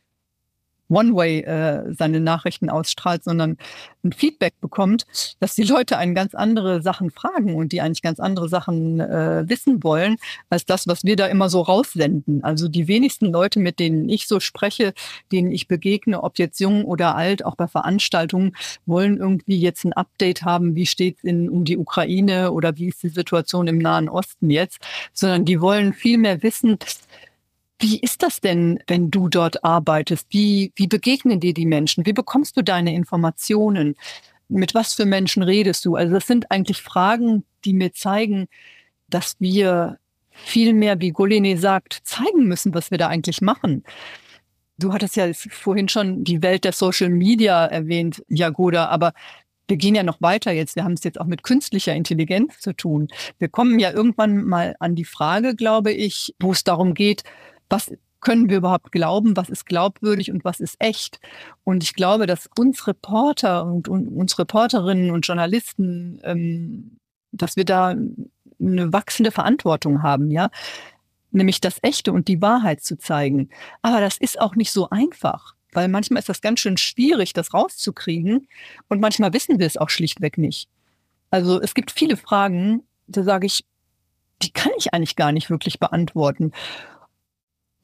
One-Way 0.93 1.39
äh, 1.41 1.93
seine 1.93 2.19
Nachrichten 2.19 2.69
ausstrahlt, 2.69 3.23
sondern 3.23 3.57
ein 4.03 4.11
Feedback 4.11 4.53
bekommt, 4.61 5.05
dass 5.39 5.55
die 5.55 5.63
Leute 5.63 5.97
einen 5.97 6.15
ganz 6.15 6.35
andere 6.35 6.81
Sachen 6.81 7.09
fragen 7.09 7.55
und 7.55 7.71
die 7.71 7.81
eigentlich 7.81 8.01
ganz 8.01 8.19
andere 8.19 8.49
Sachen 8.49 8.99
äh, 8.99 9.43
wissen 9.47 9.83
wollen, 9.83 10.17
als 10.49 10.65
das, 10.65 10.87
was 10.87 11.03
wir 11.03 11.15
da 11.15 11.27
immer 11.27 11.49
so 11.49 11.61
raussenden. 11.61 12.43
Also 12.43 12.67
die 12.67 12.87
wenigsten 12.87 13.27
Leute, 13.27 13.59
mit 13.59 13.79
denen 13.79 14.09
ich 14.09 14.27
so 14.27 14.39
spreche, 14.39 14.93
denen 15.31 15.51
ich 15.51 15.67
begegne, 15.67 16.21
ob 16.23 16.37
jetzt 16.37 16.59
jung 16.59 16.83
oder 16.83 17.15
alt, 17.15 17.45
auch 17.45 17.55
bei 17.55 17.67
Veranstaltungen, 17.67 18.55
wollen 18.85 19.17
irgendwie 19.17 19.59
jetzt 19.59 19.85
ein 19.85 19.93
Update 19.93 20.43
haben, 20.43 20.75
wie 20.75 20.85
steht 20.85 21.17
es 21.23 21.31
um 21.31 21.63
die 21.65 21.77
Ukraine 21.77 22.51
oder 22.51 22.77
wie 22.77 22.89
ist 22.89 23.03
die 23.03 23.09
Situation 23.09 23.67
im 23.67 23.77
Nahen 23.77 24.09
Osten 24.09 24.49
jetzt, 24.49 24.79
sondern 25.13 25.45
die 25.45 25.61
wollen 25.61 25.93
viel 25.93 26.17
mehr 26.17 26.43
wissen, 26.43 26.77
wie 27.79 27.99
ist 27.99 28.23
das 28.23 28.39
denn, 28.39 28.79
wenn 28.87 29.11
du 29.11 29.27
dort 29.27 29.63
arbeitest? 29.63 30.27
Wie, 30.29 30.71
wie 30.75 30.87
begegnen 30.87 31.39
dir 31.39 31.53
die 31.53 31.65
Menschen? 31.65 32.05
Wie 32.05 32.13
bekommst 32.13 32.55
du 32.55 32.61
deine 32.61 32.95
Informationen? 32.95 33.95
Mit 34.47 34.73
was 34.73 34.93
für 34.93 35.05
Menschen 35.05 35.43
redest 35.43 35.85
du? 35.85 35.95
Also 35.95 36.13
das 36.13 36.27
sind 36.27 36.51
eigentlich 36.51 36.81
Fragen, 36.81 37.43
die 37.65 37.73
mir 37.73 37.93
zeigen, 37.93 38.47
dass 39.09 39.35
wir 39.39 39.97
viel 40.29 40.73
mehr, 40.73 40.99
wie 40.99 41.11
Golene 41.11 41.57
sagt, 41.57 42.01
zeigen 42.03 42.47
müssen, 42.47 42.73
was 42.73 42.91
wir 42.91 42.97
da 42.97 43.07
eigentlich 43.07 43.41
machen. 43.41 43.83
Du 44.77 44.91
hattest 44.91 45.15
ja 45.15 45.31
vorhin 45.33 45.87
schon 45.87 46.23
die 46.23 46.41
Welt 46.41 46.63
der 46.63 46.73
Social 46.73 47.09
Media 47.09 47.65
erwähnt, 47.65 48.23
Jagoda, 48.27 48.87
aber 48.87 49.13
wir 49.67 49.77
gehen 49.77 49.95
ja 49.95 50.03
noch 50.03 50.21
weiter 50.21 50.51
jetzt. 50.51 50.75
Wir 50.75 50.83
haben 50.83 50.93
es 50.93 51.03
jetzt 51.03 51.19
auch 51.21 51.25
mit 51.25 51.43
künstlicher 51.43 51.93
Intelligenz 51.93 52.59
zu 52.59 52.73
tun. 52.73 53.07
Wir 53.39 53.47
kommen 53.47 53.79
ja 53.79 53.91
irgendwann 53.91 54.43
mal 54.43 54.75
an 54.79 54.95
die 54.95 55.05
Frage, 55.05 55.55
glaube 55.55 55.91
ich, 55.91 56.33
wo 56.39 56.51
es 56.51 56.63
darum 56.63 56.93
geht, 56.93 57.23
was 57.73 57.91
können 58.21 58.49
wir 58.49 58.57
überhaupt 58.57 58.91
glauben, 58.91 59.35
was 59.35 59.49
ist 59.49 59.65
glaubwürdig 59.65 60.31
und 60.31 60.45
was 60.45 60.59
ist 60.59 60.75
echt. 60.79 61.19
Und 61.63 61.83
ich 61.83 61.93
glaube, 61.93 62.25
dass 62.25 62.49
uns 62.57 62.87
Reporter 62.87 63.65
und, 63.65 63.89
und 63.89 64.07
uns 64.07 64.39
Reporterinnen 64.39 65.11
und 65.11 65.27
Journalisten, 65.27 66.21
ähm, 66.23 66.97
dass 67.31 67.57
wir 67.57 67.65
da 67.65 67.95
eine 68.59 68.93
wachsende 68.93 69.31
Verantwortung 69.31 70.03
haben, 70.03 70.31
ja, 70.31 70.49
nämlich 71.31 71.59
das 71.59 71.79
Echte 71.81 72.13
und 72.13 72.27
die 72.27 72.41
Wahrheit 72.41 72.81
zu 72.81 72.97
zeigen. 72.97 73.49
Aber 73.81 73.99
das 73.99 74.17
ist 74.17 74.39
auch 74.39 74.55
nicht 74.55 74.71
so 74.71 74.89
einfach, 74.89 75.55
weil 75.73 75.89
manchmal 75.89 76.19
ist 76.19 76.29
das 76.29 76.41
ganz 76.41 76.61
schön 76.61 76.77
schwierig, 76.77 77.33
das 77.33 77.53
rauszukriegen 77.53 78.47
und 78.87 79.01
manchmal 79.01 79.33
wissen 79.33 79.59
wir 79.59 79.67
es 79.67 79.77
auch 79.77 79.89
schlichtweg 79.89 80.37
nicht. 80.37 80.69
Also 81.29 81.59
es 81.59 81.73
gibt 81.73 81.91
viele 81.91 82.15
Fragen, 82.15 82.83
da 83.07 83.23
sage 83.23 83.47
ich, 83.47 83.65
die 84.43 84.51
kann 84.51 84.71
ich 84.77 84.93
eigentlich 84.93 85.15
gar 85.15 85.31
nicht 85.31 85.49
wirklich 85.49 85.79
beantworten. 85.79 86.51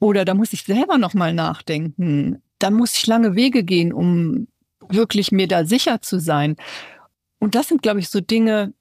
Oder 0.00 0.24
da 0.24 0.34
muss 0.34 0.52
ich 0.52 0.64
selber 0.64 0.98
nochmal 0.98 1.32
nachdenken. 1.32 2.42
Da 2.58 2.70
muss 2.70 2.96
ich 2.96 3.06
lange 3.06 3.36
Wege 3.36 3.62
gehen, 3.62 3.92
um 3.92 4.48
wirklich 4.88 5.30
mir 5.30 5.46
da 5.46 5.64
sicher 5.64 6.02
zu 6.02 6.18
sein. 6.18 6.56
Und 7.38 7.54
das 7.54 7.68
sind, 7.68 7.82
glaube 7.82 8.00
ich, 8.00 8.08
so 8.08 8.20
Dinge, 8.20 8.72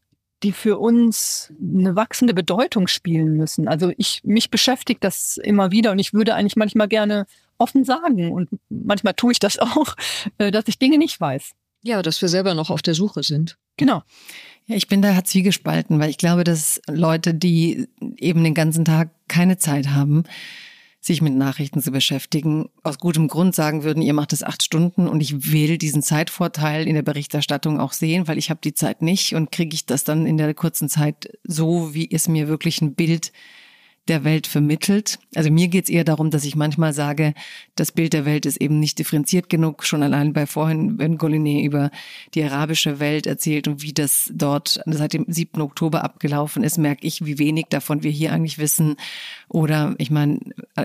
die 0.43 0.53
für 0.53 0.79
uns 0.79 1.51
eine 1.61 1.95
wachsende 1.95 2.33
Bedeutung 2.33 2.87
spielen 2.87 3.35
müssen. 3.35 3.67
Also 3.67 3.91
ich, 3.97 4.21
mich 4.23 4.49
beschäftigt 4.49 5.03
das 5.03 5.37
immer 5.37 5.71
wieder 5.71 5.91
und 5.91 5.99
ich 5.99 6.13
würde 6.13 6.33
eigentlich 6.33 6.55
manchmal 6.55 6.87
gerne 6.87 7.25
offen 7.57 7.83
sagen 7.83 8.31
und 8.31 8.49
manchmal 8.69 9.13
tue 9.13 9.33
ich 9.33 9.39
das 9.39 9.59
auch, 9.59 9.95
äh, 10.37 10.51
dass 10.51 10.67
ich 10.67 10.79
Dinge 10.79 10.97
nicht 10.97 11.19
weiß. 11.19 11.51
Ja, 11.81 12.01
dass 12.01 12.21
wir 12.21 12.29
selber 12.29 12.53
noch 12.53 12.69
auf 12.69 12.81
der 12.81 12.93
Suche 12.93 13.23
sind. 13.23 13.57
Genau. 13.77 14.03
Ja, 14.65 14.75
ich 14.75 14.87
bin 14.87 15.01
da 15.01 15.23
zwiegespalten, 15.23 15.99
weil 15.99 16.09
ich 16.09 16.17
glaube, 16.17 16.43
dass 16.43 16.81
Leute, 16.87 17.33
die 17.33 17.87
eben 18.17 18.43
den 18.43 18.53
ganzen 18.53 18.85
Tag 18.85 19.11
keine 19.27 19.57
Zeit 19.57 19.89
haben, 19.89 20.23
sich 21.01 21.21
mit 21.21 21.33
Nachrichten 21.33 21.81
zu 21.81 21.91
beschäftigen, 21.91 22.69
aus 22.83 22.97
gutem 22.97 23.27
Grund 23.29 23.55
sagen 23.55 23.83
würden, 23.83 24.01
ihr 24.03 24.13
macht 24.13 24.33
es 24.33 24.43
acht 24.43 24.63
Stunden 24.63 25.07
und 25.07 25.21
ich 25.21 25.51
will 25.51 25.77
diesen 25.77 26.01
Zeitvorteil 26.01 26.87
in 26.87 26.95
der 26.95 27.03
Berichterstattung 27.03 27.79
auch 27.79 27.93
sehen, 27.93 28.27
weil 28.27 28.37
ich 28.37 28.49
habe 28.49 28.59
die 28.61 28.73
Zeit 28.73 29.01
nicht 29.01 29.33
und 29.33 29.51
kriege 29.51 29.73
ich 29.73 29.85
das 29.85 30.03
dann 30.03 30.25
in 30.25 30.37
der 30.37 30.53
kurzen 30.53 30.89
Zeit 30.89 31.31
so, 31.43 31.93
wie 31.93 32.09
es 32.11 32.27
mir 32.27 32.47
wirklich 32.49 32.81
ein 32.81 32.95
Bild 32.95 33.31
der 34.09 34.23
Welt 34.23 34.47
vermittelt. 34.47 35.19
Also 35.35 35.51
mir 35.51 35.67
geht 35.67 35.85
es 35.85 35.89
eher 35.89 36.03
darum, 36.03 36.31
dass 36.31 36.43
ich 36.43 36.55
manchmal 36.55 36.93
sage, 36.93 37.33
das 37.75 37.91
Bild 37.91 38.13
der 38.13 38.25
Welt 38.25 38.45
ist 38.45 38.57
eben 38.57 38.79
nicht 38.79 38.99
differenziert 38.99 39.49
genug. 39.49 39.85
Schon 39.85 40.03
allein 40.03 40.33
bei 40.33 40.45
vorhin, 40.45 40.97
wenn 40.97 41.17
Goliné 41.17 41.63
über 41.63 41.91
die 42.33 42.43
arabische 42.43 42.99
Welt 42.99 43.27
erzählt 43.27 43.67
und 43.67 43.81
wie 43.81 43.93
das 43.93 44.31
dort 44.33 44.81
seit 44.85 45.13
dem 45.13 45.25
7. 45.27 45.61
Oktober 45.61 46.03
abgelaufen 46.03 46.63
ist, 46.63 46.77
merke 46.77 47.05
ich, 47.05 47.23
wie 47.25 47.39
wenig 47.39 47.67
davon 47.69 48.03
wir 48.03 48.11
hier 48.11 48.33
eigentlich 48.33 48.57
wissen. 48.57 48.97
Oder 49.47 49.95
ich 49.97 50.11
meine, 50.11 50.39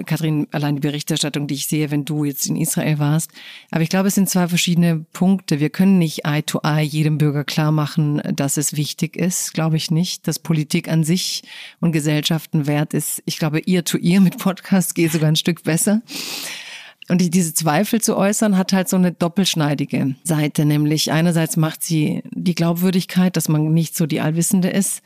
Kathrin, 0.07 0.47
allein 0.53 0.77
die 0.77 0.81
Berichterstattung, 0.81 1.47
die 1.47 1.55
ich 1.55 1.67
sehe, 1.67 1.91
wenn 1.91 2.05
du 2.05 2.25
jetzt 2.25 2.47
in 2.47 2.57
Israel 2.57 2.99
warst. 2.99 3.31
Aber 3.71 3.83
ich 3.83 3.89
glaube, 3.89 4.09
es 4.09 4.15
sind 4.15 4.29
zwei 4.29 4.49
verschiedene 4.49 5.05
Punkte. 5.13 5.61
Wir 5.61 5.71
können 5.71 5.99
nicht 5.99 6.25
Eye 6.25 6.43
to 6.43 6.61
Eye 6.63 6.83
jedem 6.83 7.19
Bürger 7.19 7.45
klar 7.45 7.73
machen, 7.73 8.23
dass 8.35 8.57
es 8.57 8.77
wichtig 8.77 9.17
ist, 9.17 9.55
glaube 9.55 9.77
ich 9.77 9.91
nicht, 9.91 10.27
dass 10.29 10.39
Politik 10.39 10.89
an 10.89 11.05
sich 11.05 11.43
und 11.81 11.93
Gesellschaften 11.93 12.67
wert 12.67 12.95
ist, 12.95 13.14
ich 13.25 13.39
glaube, 13.39 13.61
ihr 13.61 13.85
to 13.85 13.99
ihr 13.99 14.21
mit 14.21 14.39
Podcast 14.39 14.95
geht 14.95 15.13
sogar 15.13 15.29
ein 15.29 15.37
Stück 15.37 15.63
besser. 15.63 16.03
Und 17.09 17.21
die, 17.21 17.31
diese 17.31 17.53
Zweifel 17.53 18.01
zu 18.01 18.17
äußern, 18.17 18.57
hat 18.57 18.73
halt 18.73 18.89
so 18.89 18.97
eine 18.97 19.13
doppelschneidige 19.13 20.15
Seite, 20.25 20.65
nämlich 20.65 21.13
einerseits 21.13 21.57
macht 21.57 21.83
sie 21.83 22.23
die 22.31 22.55
Glaubwürdigkeit, 22.55 23.37
dass 23.37 23.49
man 23.49 23.73
nicht 23.73 23.95
so 23.95 24.07
die 24.07 24.21
Allwissende 24.21 24.71
ist. 24.71 25.03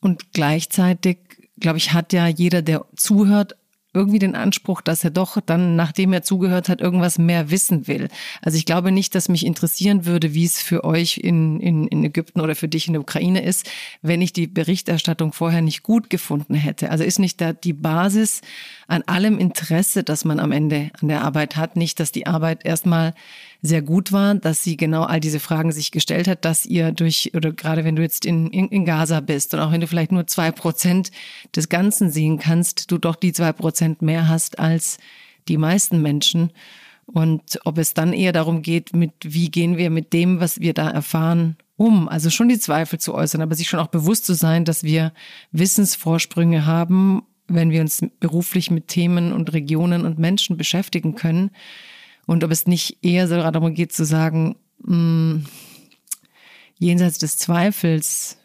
Und 0.00 0.32
gleichzeitig, 0.32 1.18
glaube 1.58 1.78
ich, 1.78 1.92
hat 1.92 2.12
ja 2.12 2.26
jeder, 2.26 2.60
der 2.60 2.84
zuhört, 2.94 3.56
irgendwie 3.94 4.18
den 4.18 4.34
Anspruch, 4.34 4.82
dass 4.82 5.02
er 5.02 5.10
doch 5.10 5.40
dann, 5.40 5.74
nachdem 5.74 6.12
er 6.12 6.22
zugehört 6.22 6.68
hat, 6.68 6.80
irgendwas 6.80 7.18
mehr 7.18 7.50
wissen 7.50 7.86
will. 7.88 8.08
Also 8.42 8.58
ich 8.58 8.66
glaube 8.66 8.92
nicht, 8.92 9.14
dass 9.14 9.28
mich 9.28 9.46
interessieren 9.46 10.04
würde, 10.04 10.34
wie 10.34 10.44
es 10.44 10.60
für 10.60 10.84
euch 10.84 11.18
in, 11.18 11.58
in, 11.60 11.86
in 11.88 12.04
Ägypten 12.04 12.40
oder 12.40 12.54
für 12.54 12.68
dich 12.68 12.86
in 12.86 12.92
der 12.92 13.00
Ukraine 13.00 13.42
ist, 13.42 13.68
wenn 14.02 14.20
ich 14.20 14.34
die 14.34 14.46
Berichterstattung 14.46 15.32
vorher 15.32 15.62
nicht 15.62 15.82
gut 15.82 16.10
gefunden 16.10 16.54
hätte. 16.54 16.90
Also 16.90 17.02
ist 17.02 17.18
nicht 17.18 17.40
da 17.40 17.54
die 17.54 17.72
Basis 17.72 18.42
an 18.88 19.02
allem 19.06 19.38
Interesse, 19.38 20.04
das 20.04 20.24
man 20.24 20.38
am 20.38 20.52
Ende 20.52 20.90
an 21.00 21.08
der 21.08 21.22
Arbeit 21.22 21.56
hat, 21.56 21.76
nicht, 21.76 21.98
dass 21.98 22.12
die 22.12 22.26
Arbeit 22.26 22.66
erstmal 22.66 23.14
sehr 23.60 23.82
gut 23.82 24.12
war, 24.12 24.34
dass 24.36 24.62
sie 24.62 24.76
genau 24.76 25.02
all 25.02 25.20
diese 25.20 25.40
Fragen 25.40 25.72
sich 25.72 25.90
gestellt 25.90 26.28
hat, 26.28 26.44
dass 26.44 26.64
ihr 26.64 26.92
durch, 26.92 27.32
oder 27.34 27.52
gerade 27.52 27.84
wenn 27.84 27.96
du 27.96 28.02
jetzt 28.02 28.24
in, 28.24 28.48
in, 28.50 28.68
in 28.68 28.84
Gaza 28.84 29.20
bist 29.20 29.52
und 29.52 29.60
auch 29.60 29.72
wenn 29.72 29.80
du 29.80 29.88
vielleicht 29.88 30.12
nur 30.12 30.26
zwei 30.26 30.52
Prozent 30.52 31.10
des 31.56 31.68
Ganzen 31.68 32.10
sehen 32.10 32.38
kannst, 32.38 32.90
du 32.90 32.98
doch 32.98 33.16
die 33.16 33.32
zwei 33.32 33.52
Prozent 33.52 34.00
mehr 34.00 34.28
hast 34.28 34.58
als 34.58 34.98
die 35.48 35.56
meisten 35.56 36.02
Menschen. 36.02 36.52
Und 37.06 37.58
ob 37.64 37.78
es 37.78 37.94
dann 37.94 38.12
eher 38.12 38.32
darum 38.32 38.62
geht, 38.62 38.94
mit 38.94 39.12
wie 39.22 39.50
gehen 39.50 39.76
wir 39.76 39.90
mit 39.90 40.12
dem, 40.12 40.40
was 40.40 40.60
wir 40.60 40.74
da 40.74 40.90
erfahren, 40.90 41.56
um. 41.76 42.08
Also 42.08 42.28
schon 42.28 42.48
die 42.48 42.58
Zweifel 42.58 43.00
zu 43.00 43.14
äußern, 43.14 43.40
aber 43.40 43.54
sich 43.54 43.68
schon 43.68 43.80
auch 43.80 43.88
bewusst 43.88 44.26
zu 44.26 44.34
sein, 44.34 44.64
dass 44.64 44.84
wir 44.84 45.12
Wissensvorsprünge 45.52 46.66
haben, 46.66 47.22
wenn 47.48 47.70
wir 47.70 47.80
uns 47.80 48.02
beruflich 48.20 48.70
mit 48.70 48.88
Themen 48.88 49.32
und 49.32 49.52
Regionen 49.52 50.04
und 50.04 50.18
Menschen 50.18 50.58
beschäftigen 50.58 51.14
können, 51.14 51.50
und 52.28 52.44
ob 52.44 52.50
es 52.50 52.66
nicht 52.66 52.98
eher 53.02 53.26
so 53.26 53.36
darum 53.36 53.72
geht 53.72 53.90
zu 53.90 54.04
sagen, 54.04 54.56
mh, 54.84 54.92
hm, 54.92 55.46
jenseits 56.78 57.18
des 57.18 57.38
Zweifels, 57.38 58.36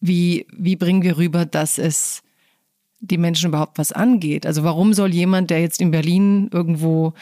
wie, 0.00 0.44
wie 0.52 0.74
bringen 0.74 1.02
wir 1.02 1.16
rüber, 1.16 1.46
dass 1.46 1.78
es 1.78 2.24
die 2.98 3.18
Menschen 3.18 3.50
überhaupt 3.50 3.78
was 3.78 3.92
angeht? 3.92 4.44
Also 4.44 4.64
warum 4.64 4.92
soll 4.92 5.14
jemand, 5.14 5.50
der 5.50 5.60
jetzt 5.60 5.80
in 5.80 5.92
Berlin 5.92 6.50
irgendwo 6.52 7.14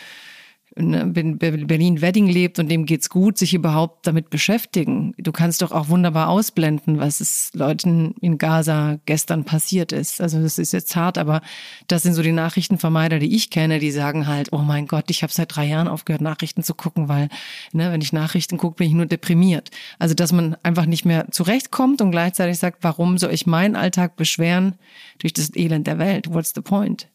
in 0.76 1.12
Berlin 1.12 2.00
Wedding 2.00 2.28
lebt 2.28 2.60
und 2.60 2.68
dem 2.68 2.86
geht's 2.86 3.10
gut, 3.10 3.36
sich 3.36 3.54
überhaupt 3.54 4.06
damit 4.06 4.30
beschäftigen. 4.30 5.14
Du 5.18 5.32
kannst 5.32 5.62
doch 5.62 5.72
auch 5.72 5.88
wunderbar 5.88 6.28
ausblenden, 6.28 7.00
was 7.00 7.20
es 7.20 7.50
Leuten 7.54 8.14
in 8.20 8.38
Gaza 8.38 8.98
gestern 9.04 9.44
passiert 9.44 9.90
ist. 9.90 10.20
Also 10.20 10.40
das 10.40 10.58
ist 10.58 10.72
jetzt 10.72 10.94
hart, 10.94 11.18
aber 11.18 11.42
das 11.88 12.02
sind 12.02 12.14
so 12.14 12.22
die 12.22 12.30
Nachrichtenvermeider, 12.30 13.18
die 13.18 13.34
ich 13.34 13.50
kenne, 13.50 13.80
die 13.80 13.90
sagen 13.90 14.28
halt, 14.28 14.52
oh 14.52 14.58
mein 14.58 14.86
Gott, 14.86 15.10
ich 15.10 15.24
habe 15.24 15.32
seit 15.32 15.54
drei 15.54 15.66
Jahren 15.66 15.88
aufgehört, 15.88 16.22
Nachrichten 16.22 16.62
zu 16.62 16.74
gucken, 16.74 17.08
weil 17.08 17.28
ne, 17.72 17.90
wenn 17.90 18.00
ich 18.00 18.12
Nachrichten 18.12 18.56
gucke, 18.56 18.76
bin 18.76 18.86
ich 18.86 18.94
nur 18.94 19.06
deprimiert. 19.06 19.70
Also 19.98 20.14
dass 20.14 20.32
man 20.32 20.56
einfach 20.62 20.86
nicht 20.86 21.04
mehr 21.04 21.26
zurechtkommt 21.32 22.00
und 22.00 22.12
gleichzeitig 22.12 22.58
sagt, 22.58 22.78
warum 22.82 23.18
soll 23.18 23.32
ich 23.32 23.46
meinen 23.46 23.74
Alltag 23.74 24.14
beschweren 24.14 24.76
durch 25.18 25.32
das 25.32 25.54
Elend 25.56 25.88
der 25.88 25.98
Welt? 25.98 26.32
What's 26.32 26.52
the 26.54 26.62
point? 26.62 27.09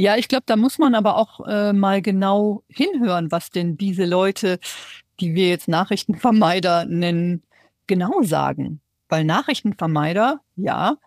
Ja, 0.00 0.16
ich 0.16 0.28
glaube, 0.28 0.44
da 0.46 0.54
muss 0.54 0.78
man 0.78 0.94
aber 0.94 1.16
auch 1.16 1.44
äh, 1.48 1.72
mal 1.72 2.00
genau 2.00 2.62
hinhören, 2.68 3.32
was 3.32 3.50
denn 3.50 3.76
diese 3.76 4.04
Leute, 4.04 4.60
die 5.18 5.34
wir 5.34 5.48
jetzt 5.48 5.66
Nachrichtenvermeider 5.66 6.84
nennen, 6.84 7.42
genau 7.88 8.22
sagen. 8.22 8.80
Weil 9.08 9.24
Nachrichtenvermeider, 9.24 10.40
ja, 10.54 10.98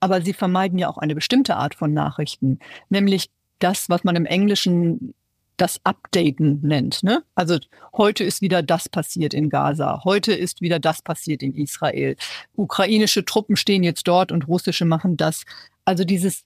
aber 0.00 0.20
sie 0.20 0.34
vermeiden 0.34 0.78
ja 0.78 0.90
auch 0.90 0.98
eine 0.98 1.14
bestimmte 1.14 1.56
Art 1.56 1.74
von 1.74 1.94
Nachrichten, 1.94 2.58
nämlich 2.90 3.30
das, 3.58 3.88
was 3.88 4.04
man 4.04 4.16
im 4.16 4.26
Englischen 4.26 5.14
das 5.56 5.80
Updaten 5.84 6.60
nennt. 6.60 7.02
Ne? 7.02 7.22
Also 7.36 7.58
heute 7.96 8.22
ist 8.22 8.42
wieder 8.42 8.62
das 8.62 8.90
passiert 8.90 9.32
in 9.32 9.48
Gaza, 9.48 10.02
heute 10.04 10.34
ist 10.34 10.60
wieder 10.60 10.78
das 10.78 11.00
passiert 11.00 11.42
in 11.42 11.54
Israel. 11.54 12.16
Ukrainische 12.54 13.24
Truppen 13.24 13.56
stehen 13.56 13.82
jetzt 13.82 14.06
dort 14.06 14.30
und 14.30 14.46
russische 14.46 14.84
machen 14.84 15.16
das. 15.16 15.44
Also 15.86 16.04
dieses 16.04 16.44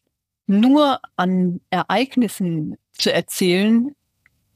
nur 0.51 1.01
an 1.17 1.61
Ereignissen 1.71 2.77
zu 2.93 3.13
erzählen, 3.13 3.95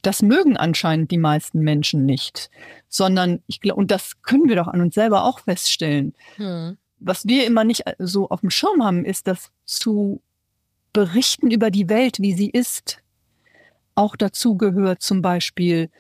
das 0.03 0.21
mögen 0.21 0.57
anscheinend 0.57 1.11
die 1.11 1.19
meisten 1.19 1.61
Menschen 1.61 2.05
nicht, 2.05 2.51
sondern 2.89 3.43
ich 3.47 3.61
glaube, 3.61 3.81
und 3.81 3.91
das 3.91 4.21
können 4.23 4.49
wir 4.49 4.57
doch 4.57 4.69
an 4.69 4.81
uns 4.81 4.95
selber 4.95 5.25
auch 5.25 5.39
feststellen. 5.39 6.15
Hm. 6.37 6.77
Was 6.99 7.27
wir 7.27 7.47
immer 7.47 7.65
nicht 7.65 7.85
so 7.99 8.29
auf 8.29 8.41
dem 8.41 8.51
Schirm 8.51 8.85
haben, 8.85 9.05
ist, 9.05 9.27
dass 9.27 9.51
zu 9.65 10.21
berichten 10.93 11.51
über 11.51 11.71
die 11.71 11.89
Welt, 11.89 12.21
wie 12.21 12.35
sie 12.35 12.51
ist, 12.51 12.99
auch 13.95 14.17
dazu 14.17 14.57
gehört, 14.57 15.01
zum 15.01 15.23
Beispiel 15.23 15.91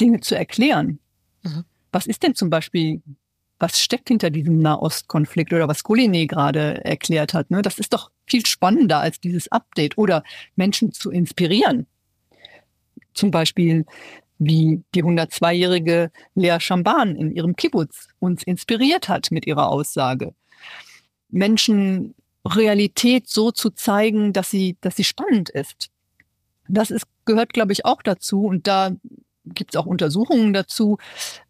Dinge 0.00 0.20
zu 0.20 0.36
erklären. 0.36 0.98
Mhm. 1.42 1.64
Was 1.92 2.06
ist 2.06 2.22
denn 2.22 2.34
zum 2.34 2.50
Beispiel 2.50 3.02
was 3.60 3.78
steckt 3.78 4.08
hinter 4.08 4.30
diesem 4.30 4.58
Nahostkonflikt 4.58 5.52
oder 5.52 5.68
was 5.68 5.84
Goliné 5.84 6.26
gerade 6.26 6.82
erklärt 6.84 7.34
hat. 7.34 7.50
Ne? 7.50 7.62
Das 7.62 7.78
ist 7.78 7.92
doch 7.92 8.10
viel 8.30 8.46
spannender 8.46 9.00
als 9.00 9.20
dieses 9.20 9.50
Update 9.50 9.98
oder 9.98 10.22
Menschen 10.56 10.92
zu 10.92 11.10
inspirieren. 11.10 11.86
Zum 13.12 13.30
Beispiel 13.30 13.84
wie 14.38 14.82
die 14.94 15.04
102-jährige 15.04 16.10
Lea 16.34 16.56
Schamban 16.60 17.14
in 17.16 17.30
ihrem 17.32 17.56
Kibbutz 17.56 18.08
uns 18.20 18.42
inspiriert 18.42 19.08
hat 19.08 19.30
mit 19.30 19.46
ihrer 19.46 19.68
Aussage. 19.68 20.34
Menschen 21.28 22.14
Realität 22.46 23.28
so 23.28 23.50
zu 23.50 23.70
zeigen, 23.70 24.32
dass 24.32 24.50
sie, 24.50 24.76
dass 24.80 24.96
sie 24.96 25.04
spannend 25.04 25.50
ist. 25.50 25.90
Das 26.68 26.90
ist, 26.90 27.04
gehört, 27.26 27.52
glaube 27.52 27.72
ich, 27.72 27.84
auch 27.84 28.00
dazu. 28.02 28.46
Und 28.46 28.66
da 28.66 28.92
gibt 29.44 29.74
es 29.74 29.76
auch 29.76 29.86
Untersuchungen 29.86 30.52
dazu, 30.52 30.98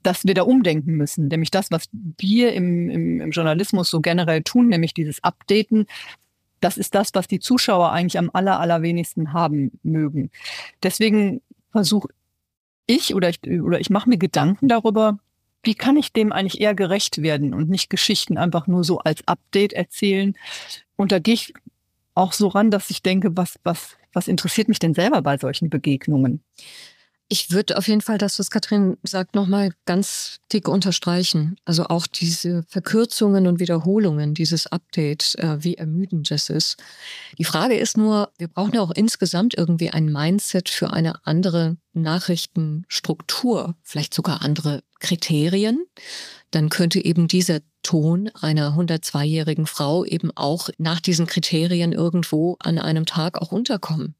dass 0.02 0.24
wir 0.24 0.34
da 0.34 0.42
umdenken 0.42 0.92
müssen. 0.92 1.28
Nämlich 1.28 1.50
das, 1.50 1.70
was 1.70 1.88
wir 1.92 2.52
im, 2.54 2.90
im, 2.90 3.20
im 3.20 3.30
Journalismus 3.30 3.90
so 3.90 4.00
generell 4.00 4.42
tun, 4.42 4.68
nämlich 4.68 4.94
dieses 4.94 5.22
Updaten, 5.22 5.86
das 6.60 6.76
ist 6.76 6.94
das, 6.94 7.14
was 7.14 7.26
die 7.26 7.40
Zuschauer 7.40 7.92
eigentlich 7.92 8.18
am 8.18 8.30
aller, 8.32 8.60
allerwenigsten 8.60 9.32
haben 9.32 9.78
mögen. 9.82 10.30
Deswegen 10.82 11.40
versuche 11.72 12.08
ich 12.86 13.14
oder 13.14 13.28
ich, 13.28 13.40
oder 13.42 13.80
ich 13.80 13.90
mache 13.90 14.08
mir 14.08 14.18
Gedanken 14.18 14.68
darüber, 14.68 15.18
wie 15.62 15.74
kann 15.74 15.96
ich 15.96 16.12
dem 16.12 16.32
eigentlich 16.32 16.60
eher 16.60 16.74
gerecht 16.74 17.22
werden 17.22 17.54
und 17.54 17.68
nicht 17.68 17.90
Geschichten 17.90 18.38
einfach 18.38 18.66
nur 18.66 18.84
so 18.84 18.98
als 18.98 19.26
Update 19.28 19.72
erzählen. 19.72 20.34
Und 20.96 21.12
da 21.12 21.18
gehe 21.18 21.34
ich 21.34 21.54
auch 22.14 22.32
so 22.32 22.48
ran, 22.48 22.70
dass 22.70 22.90
ich 22.90 23.02
denke, 23.02 23.36
was, 23.36 23.58
was, 23.62 23.96
was 24.12 24.28
interessiert 24.28 24.68
mich 24.68 24.78
denn 24.78 24.94
selber 24.94 25.22
bei 25.22 25.38
solchen 25.38 25.70
Begegnungen? 25.70 26.42
Ich 27.32 27.52
würde 27.52 27.78
auf 27.78 27.86
jeden 27.86 28.00
Fall 28.00 28.18
das, 28.18 28.40
was 28.40 28.50
Katrin 28.50 28.96
sagt, 29.04 29.36
nochmal 29.36 29.70
ganz 29.86 30.40
dick 30.52 30.66
unterstreichen. 30.66 31.54
Also 31.64 31.84
auch 31.84 32.08
diese 32.08 32.64
Verkürzungen 32.64 33.46
und 33.46 33.60
Wiederholungen, 33.60 34.34
dieses 34.34 34.66
Update, 34.66 35.36
äh, 35.38 35.62
wie 35.62 35.76
ermüdend 35.76 36.28
das 36.32 36.50
ist. 36.50 36.82
Die 37.38 37.44
Frage 37.44 37.76
ist 37.76 37.96
nur, 37.96 38.32
wir 38.38 38.48
brauchen 38.48 38.74
ja 38.74 38.80
auch 38.80 38.90
insgesamt 38.90 39.54
irgendwie 39.56 39.90
ein 39.90 40.06
Mindset 40.06 40.68
für 40.68 40.92
eine 40.92 41.24
andere 41.24 41.76
Nachrichtenstruktur, 41.92 43.76
vielleicht 43.84 44.12
sogar 44.12 44.42
andere 44.42 44.82
Kriterien. 44.98 45.84
Dann 46.50 46.68
könnte 46.68 46.98
eben 47.04 47.28
dieser 47.28 47.60
Ton 47.84 48.28
einer 48.40 48.76
102-jährigen 48.76 49.68
Frau 49.68 50.04
eben 50.04 50.32
auch 50.34 50.68
nach 50.78 50.98
diesen 50.98 51.26
Kriterien 51.28 51.92
irgendwo 51.92 52.56
an 52.58 52.80
einem 52.80 53.06
Tag 53.06 53.40
auch 53.40 53.52
unterkommen 53.52 54.16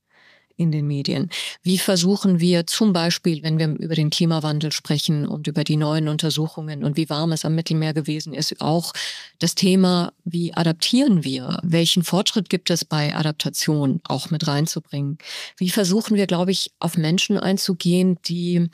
in 0.60 0.70
den 0.70 0.86
Medien? 0.86 1.30
Wie 1.62 1.78
versuchen 1.78 2.38
wir 2.38 2.66
zum 2.66 2.92
Beispiel, 2.92 3.42
wenn 3.42 3.58
wir 3.58 3.68
über 3.68 3.94
den 3.94 4.10
Klimawandel 4.10 4.72
sprechen 4.72 5.26
und 5.26 5.46
über 5.46 5.64
die 5.64 5.76
neuen 5.76 6.08
Untersuchungen 6.08 6.84
und 6.84 6.96
wie 6.96 7.08
warm 7.08 7.32
es 7.32 7.44
am 7.44 7.54
Mittelmeer 7.54 7.94
gewesen 7.94 8.34
ist, 8.34 8.60
auch 8.60 8.92
das 9.38 9.54
Thema, 9.54 10.12
wie 10.24 10.54
adaptieren 10.54 11.24
wir? 11.24 11.58
Welchen 11.62 12.04
Fortschritt 12.04 12.50
gibt 12.50 12.70
es 12.70 12.84
bei 12.84 13.14
Adaptation 13.14 14.00
auch 14.04 14.30
mit 14.30 14.46
reinzubringen? 14.46 15.18
Wie 15.56 15.70
versuchen 15.70 16.16
wir, 16.16 16.26
glaube 16.26 16.52
ich, 16.52 16.72
auf 16.78 16.96
Menschen 16.96 17.38
einzugehen, 17.38 18.18
die, 18.26 18.68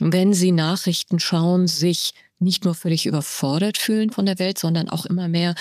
wenn 0.00 0.34
sie 0.34 0.52
Nachrichten 0.52 1.20
schauen, 1.20 1.68
sich 1.68 2.14
nicht 2.38 2.64
nur 2.64 2.74
völlig 2.74 3.06
überfordert 3.06 3.78
fühlen 3.78 4.10
von 4.10 4.26
der 4.26 4.38
Welt, 4.38 4.58
sondern 4.58 4.88
auch 4.88 5.06
immer 5.06 5.28
mehr 5.28 5.54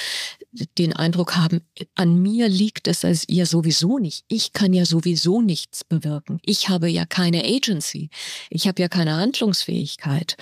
den 0.78 0.94
Eindruck 0.94 1.36
haben, 1.36 1.62
an 1.96 2.22
mir 2.22 2.48
liegt 2.48 2.88
es 2.88 3.04
als 3.04 3.28
ihr 3.28 3.46
sowieso 3.46 3.98
nicht. 4.00 4.26
Ich 4.28 4.54
kann 4.54 4.74
ja 4.74 4.86
sowieso 4.86 5.42
nichts 5.42 5.84
bewirken. 5.84 6.40
Ich 6.44 6.70
habe 6.70 6.90
ja 6.90 7.06
keine 7.06 7.44
Agency. 7.44 8.10
Ich 8.50 8.68
habe 8.68 8.82
ja 8.82 8.88
keine 8.88 9.16
Handlungsfähigkeit. 9.16 10.38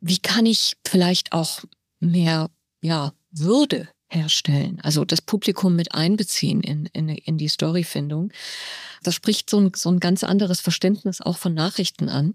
Wie 0.00 0.18
kann 0.18 0.46
ich 0.46 0.76
vielleicht 0.86 1.32
auch 1.32 1.62
mehr, 2.00 2.50
ja, 2.82 3.12
Würde 3.30 3.88
herstellen, 4.08 4.78
also 4.82 5.04
das 5.04 5.20
Publikum 5.20 5.74
mit 5.74 5.94
einbeziehen 5.94 6.60
in, 6.60 6.86
in, 6.92 7.08
in 7.08 7.38
die 7.38 7.48
Storyfindung. 7.48 8.32
Das 9.02 9.14
spricht 9.14 9.50
so 9.50 9.58
ein, 9.58 9.72
so 9.74 9.90
ein 9.90 10.00
ganz 10.00 10.22
anderes 10.24 10.60
Verständnis 10.60 11.20
auch 11.20 11.36
von 11.36 11.54
Nachrichten 11.54 12.08
an 12.08 12.34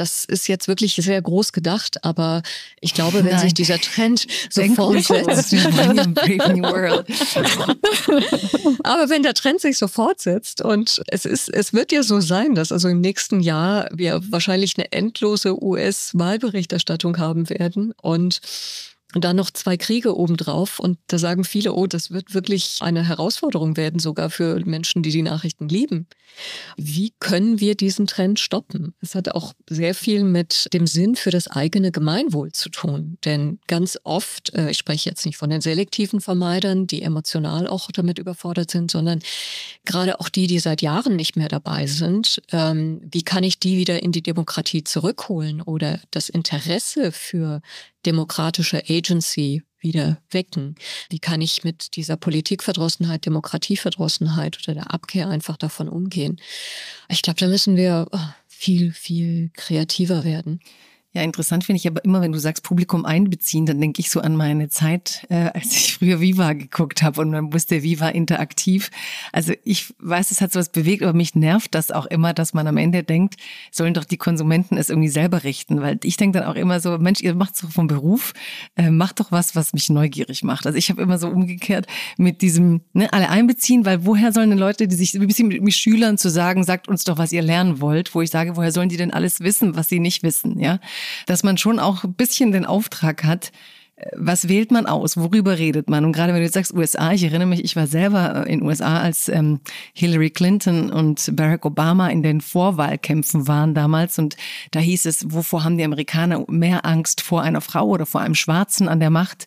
das 0.00 0.24
ist 0.24 0.48
jetzt 0.48 0.66
wirklich 0.66 0.94
sehr 0.94 1.20
groß 1.20 1.52
gedacht, 1.52 2.02
aber 2.04 2.40
ich 2.80 2.94
glaube, 2.94 3.22
wenn 3.22 3.26
Nein. 3.26 3.38
sich 3.38 3.52
dieser 3.52 3.78
Trend 3.78 4.26
so 4.48 4.62
fortsetzt. 4.62 5.52
aber 8.82 9.10
wenn 9.10 9.22
der 9.22 9.34
Trend 9.34 9.60
sich 9.60 9.76
so 9.76 9.88
fortsetzt 9.88 10.62
und 10.62 11.02
es 11.08 11.26
ist, 11.26 11.50
es 11.50 11.74
wird 11.74 11.92
ja 11.92 12.02
so 12.02 12.20
sein, 12.20 12.54
dass 12.54 12.72
also 12.72 12.88
im 12.88 13.02
nächsten 13.02 13.40
Jahr 13.40 13.90
wir 13.92 14.22
wahrscheinlich 14.30 14.78
eine 14.78 14.90
endlose 14.90 15.62
US-Wahlberichterstattung 15.62 17.18
haben 17.18 17.50
werden 17.50 17.92
und 18.00 18.40
Und 19.14 19.24
dann 19.24 19.36
noch 19.36 19.50
zwei 19.50 19.76
Kriege 19.76 20.16
obendrauf. 20.16 20.78
Und 20.78 20.98
da 21.08 21.18
sagen 21.18 21.42
viele, 21.44 21.72
oh, 21.72 21.86
das 21.86 22.12
wird 22.12 22.32
wirklich 22.32 22.78
eine 22.80 23.06
Herausforderung 23.06 23.76
werden, 23.76 23.98
sogar 23.98 24.30
für 24.30 24.64
Menschen, 24.64 25.02
die 25.02 25.10
die 25.10 25.22
Nachrichten 25.22 25.68
lieben. 25.68 26.06
Wie 26.76 27.12
können 27.18 27.58
wir 27.58 27.74
diesen 27.74 28.06
Trend 28.06 28.38
stoppen? 28.38 28.94
Es 29.00 29.16
hat 29.16 29.34
auch 29.34 29.52
sehr 29.68 29.96
viel 29.96 30.22
mit 30.22 30.72
dem 30.72 30.86
Sinn 30.86 31.16
für 31.16 31.30
das 31.30 31.48
eigene 31.48 31.90
Gemeinwohl 31.90 32.52
zu 32.52 32.68
tun. 32.68 33.18
Denn 33.24 33.58
ganz 33.66 33.98
oft, 34.04 34.54
äh, 34.54 34.70
ich 34.70 34.78
spreche 34.78 35.10
jetzt 35.10 35.26
nicht 35.26 35.36
von 35.36 35.50
den 35.50 35.60
selektiven 35.60 36.20
Vermeidern, 36.20 36.86
die 36.86 37.02
emotional 37.02 37.66
auch 37.66 37.90
damit 37.90 38.20
überfordert 38.20 38.70
sind, 38.70 38.92
sondern 38.92 39.20
gerade 39.84 40.20
auch 40.20 40.28
die, 40.28 40.46
die 40.46 40.60
seit 40.60 40.82
Jahren 40.82 41.16
nicht 41.16 41.34
mehr 41.34 41.48
dabei 41.48 41.86
sind. 41.86 42.40
Ähm, 42.52 43.00
wie 43.10 43.22
kann 43.22 43.42
ich 43.42 43.58
die 43.58 43.76
wieder 43.76 44.02
in 44.02 44.12
die 44.12 44.22
Demokratie 44.22 44.84
zurückholen 44.84 45.60
oder 45.62 45.98
das 46.12 46.28
Interesse 46.28 47.10
für 47.10 47.60
demokratische 48.06 48.82
Agency 48.88 49.62
wieder 49.78 50.18
wecken? 50.30 50.74
Wie 51.08 51.18
kann 51.18 51.40
ich 51.40 51.64
mit 51.64 51.96
dieser 51.96 52.16
Politikverdrossenheit, 52.16 53.26
Demokratieverdrossenheit 53.26 54.58
oder 54.62 54.74
der 54.74 54.94
Abkehr 54.94 55.28
einfach 55.28 55.56
davon 55.56 55.88
umgehen? 55.88 56.40
Ich 57.08 57.22
glaube, 57.22 57.40
da 57.40 57.46
müssen 57.46 57.76
wir 57.76 58.06
oh, 58.12 58.18
viel, 58.46 58.92
viel 58.92 59.50
kreativer 59.54 60.24
werden. 60.24 60.60
Ja, 61.12 61.22
interessant 61.22 61.64
finde 61.64 61.78
ich 61.78 61.88
aber 61.88 62.04
immer, 62.04 62.20
wenn 62.20 62.30
du 62.30 62.38
sagst 62.38 62.62
Publikum 62.62 63.04
einbeziehen, 63.04 63.66
dann 63.66 63.80
denke 63.80 63.98
ich 63.98 64.10
so 64.10 64.20
an 64.20 64.36
meine 64.36 64.68
Zeit, 64.68 65.26
äh, 65.28 65.50
als 65.54 65.72
ich 65.72 65.94
früher 65.94 66.20
Viva 66.20 66.52
geguckt 66.52 67.02
habe 67.02 67.20
und 67.20 67.32
man 67.32 67.52
wusste 67.52 67.82
Viva 67.82 68.10
interaktiv. 68.10 68.92
Also 69.32 69.52
ich 69.64 69.92
weiß, 69.98 70.30
es 70.30 70.40
hat 70.40 70.52
sowas 70.52 70.68
bewegt, 70.68 71.02
aber 71.02 71.12
mich 71.12 71.34
nervt 71.34 71.74
das 71.74 71.90
auch 71.90 72.06
immer, 72.06 72.32
dass 72.32 72.54
man 72.54 72.68
am 72.68 72.76
Ende 72.76 73.02
denkt, 73.02 73.34
sollen 73.72 73.92
doch 73.92 74.04
die 74.04 74.18
Konsumenten 74.18 74.76
es 74.76 74.88
irgendwie 74.88 75.08
selber 75.08 75.42
richten, 75.42 75.80
weil 75.80 75.98
ich 76.04 76.16
denke 76.16 76.38
dann 76.38 76.48
auch 76.48 76.54
immer 76.54 76.78
so, 76.78 76.96
Mensch, 76.98 77.20
ihr 77.22 77.34
macht 77.34 77.60
doch 77.60 77.72
vom 77.72 77.88
Beruf, 77.88 78.32
äh, 78.76 78.90
macht 78.90 79.18
doch 79.18 79.32
was, 79.32 79.56
was 79.56 79.72
mich 79.72 79.90
neugierig 79.90 80.44
macht. 80.44 80.64
Also 80.64 80.78
ich 80.78 80.90
habe 80.90 81.02
immer 81.02 81.18
so 81.18 81.26
umgekehrt 81.26 81.88
mit 82.18 82.40
diesem, 82.40 82.82
ne, 82.92 83.12
alle 83.12 83.30
einbeziehen, 83.30 83.84
weil 83.84 84.06
woher 84.06 84.30
sollen 84.32 84.50
denn 84.50 84.60
Leute, 84.60 84.86
die 84.86 84.94
sich 84.94 85.14
ein 85.14 85.26
bisschen 85.26 85.48
mit, 85.48 85.60
mit 85.60 85.74
Schülern 85.74 86.18
zu 86.18 86.30
sagen, 86.30 86.62
sagt 86.62 86.86
uns 86.86 87.02
doch, 87.02 87.18
was 87.18 87.32
ihr 87.32 87.42
lernen 87.42 87.80
wollt, 87.80 88.14
wo 88.14 88.22
ich 88.22 88.30
sage, 88.30 88.54
woher 88.54 88.70
sollen 88.70 88.90
die 88.90 88.96
denn 88.96 89.12
alles 89.12 89.40
wissen, 89.40 89.74
was 89.74 89.88
sie 89.88 89.98
nicht 89.98 90.22
wissen, 90.22 90.60
ja? 90.60 90.78
Dass 91.26 91.42
man 91.42 91.58
schon 91.58 91.78
auch 91.78 92.04
ein 92.04 92.14
bisschen 92.14 92.52
den 92.52 92.64
Auftrag 92.66 93.24
hat, 93.24 93.52
äh, 93.96 94.10
was 94.16 94.48
wählt 94.48 94.70
man 94.70 94.86
aus? 94.86 95.16
Worüber 95.16 95.58
redet 95.58 95.88
man? 95.90 96.04
Und 96.04 96.12
gerade 96.12 96.32
wenn 96.32 96.40
du 96.40 96.44
jetzt 96.44 96.54
sagst 96.54 96.74
USA, 96.74 97.12
ich 97.12 97.22
erinnere 97.24 97.48
mich, 97.48 97.64
ich 97.64 97.76
war 97.76 97.86
selber 97.86 98.46
in 98.46 98.62
USA, 98.62 99.00
als 99.00 99.28
ähm, 99.28 99.60
Hillary 99.92 100.30
Clinton 100.30 100.90
und 100.90 101.34
Barack 101.34 101.64
Obama 101.64 102.08
in 102.08 102.22
den 102.22 102.40
Vorwahlkämpfen 102.40 103.48
waren 103.48 103.74
damals. 103.74 104.18
Und 104.18 104.36
da 104.70 104.80
hieß 104.80 105.06
es, 105.06 105.32
wovor 105.32 105.64
haben 105.64 105.78
die 105.78 105.84
Amerikaner 105.84 106.44
mehr 106.48 106.84
Angst 106.84 107.20
vor 107.20 107.42
einer 107.42 107.60
Frau 107.60 107.86
oder 107.86 108.06
vor 108.06 108.20
einem 108.20 108.34
Schwarzen 108.34 108.88
an 108.88 109.00
der 109.00 109.10
Macht? 109.10 109.46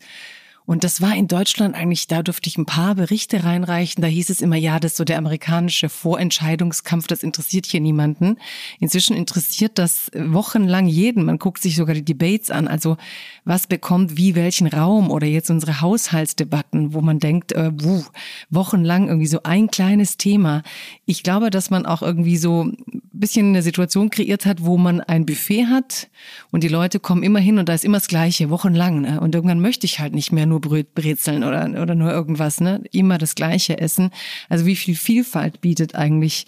Und 0.66 0.84
das 0.84 1.02
war 1.02 1.16
in 1.16 1.28
Deutschland 1.28 1.76
eigentlich, 1.76 2.08
da 2.08 2.24
durfte 2.24 2.48
ich 2.48 2.58
ein 2.58 2.66
paar 2.66 2.96
Berichte 2.96 3.44
reinreichen. 3.44 4.02
Da 4.02 4.08
hieß 4.08 4.30
es 4.30 4.42
immer, 4.42 4.56
ja, 4.56 4.80
das 4.80 4.94
ist 4.94 4.98
so 4.98 5.04
der 5.04 5.18
amerikanische 5.18 5.90
Vorentscheidungskampf, 5.90 7.08
das 7.08 7.24
interessiert 7.24 7.66
hier 7.66 7.82
niemanden. 7.82 8.38
Inzwischen 8.80 9.16
interessiert 9.16 9.78
das 9.78 10.10
wochenlang 10.16 10.88
jeden. 10.88 11.26
Man 11.26 11.40
guckt 11.40 11.62
sich 11.62 11.76
sogar 11.76 11.96
die 11.96 12.06
Debates 12.06 12.50
an. 12.50 12.68
Also 12.68 12.98
was 13.46 13.68
bekommt 13.68 14.16
wie 14.18 14.36
welchen 14.36 14.68
Raum 14.68 15.12
oder 15.12 15.28
jetzt 15.28 15.50
unsere 15.50 15.82
Haushaltsdebatten, 15.82 16.94
wo 16.94 17.02
man 17.02 17.20
denkt, 17.20 17.52
äh, 17.52 17.72
wuh, 17.74 18.04
wochenlang 18.50 19.08
irgendwie 19.08 19.28
so 19.28 19.44
ein 19.44 19.68
kleines 19.68 20.18
Thema. 20.18 20.64
Ich 21.06 21.24
glaube, 21.24 21.50
dass 21.50 21.70
man 21.70 21.86
auch 21.86 22.02
irgendwie 22.02 22.38
so 22.38 22.64
ein 22.64 23.02
bisschen 23.12 23.48
eine 23.48 23.62
Situation 23.62 24.10
kreiert 24.10 24.46
hat, 24.46 24.64
wo 24.64 24.78
man 24.78 25.02
ein 25.02 25.26
Buffet 25.26 25.66
hat 25.66 26.10
und 26.52 26.64
die 26.64 26.70
Leute 26.70 27.00
kommen 27.00 27.24
immer 27.24 27.40
hin 27.40 27.60
und 27.60 27.68
da 27.68 27.74
ist 27.74 27.86
immer 27.86 27.98
das 27.98 28.08
Gleiche, 28.08 28.50
wochenlang. 28.50 29.02
Ne? 29.02 29.20
Und 29.20 29.36
irgendwann 29.36 29.60
möchte 29.60 29.86
ich 29.86 30.00
halt 30.00 30.14
nicht 30.14 30.32
mehr 30.32 30.46
nur 30.60 30.84
Brezeln 30.94 31.44
oder, 31.44 31.82
oder 31.82 31.96
nur 31.96 32.12
irgendwas, 32.12 32.62
ne? 32.62 32.84
Immer 32.92 33.18
das 33.18 33.36
Gleiche 33.36 33.80
essen. 33.80 34.12
Also 34.50 34.66
wie 34.66 34.76
viel 34.76 34.96
Vielfalt 34.96 35.62
bietet 35.62 35.96
eigentlich 35.96 36.46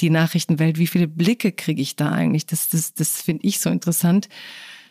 die 0.00 0.10
Nachrichtenwelt? 0.10 0.78
Wie 0.78 0.86
viele 0.86 1.08
Blicke 1.08 1.52
kriege 1.52 1.82
ich 1.82 1.96
da 1.96 2.10
eigentlich? 2.10 2.46
Das, 2.46 2.68
das, 2.68 2.94
das 2.94 3.20
finde 3.20 3.46
ich 3.46 3.60
so 3.60 3.70
interessant. 3.70 4.28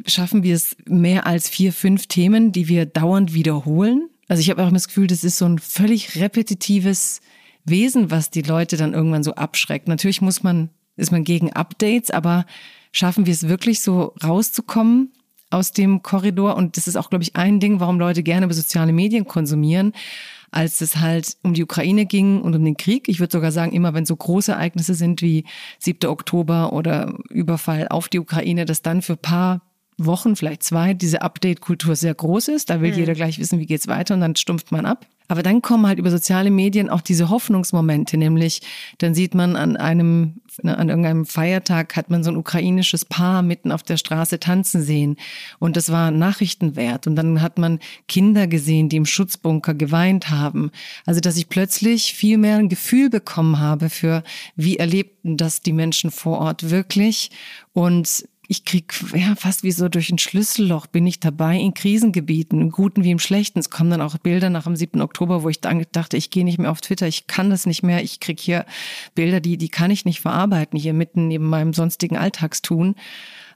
Schaffen 0.06 0.44
wir 0.44 0.56
es 0.56 0.76
mehr 0.86 1.26
als 1.26 1.50
vier, 1.50 1.74
fünf 1.74 2.08
Themen, 2.08 2.52
die 2.52 2.68
wir 2.68 2.86
dauernd 2.86 3.34
wiederholen? 3.34 4.10
Also 4.28 4.42
ich 4.42 4.50
habe 4.50 4.64
auch 4.64 4.72
das 4.72 4.88
Gefühl, 4.88 5.08
das 5.08 5.24
ist 5.24 5.38
so 5.38 5.46
ein 5.46 5.60
völlig 5.60 6.16
repetitives 6.20 7.22
Wesen, 7.66 8.12
was 8.12 8.30
die 8.30 8.42
Leute 8.42 8.78
dann 8.78 8.94
irgendwann 8.94 9.24
so 9.24 9.34
abschreckt. 9.36 9.88
Natürlich 9.88 10.22
muss 10.22 10.44
man, 10.44 10.70
ist 10.96 11.12
man 11.12 11.24
gegen 11.24 11.54
Updates, 11.54 12.12
aber 12.12 12.46
schaffen 12.92 13.26
wir 13.26 13.34
es 13.34 13.48
wirklich 13.48 13.82
so 13.82 14.14
rauszukommen 14.24 15.12
aus 15.50 15.72
dem 15.72 16.02
Korridor. 16.02 16.56
Und 16.56 16.78
das 16.78 16.88
ist 16.88 16.96
auch, 16.96 17.10
glaube 17.10 17.24
ich, 17.24 17.36
ein 17.36 17.60
Ding, 17.60 17.80
warum 17.80 18.00
Leute 18.00 18.24
gerne 18.24 18.46
über 18.46 18.54
soziale 18.54 18.94
Medien 18.94 19.26
konsumieren, 19.26 19.94
als 20.52 20.82
es 20.82 20.98
halt 20.98 21.38
um 21.44 21.54
die 21.54 21.64
Ukraine 21.64 22.06
ging 22.06 22.42
und 22.42 22.56
um 22.56 22.64
den 22.64 22.78
Krieg. 22.78 23.08
Ich 23.10 23.20
würde 23.20 23.32
sogar 23.32 23.52
sagen, 23.52 23.74
immer 23.74 23.94
wenn 23.94 24.06
so 24.06 24.16
große 24.16 24.54
Ereignisse 24.54 24.94
sind 24.94 25.22
wie 25.22 25.46
7. 25.80 26.10
Oktober 26.10 26.74
oder 26.74 27.14
Überfall 27.30 27.88
auf 27.90 28.08
die 28.10 28.20
Ukraine, 28.20 28.66
dass 28.66 28.82
dann 28.82 29.02
für 29.02 29.18
paar 29.18 29.62
Wochen, 29.98 30.36
vielleicht 30.36 30.64
zwei, 30.64 30.94
diese 30.94 31.22
Update-Kultur 31.22 31.96
sehr 31.96 32.14
groß 32.14 32.50
ist. 32.50 32.70
Da 32.70 32.82
will 32.82 32.92
mhm. 32.92 33.00
jeder 33.00 33.14
gleich 33.14 33.40
wissen, 33.40 33.60
wie 33.60 33.66
geht's 33.66 33.88
weiter 33.88 34.14
und 34.14 34.22
dann 34.22 34.36
stumpft 34.36 34.72
man 34.72 34.86
ab. 34.86 35.06
Aber 35.30 35.44
dann 35.44 35.62
kommen 35.62 35.86
halt 35.86 36.00
über 36.00 36.10
soziale 36.10 36.52
Medien 36.52 36.90
auch 36.90 37.02
diese 37.02 37.30
Hoffnungsmomente, 37.30 38.18
nämlich 38.18 38.62
dann 39.00 39.14
sieht 39.14 39.36
man 39.36 39.58
an 39.58 39.76
einem, 39.76 40.36
ne, 40.64 40.78
an 40.78 40.88
irgendeinem 40.88 41.26
Feiertag 41.26 41.98
hat 41.98 42.10
man 42.10 42.24
so 42.24 42.32
ein 42.32 42.38
ukrainisches 42.38 43.04
Paar 43.04 43.42
mitten 43.42 43.74
auf 43.74 43.84
der 43.84 43.98
Straße 43.98 44.40
tanzen 44.40 44.82
sehen 44.82 45.18
und 45.60 45.76
das 45.76 45.92
war 45.92 46.12
Nachrichtenwert 46.12 47.08
und 47.08 47.18
dann 47.18 47.42
hat 47.42 47.58
man 47.58 47.80
Kinder 48.08 48.48
gesehen, 48.48 48.88
die 48.88 48.96
im 48.96 49.06
Schutzbunker 49.06 49.74
geweint 49.74 50.30
haben. 50.30 50.72
Also, 51.06 51.20
dass 51.20 51.36
ich 51.36 51.50
plötzlich 51.50 52.14
viel 52.14 52.38
mehr 52.38 52.58
ein 52.58 52.70
Gefühl 52.70 53.10
bekommen 53.10 53.60
habe 53.60 53.90
für, 53.90 54.24
wie 54.56 54.78
erlebten 54.78 55.36
das 55.36 55.62
die 55.62 55.74
Menschen 55.74 56.10
vor 56.10 56.40
Ort 56.40 56.70
wirklich 56.70 57.32
und 57.74 58.24
ich 58.50 58.64
krieg 58.64 58.94
ja 59.14 59.36
fast 59.36 59.64
wie 59.64 59.72
so 59.72 59.90
durch 59.90 60.10
ein 60.10 60.18
Schlüsselloch 60.18 60.88
bin 60.88 61.06
ich 61.06 61.20
dabei 61.20 61.58
in 61.58 61.74
Krisengebieten, 61.74 62.62
im 62.62 62.72
Guten 62.72 63.04
wie 63.04 63.12
im 63.12 63.20
Schlechten. 63.20 63.60
Es 63.60 63.70
kommen 63.70 63.90
dann 63.90 64.02
auch 64.02 64.18
Bilder 64.18 64.50
nach 64.50 64.64
dem 64.64 64.76
7. 64.76 65.02
Oktober, 65.02 65.44
wo 65.44 65.50
ich 65.50 65.60
dann 65.60 65.86
dachte, 65.92 66.16
ich 66.16 66.30
gehe 66.30 66.46
nicht 66.46 66.58
mehr 66.58 66.72
auf 66.72 66.80
Twitter, 66.80 67.08
ich 67.08 67.28
kann 67.28 67.50
das 67.50 67.66
nicht 67.66 67.84
mehr. 67.84 68.04
Ich 68.04 68.22
krieg 68.22 68.40
hier 68.40 68.66
Bilder, 69.16 69.42
die 69.42 69.58
die 69.58 69.70
kann 69.70 69.92
ich 69.92 70.06
nicht 70.06 70.22
verarbeiten 70.22 70.80
hier 70.80 70.94
mitten 70.94 71.28
neben 71.28 71.50
meinem 71.50 71.74
sonstigen 71.74 72.18
Alltagstun. 72.18 72.96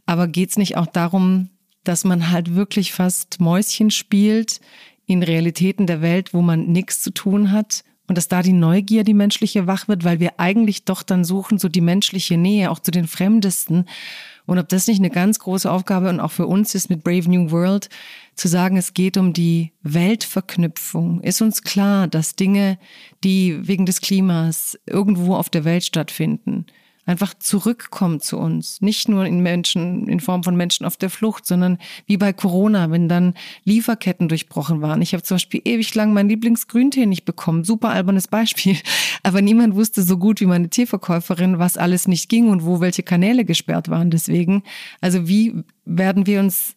Aber 0.06 0.28
geht's 0.28 0.58
nicht 0.58 0.76
auch 0.76 0.88
darum, 0.88 1.50
dass 1.84 2.04
man 2.04 2.30
halt 2.30 2.56
wirklich 2.56 2.92
fast 2.92 3.40
Mäuschen 3.40 3.92
spielt 3.92 4.60
in 5.06 5.24
Realitäten 5.24 5.88
der 5.88 6.02
Welt, 6.02 6.34
wo 6.34 6.42
man 6.42 6.68
nichts 6.68 7.02
zu 7.02 7.12
tun 7.12 7.52
hat? 7.52 7.84
Und 8.08 8.18
dass 8.18 8.28
da 8.28 8.42
die 8.42 8.52
Neugier, 8.52 9.06
die 9.06 9.14
menschliche, 9.14 9.68
wach 9.68 9.88
wird, 9.88 10.04
weil 10.04 10.20
wir 10.20 10.38
eigentlich 10.38 10.84
doch 10.84 11.02
dann 11.02 11.24
suchen, 11.24 11.60
so 11.60 11.70
die 11.70 11.80
menschliche 11.80 12.36
Nähe, 12.36 12.70
auch 12.70 12.80
zu 12.80 12.92
den 12.92 13.08
Fremdesten. 13.08 13.86
Und 14.52 14.60
ob 14.60 14.68
das 14.68 14.88
nicht 14.88 15.00
eine 15.00 15.10
ganz 15.10 15.40
große 15.40 15.72
Aufgabe 15.72 16.10
und 16.10 16.20
auch 16.20 16.34
für 16.34 16.46
uns 16.46 16.76
ist 16.76 16.90
mit 16.90 17.06
Brave 17.06 17.32
New 17.32 17.52
World, 17.52 17.88
zu 18.36 18.50
sagen, 18.50 18.76
es 18.76 18.94
geht 18.94 19.16
um 19.16 19.32
die 19.32 19.72
Weltverknüpfung. 19.82 21.22
Ist 21.22 21.42
uns 21.42 21.64
klar, 21.64 22.10
dass 22.10 22.36
Dinge, 22.36 22.78
die 23.24 23.66
wegen 23.66 23.86
des 23.86 24.02
Klimas 24.02 24.78
irgendwo 24.86 25.36
auf 25.36 25.50
der 25.50 25.64
Welt 25.64 25.86
stattfinden, 25.86 26.66
einfach 27.06 27.34
zurückkommen 27.34 28.20
zu 28.20 28.38
uns. 28.38 28.82
Nicht 28.82 29.10
nur 29.10 29.26
in 29.26 29.42
Menschen, 29.42 30.08
in 30.08 30.20
Form 30.20 30.44
von 30.44 30.56
Menschen 30.56 30.86
auf 30.86 30.98
der 30.98 31.10
Flucht, 31.10 31.46
sondern 31.46 31.78
wie 32.06 32.18
bei 32.18 32.34
Corona, 32.34 32.92
wenn 32.92 33.10
dann 33.10 33.34
Lieferketten 33.64 34.30
durchbrochen 34.30 34.82
waren. 34.82 35.02
Ich 35.02 35.14
habe 35.14 35.24
zum 35.24 35.36
Beispiel 35.36 35.62
ewig 35.66 35.94
lang 35.96 36.14
meinen 36.14 36.30
Lieblingsgrüntee 36.30 37.06
nicht 37.06 37.26
bekommen. 37.26 37.64
Super 37.64 37.90
albernes 37.90 38.28
Beispiel. 38.28 38.78
Aber 39.24 39.42
niemand 39.42 39.76
wusste 39.76 40.04
so 40.04 40.18
gut 40.18 40.42
wie 40.42 40.46
meine 40.46 40.70
Teeverkäuferin, 40.70 41.60
was 41.60 41.78
alles 41.78 42.08
nicht 42.08 42.30
ging 42.30 42.50
und 42.50 42.66
wo 42.66 42.80
welche 42.80 43.04
Kanäle 43.04 43.46
gesperrt 43.46 43.90
waren. 43.90 44.12
Deswegen, 44.12 44.64
also 45.00 45.28
wie 45.28 45.64
werden 45.86 46.28
wir 46.28 46.40
uns 46.40 46.76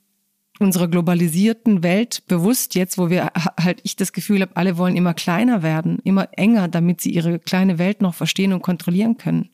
unserer 0.60 0.88
globalisierten 0.88 1.82
Welt 1.82 2.22
bewusst 2.28 2.74
jetzt, 2.74 2.96
wo 2.96 3.10
wir 3.10 3.32
halt 3.60 3.80
ich 3.82 3.96
das 3.96 4.12
Gefühl 4.12 4.40
habe, 4.40 4.56
alle 4.56 4.78
wollen 4.78 4.96
immer 4.96 5.14
kleiner 5.14 5.62
werden, 5.62 5.98
immer 6.04 6.28
enger, 6.32 6.68
damit 6.68 7.00
sie 7.00 7.10
ihre 7.10 7.38
kleine 7.38 7.78
Welt 7.78 8.02
noch 8.02 8.14
verstehen 8.14 8.52
und 8.52 8.62
kontrollieren 8.62 9.16
können. 9.16 9.50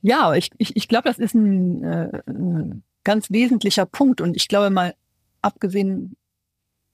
Ja, 0.00 0.34
ich, 0.34 0.50
ich, 0.58 0.76
ich 0.76 0.88
glaube, 0.88 1.08
das 1.08 1.18
ist 1.18 1.34
ein, 1.34 1.84
äh, 1.84 2.22
ein 2.26 2.82
ganz 3.04 3.30
wesentlicher 3.30 3.86
Punkt. 3.86 4.20
Und 4.20 4.36
ich 4.36 4.48
glaube 4.48 4.70
mal, 4.70 4.94
abgesehen 5.40 6.16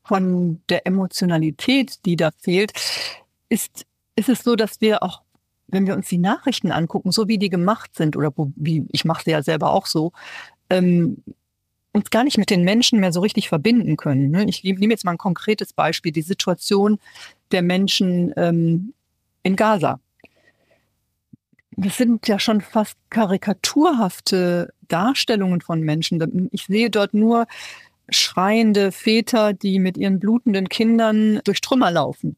von 0.04 0.60
der 0.68 0.86
Emotionalität, 0.86 2.04
die 2.04 2.16
da 2.16 2.30
fehlt, 2.38 2.72
ist, 3.48 3.86
ist 4.16 4.28
es 4.28 4.42
so, 4.42 4.56
dass 4.56 4.80
wir 4.80 5.02
auch, 5.02 5.22
wenn 5.66 5.86
wir 5.86 5.94
uns 5.94 6.08
die 6.08 6.18
Nachrichten 6.18 6.72
angucken, 6.72 7.12
so 7.12 7.28
wie 7.28 7.38
die 7.38 7.50
gemacht 7.50 7.94
sind, 7.94 8.16
oder 8.16 8.32
wie 8.56 8.86
ich 8.90 9.04
mache 9.04 9.24
sie 9.24 9.32
ja 9.32 9.42
selber 9.42 9.72
auch 9.72 9.86
so, 9.86 10.12
ähm, 10.70 11.22
uns 11.92 12.10
gar 12.10 12.24
nicht 12.24 12.38
mit 12.38 12.50
den 12.50 12.64
Menschen 12.64 13.00
mehr 13.00 13.12
so 13.12 13.20
richtig 13.20 13.48
verbinden 13.48 13.96
können. 13.96 14.30
Ne? 14.30 14.46
Ich 14.48 14.62
nehme 14.62 14.92
jetzt 14.92 15.04
mal 15.04 15.12
ein 15.12 15.18
konkretes 15.18 15.72
Beispiel, 15.72 16.12
die 16.12 16.22
Situation 16.22 16.98
der 17.50 17.62
Menschen 17.62 18.32
ähm, 18.36 18.94
in 19.42 19.56
Gaza 19.56 20.00
das 21.78 21.96
sind 21.96 22.26
ja 22.26 22.38
schon 22.38 22.60
fast 22.60 22.96
karikaturhafte 23.10 24.72
Darstellungen 24.88 25.60
von 25.60 25.80
Menschen. 25.80 26.48
Ich 26.50 26.66
sehe 26.66 26.90
dort 26.90 27.14
nur 27.14 27.46
schreiende 28.10 28.90
Väter, 28.90 29.52
die 29.52 29.78
mit 29.78 29.96
ihren 29.96 30.18
blutenden 30.18 30.68
Kindern 30.68 31.40
durch 31.44 31.60
Trümmer 31.60 31.90
laufen. 31.90 32.36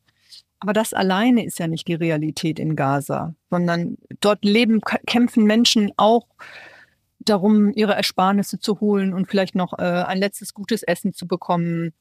Aber 0.59 0.75
das 0.75 0.93
alleine 0.93 1.45
ist 1.45 1.59
ja 1.59 1.69
nicht 1.69 1.89
die 1.89 1.95
Realität 1.95 2.59
in 2.59 2.77
Gaza, 2.77 3.35
sondern 3.49 3.97
dort 4.21 4.45
leben, 4.45 4.83
kämpfen 5.07 5.45
Menschen 5.45 5.93
auch 5.97 6.27
darum, 7.21 7.73
ihre 7.73 7.95
Ersparnisse 7.95 8.59
zu 8.61 8.81
holen 8.81 9.15
und 9.15 9.27
vielleicht 9.31 9.55
noch 9.55 9.79
äh, 9.79 9.83
ein 9.83 10.19
letztes 10.19 10.53
gutes 10.53 10.83
Essen 10.83 11.15
zu 11.15 11.27
bekommen. 11.27 11.95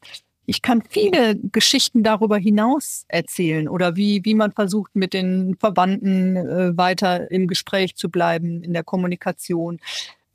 Ich 0.49 0.63
kann 0.63 0.81
viele 0.89 1.35
Geschichten 1.35 2.01
darüber 2.01 2.37
hinaus 2.37 3.05
erzählen 3.07 3.69
oder 3.69 3.95
wie, 3.95 4.25
wie 4.25 4.33
man 4.33 4.51
versucht, 4.51 4.95
mit 4.95 5.13
den 5.13 5.55
Verwandten 5.59 6.35
äh, 6.37 6.75
weiter 6.75 7.29
im 7.29 7.45
Gespräch 7.45 7.95
zu 7.95 8.09
bleiben, 8.09 8.63
in 8.63 8.73
der 8.73 8.83
Kommunikation, 8.83 9.79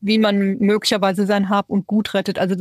wie 0.01 0.19
man 0.19 0.59
möglicherweise 0.59 1.27
sein 1.27 1.49
Hab 1.49 1.69
und 1.69 1.89
Gut 1.89 2.15
rettet. 2.15 2.39
Also 2.39 2.55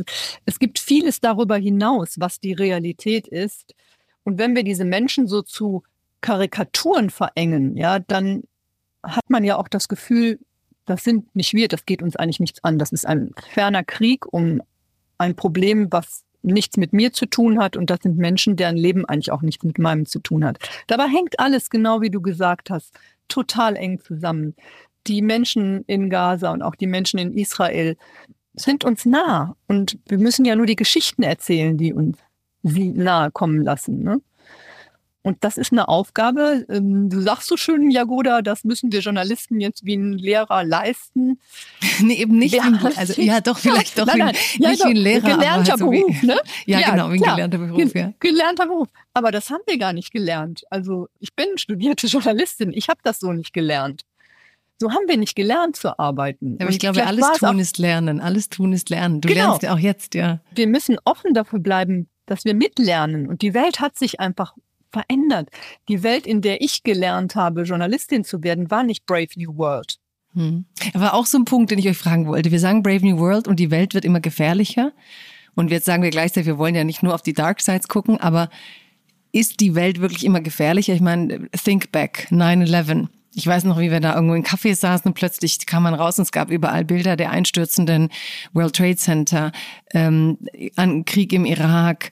es 0.44 0.58
gibt 0.58 0.80
vieles 0.80 1.20
darüber 1.20 1.56
hinaus, 1.56 2.16
was 2.18 2.40
die 2.40 2.54
Realität 2.54 3.28
ist. 3.28 3.76
Und 4.24 4.36
wenn 4.38 4.56
wir 4.56 4.64
diese 4.64 4.84
Menschen 4.84 5.28
so 5.28 5.40
zu 5.40 5.84
Karikaturen 6.22 7.08
verengen, 7.08 7.76
ja, 7.76 8.00
dann 8.00 8.42
hat 9.04 9.30
man 9.30 9.44
ja 9.44 9.58
auch 9.58 9.68
das 9.68 9.86
Gefühl, 9.86 10.40
das 10.86 11.04
sind 11.04 11.36
nicht 11.36 11.54
wir, 11.54 11.68
das 11.68 11.86
geht 11.86 12.02
uns 12.02 12.16
eigentlich 12.16 12.40
nichts 12.40 12.64
an. 12.64 12.80
Das 12.80 12.90
ist 12.90 13.06
ein 13.06 13.30
ferner 13.52 13.84
Krieg 13.84 14.26
um 14.32 14.60
ein 15.18 15.36
Problem, 15.36 15.86
was 15.92 16.24
nichts 16.44 16.76
mit 16.76 16.92
mir 16.92 17.12
zu 17.12 17.26
tun 17.26 17.58
hat 17.58 17.76
und 17.76 17.90
das 17.90 18.00
sind 18.02 18.16
Menschen, 18.16 18.56
deren 18.56 18.76
Leben 18.76 19.04
eigentlich 19.04 19.32
auch 19.32 19.42
nichts 19.42 19.64
mit 19.64 19.78
meinem 19.78 20.06
zu 20.06 20.18
tun 20.20 20.44
hat. 20.44 20.58
Dabei 20.86 21.08
hängt 21.08 21.40
alles, 21.40 21.70
genau 21.70 22.00
wie 22.00 22.10
du 22.10 22.20
gesagt 22.20 22.70
hast, 22.70 22.94
total 23.28 23.76
eng 23.76 24.00
zusammen. 24.00 24.54
Die 25.06 25.22
Menschen 25.22 25.84
in 25.86 26.10
Gaza 26.10 26.50
und 26.52 26.62
auch 26.62 26.74
die 26.74 26.86
Menschen 26.86 27.18
in 27.18 27.32
Israel 27.32 27.96
sind 28.54 28.84
uns 28.84 29.04
nah 29.04 29.56
und 29.66 29.98
wir 30.06 30.18
müssen 30.18 30.44
ja 30.44 30.54
nur 30.56 30.66
die 30.66 30.76
Geschichten 30.76 31.22
erzählen, 31.22 31.76
die 31.76 31.92
uns 31.92 32.18
sie 32.62 32.90
nahe 32.90 33.30
kommen 33.30 33.62
lassen. 33.62 34.02
Ne? 34.02 34.20
Und 35.26 35.42
das 35.42 35.56
ist 35.56 35.72
eine 35.72 35.88
Aufgabe, 35.88 36.66
ähm, 36.68 37.08
du 37.08 37.22
sagst 37.22 37.48
so 37.48 37.56
schön, 37.56 37.90
Jagoda, 37.90 38.42
das 38.42 38.62
müssen 38.62 38.92
wir 38.92 39.00
Journalisten 39.00 39.58
jetzt 39.58 39.86
wie 39.86 39.96
ein 39.96 40.12
Lehrer 40.12 40.64
leisten. 40.64 41.40
nee, 42.00 42.16
eben 42.16 42.36
nicht. 42.36 42.54
Ja, 42.54 42.64
wie, 42.64 42.94
also, 42.94 43.22
ja, 43.22 43.40
doch, 43.40 43.56
vielleicht 43.56 43.98
doch. 43.98 44.04
Nein, 44.04 44.18
nein, 44.18 44.34
wie, 44.34 44.62
ja, 44.62 44.70
nicht 44.70 44.84
wie 44.84 44.90
ein 44.90 44.96
Lehrer. 44.96 45.20
Gelernter 45.30 45.70
halt 45.70 45.78
so 45.78 45.90
Beruf, 45.90 46.22
ne? 46.22 46.36
Ja, 46.66 46.78
ja, 46.78 46.90
genau, 46.90 47.08
wie 47.08 47.14
ein 47.14 47.22
klar. 47.22 47.36
gelernter 47.36 47.56
Beruf, 47.56 47.94
ja. 47.94 48.12
Gelernter 48.20 48.66
Beruf. 48.66 48.88
Aber 49.14 49.32
das 49.32 49.48
haben 49.48 49.62
wir 49.66 49.78
gar 49.78 49.94
nicht 49.94 50.12
gelernt. 50.12 50.64
Also 50.68 51.08
ich 51.20 51.34
bin 51.34 51.56
studierte 51.56 52.06
Journalistin, 52.06 52.74
ich 52.74 52.90
habe 52.90 53.00
das 53.02 53.18
so 53.18 53.32
nicht 53.32 53.54
gelernt. 53.54 54.02
So 54.78 54.90
haben 54.90 55.08
wir 55.08 55.16
nicht 55.16 55.36
gelernt 55.36 55.76
zu 55.76 55.98
arbeiten. 55.98 56.58
Aber 56.60 56.68
ich 56.68 56.78
glaube, 56.78 57.06
alles 57.06 57.26
tun 57.38 57.58
ist 57.58 57.78
lernen. 57.78 58.20
Alles 58.20 58.50
tun 58.50 58.74
ist 58.74 58.90
lernen. 58.90 59.22
Du 59.22 59.28
genau. 59.28 59.46
lernst 59.46 59.62
ja 59.62 59.72
auch 59.72 59.78
jetzt, 59.78 60.14
ja. 60.14 60.40
Wir 60.54 60.66
müssen 60.66 60.98
offen 61.06 61.32
dafür 61.32 61.60
bleiben, 61.60 62.08
dass 62.26 62.44
wir 62.44 62.52
mitlernen. 62.52 63.26
Und 63.26 63.40
die 63.40 63.54
Welt 63.54 63.80
hat 63.80 63.96
sich 63.96 64.20
einfach 64.20 64.52
verändert. 64.94 65.50
Die 65.88 66.02
Welt, 66.02 66.26
in 66.26 66.40
der 66.40 66.62
ich 66.62 66.82
gelernt 66.82 67.34
habe, 67.34 67.62
Journalistin 67.62 68.24
zu 68.24 68.42
werden, 68.42 68.70
war 68.70 68.82
nicht 68.82 69.04
Brave 69.06 69.28
New 69.36 69.56
World. 69.56 69.98
Hm. 70.34 70.64
Aber 70.94 71.14
auch 71.14 71.26
so 71.26 71.38
ein 71.38 71.44
Punkt, 71.44 71.70
den 71.70 71.78
ich 71.78 71.88
euch 71.88 71.98
fragen 71.98 72.26
wollte. 72.26 72.50
Wir 72.50 72.60
sagen 72.60 72.82
Brave 72.82 73.04
New 73.04 73.18
World 73.18 73.46
und 73.46 73.60
die 73.60 73.70
Welt 73.70 73.94
wird 73.94 74.04
immer 74.04 74.20
gefährlicher. 74.20 74.92
Und 75.54 75.70
jetzt 75.70 75.86
sagen 75.86 76.02
wir 76.02 76.10
gleichzeitig, 76.10 76.46
wir 76.46 76.58
wollen 76.58 76.74
ja 76.74 76.84
nicht 76.84 77.02
nur 77.02 77.14
auf 77.14 77.22
die 77.22 77.32
Dark 77.32 77.60
Sides 77.60 77.88
gucken, 77.88 78.20
aber 78.20 78.48
ist 79.32 79.60
die 79.60 79.74
Welt 79.74 80.00
wirklich 80.00 80.24
immer 80.24 80.40
gefährlicher? 80.40 80.94
Ich 80.94 81.00
meine, 81.00 81.48
think 81.52 81.92
back, 81.92 82.28
9-11. 82.30 83.08
Ich 83.36 83.46
weiß 83.46 83.64
noch, 83.64 83.78
wie 83.80 83.90
wir 83.90 84.00
da 84.00 84.14
irgendwo 84.14 84.34
in 84.34 84.44
Cafés 84.44 84.76
saßen 84.76 85.08
und 85.08 85.14
plötzlich 85.14 85.66
kam 85.66 85.82
man 85.82 85.94
raus 85.94 86.18
und 86.18 86.22
es 86.22 86.32
gab 86.32 86.50
überall 86.50 86.84
Bilder 86.84 87.16
der 87.16 87.30
einstürzenden 87.30 88.10
World 88.52 88.76
Trade 88.76 88.96
Center, 88.96 89.52
ähm, 89.92 90.38
an 90.76 91.04
Krieg 91.04 91.32
im 91.32 91.44
Irak. 91.44 92.10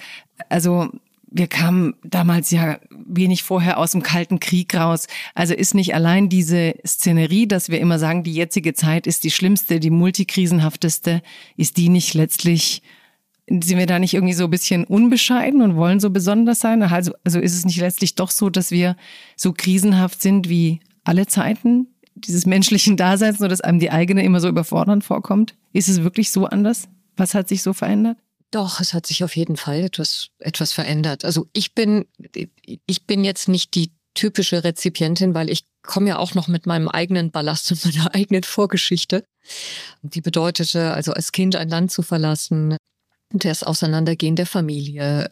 Also 0.48 0.90
wir 1.34 1.46
kamen 1.46 1.94
damals 2.04 2.50
ja 2.50 2.78
wenig 2.90 3.42
vorher 3.42 3.78
aus 3.78 3.92
dem 3.92 4.02
Kalten 4.02 4.38
Krieg 4.38 4.74
raus. 4.74 5.06
Also 5.34 5.54
ist 5.54 5.74
nicht 5.74 5.94
allein 5.94 6.28
diese 6.28 6.74
Szenerie, 6.86 7.46
dass 7.46 7.70
wir 7.70 7.80
immer 7.80 7.98
sagen, 7.98 8.22
die 8.22 8.34
jetzige 8.34 8.74
Zeit 8.74 9.06
ist 9.06 9.24
die 9.24 9.30
schlimmste, 9.30 9.80
die 9.80 9.90
multikrisenhafteste, 9.90 11.22
ist 11.56 11.78
die 11.78 11.88
nicht 11.88 12.12
letztlich, 12.14 12.82
sind 13.48 13.78
wir 13.78 13.86
da 13.86 13.98
nicht 13.98 14.14
irgendwie 14.14 14.34
so 14.34 14.44
ein 14.44 14.50
bisschen 14.50 14.84
unbescheiden 14.84 15.62
und 15.62 15.76
wollen 15.76 16.00
so 16.00 16.10
besonders 16.10 16.60
sein? 16.60 16.82
Also, 16.82 17.12
also 17.24 17.40
ist 17.40 17.54
es 17.54 17.64
nicht 17.64 17.80
letztlich 17.80 18.14
doch 18.14 18.30
so, 18.30 18.50
dass 18.50 18.70
wir 18.70 18.96
so 19.34 19.52
krisenhaft 19.52 20.20
sind 20.20 20.50
wie 20.50 20.80
alle 21.02 21.26
Zeiten 21.26 21.88
dieses 22.14 22.44
menschlichen 22.44 22.98
Daseins, 22.98 23.40
nur 23.40 23.48
dass 23.48 23.62
einem 23.62 23.78
die 23.78 23.90
eigene 23.90 24.22
immer 24.22 24.40
so 24.40 24.48
überfordernd 24.48 25.02
vorkommt? 25.02 25.54
Ist 25.72 25.88
es 25.88 26.02
wirklich 26.02 26.30
so 26.30 26.44
anders? 26.44 26.88
Was 27.16 27.34
hat 27.34 27.48
sich 27.48 27.62
so 27.62 27.72
verändert? 27.72 28.18
Doch, 28.52 28.80
es 28.80 28.92
hat 28.92 29.06
sich 29.06 29.24
auf 29.24 29.34
jeden 29.34 29.56
Fall 29.56 29.80
etwas, 29.80 30.28
etwas 30.38 30.72
verändert. 30.72 31.24
Also 31.24 31.48
ich 31.54 31.74
bin, 31.74 32.04
ich 32.86 33.06
bin 33.06 33.24
jetzt 33.24 33.48
nicht 33.48 33.74
die 33.74 33.92
typische 34.14 34.62
Rezipientin, 34.62 35.34
weil 35.34 35.48
ich 35.48 35.64
komme 35.82 36.10
ja 36.10 36.18
auch 36.18 36.34
noch 36.34 36.48
mit 36.48 36.66
meinem 36.66 36.88
eigenen 36.88 37.30
Ballast 37.30 37.72
und 37.72 37.84
meiner 37.86 38.14
eigenen 38.14 38.42
Vorgeschichte. 38.42 39.24
Die 40.02 40.20
bedeutete, 40.20 40.92
also 40.92 41.12
als 41.12 41.32
Kind 41.32 41.56
ein 41.56 41.70
Land 41.70 41.92
zu 41.92 42.02
verlassen, 42.02 42.76
das 43.38 43.62
Auseinandergehen 43.62 44.36
der 44.36 44.46
Familie, 44.46 45.28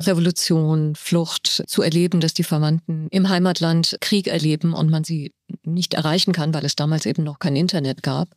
Revolution, 0.00 0.94
Flucht 0.94 1.62
zu 1.66 1.82
erleben, 1.82 2.20
dass 2.20 2.34
die 2.34 2.44
Verwandten 2.44 3.08
im 3.10 3.28
Heimatland 3.28 3.96
Krieg 4.00 4.26
erleben 4.26 4.72
und 4.72 4.90
man 4.90 5.04
sie 5.04 5.32
nicht 5.64 5.94
erreichen 5.94 6.32
kann, 6.32 6.54
weil 6.54 6.64
es 6.64 6.76
damals 6.76 7.06
eben 7.06 7.24
noch 7.24 7.38
kein 7.38 7.56
Internet 7.56 8.02
gab. 8.02 8.34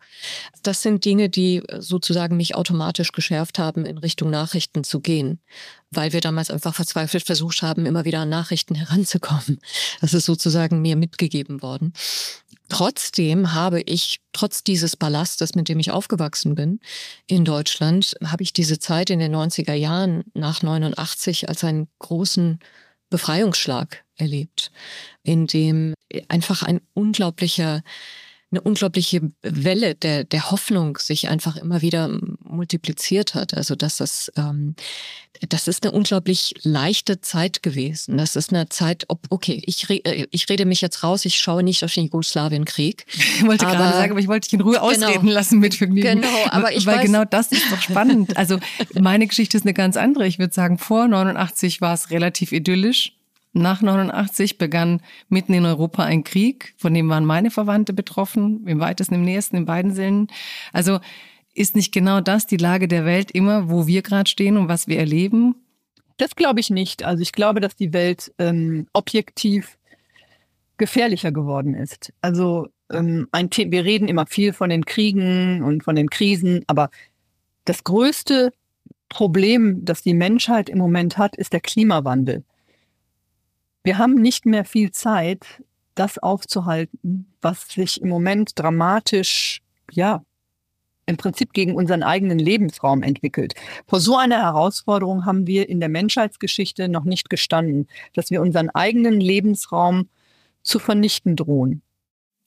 Das 0.64 0.82
sind 0.82 1.06
Dinge, 1.06 1.30
die 1.30 1.64
sozusagen 1.80 2.38
mich 2.38 2.56
automatisch 2.56 3.12
geschärft 3.14 3.58
haben, 3.58 3.86
in 3.86 3.98
Richtung 3.98 4.30
Nachrichten 4.30 4.84
zu 4.84 5.00
gehen, 5.00 5.40
weil 5.92 6.14
wir 6.14 6.22
damals 6.22 6.52
einfach 6.52 6.76
verzweifelt 6.76 7.26
versucht 7.26 7.62
haben, 7.62 7.86
immer 7.86 8.06
wieder 8.06 8.20
an 8.20 8.30
Nachrichten 8.30 8.76
heranzukommen. 8.76 9.60
Das 10.02 10.14
ist 10.14 10.26
sozusagen 10.26 10.82
mir 10.82 10.96
mitgegeben 10.96 11.62
worden. 11.62 11.94
Trotzdem 12.68 13.54
habe 13.54 13.82
ich, 13.82 14.20
trotz 14.34 14.64
dieses 14.64 14.96
Ballastes, 14.96 15.56
mit 15.56 15.70
dem 15.70 15.80
ich 15.80 15.92
aufgewachsen 15.92 16.56
bin 16.56 16.80
in 17.28 17.46
Deutschland, 17.46 18.16
habe 18.24 18.44
ich 18.44 18.54
diese 18.54 18.80
Zeit 18.80 19.10
in 19.10 19.20
den 19.20 19.36
90er 19.36 19.74
Jahren 19.74 20.24
nach 20.34 20.64
89 20.64 21.48
als 21.48 21.64
einen 21.64 21.88
großen 22.00 22.60
Befreiungsschlag 23.10 24.04
erlebt, 24.18 24.72
in 25.24 25.48
dem 25.48 25.94
einfach 26.28 26.64
ein 26.64 26.82
unglaublicher 26.94 27.84
eine 28.52 28.62
unglaubliche 28.62 29.22
Welle 29.42 29.96
der, 29.96 30.24
der 30.24 30.52
Hoffnung 30.52 30.98
sich 30.98 31.28
einfach 31.30 31.58
immer 31.58 31.82
wieder 31.82 32.10
multipliziert 32.44 33.34
hat. 33.34 33.54
Also 33.54 33.76
dass 33.76 33.98
das, 33.98 34.32
ähm, 34.38 34.76
das 35.50 35.68
ist 35.68 35.84
eine 35.84 35.92
unglaublich 35.92 36.54
leichte 36.62 37.20
Zeit 37.22 37.64
gewesen. 37.64 38.18
Das 38.18 38.36
ist 38.36 38.54
eine 38.54 38.70
Zeit, 38.70 39.06
ob, 39.10 39.26
okay, 39.30 39.62
ich, 39.66 39.90
re, 39.90 39.96
äh, 40.06 40.28
ich 40.32 40.48
rede 40.48 40.66
mich 40.66 40.80
jetzt 40.82 41.04
raus, 41.04 41.26
ich 41.26 41.36
schaue 41.36 41.64
nicht 41.64 41.84
auf 41.84 41.94
den 41.94 42.06
Jugoslawienkrieg. 42.06 43.06
Ich 43.38 43.46
wollte 43.46 43.68
aber, 43.68 43.76
gerade 43.76 43.98
sagen, 43.98 44.12
aber 44.12 44.20
ich 44.22 44.28
wollte 44.28 44.48
dich 44.48 44.54
in 44.54 44.62
Ruhe 44.62 44.74
genau, 44.76 44.86
ausreden 44.86 45.28
lassen 45.28 45.60
mit 45.60 45.76
Vergnügen. 45.76 46.22
Genau, 46.22 46.46
aber 46.52 46.72
ich 46.72 46.86
Weil 46.86 46.98
weiß, 46.98 47.06
genau 47.06 47.26
das 47.26 47.52
ist 47.52 47.70
doch 47.70 47.82
spannend. 47.82 48.38
Also 48.38 48.60
meine 48.94 49.28
Geschichte 49.28 49.58
ist 49.58 49.64
eine 49.64 49.74
ganz 49.74 49.98
andere. 49.98 50.26
Ich 50.26 50.40
würde 50.40 50.54
sagen, 50.54 50.78
vor 50.78 51.08
89 51.08 51.82
war 51.82 51.94
es 51.94 52.12
relativ 52.12 52.54
idyllisch. 52.54 53.14
Nach 53.58 53.82
89 53.82 54.58
begann 54.58 55.02
mitten 55.30 55.54
in 55.54 55.66
Europa 55.66 56.04
ein 56.04 56.26
Krieg, 56.26 56.74
von 56.78 56.94
dem 56.94 57.08
waren 57.08 57.24
meine 57.24 57.50
Verwandte 57.50 57.94
betroffen, 57.94 58.68
im 58.68 58.82
weitesten, 58.82 59.16
im 59.16 59.24
nächsten, 59.24 59.56
in 59.56 59.66
beiden 59.66 59.94
Sinnen. 59.94 60.28
Also 60.74 61.00
ist 61.54 61.74
nicht 61.74 61.94
genau 61.94 62.20
das 62.20 62.48
die 62.48 62.58
Lage 62.58 62.90
der 62.90 63.06
Welt 63.06 63.32
immer, 63.32 63.70
wo 63.70 63.88
wir 63.88 64.02
gerade 64.02 64.30
stehen 64.30 64.58
und 64.58 64.68
was 64.68 64.90
wir 64.90 65.00
erleben? 65.00 65.56
Das 66.18 66.36
glaube 66.36 66.60
ich 66.60 66.70
nicht. 66.70 67.06
Also 67.06 67.22
ich 67.22 67.32
glaube, 67.32 67.62
dass 67.62 67.78
die 67.78 67.94
Welt 67.94 68.34
ähm, 68.40 68.88
objektiv 68.92 69.78
gefährlicher 70.76 71.32
geworden 71.32 71.76
ist. 71.76 72.12
Also 72.20 72.68
ähm, 72.92 73.30
ein 73.32 73.50
wir 73.52 73.86
reden 73.86 74.10
immer 74.10 74.26
viel 74.26 74.52
von 74.52 74.70
den 74.70 74.86
Kriegen 74.86 75.64
und 75.64 75.86
von 75.86 75.96
den 75.96 76.10
Krisen, 76.10 76.66
aber 76.68 76.90
das 77.64 77.86
größte 77.86 78.52
Problem, 79.08 79.86
das 79.86 80.02
die 80.02 80.14
Menschheit 80.14 80.68
im 80.68 80.78
Moment 80.78 81.18
hat, 81.18 81.38
ist 81.38 81.54
der 81.54 81.62
Klimawandel. 81.62 82.44
Wir 83.86 84.00
haben 84.00 84.16
nicht 84.16 84.48
mehr 84.48 84.66
viel 84.66 84.90
Zeit, 84.90 85.46
das 85.94 86.18
aufzuhalten, 86.18 87.32
was 87.40 87.68
sich 87.68 88.02
im 88.02 88.10
Moment 88.10 88.54
dramatisch, 88.56 89.62
ja, 89.92 90.24
im 91.06 91.18
Prinzip 91.18 91.54
gegen 91.54 91.76
unseren 91.76 92.02
eigenen 92.02 92.40
Lebensraum 92.40 93.04
entwickelt. 93.04 93.54
Vor 93.86 94.00
so 94.00 94.18
einer 94.18 94.42
Herausforderung 94.42 95.28
haben 95.28 95.46
wir 95.46 95.70
in 95.70 95.80
der 95.80 95.90
Menschheitsgeschichte 95.90 96.90
noch 96.90 97.04
nicht 97.04 97.30
gestanden, 97.30 97.88
dass 98.16 98.32
wir 98.32 98.42
unseren 98.42 98.72
eigenen 98.72 99.22
Lebensraum 99.22 100.10
zu 100.64 100.80
vernichten 100.80 101.36
drohen. 101.36 101.84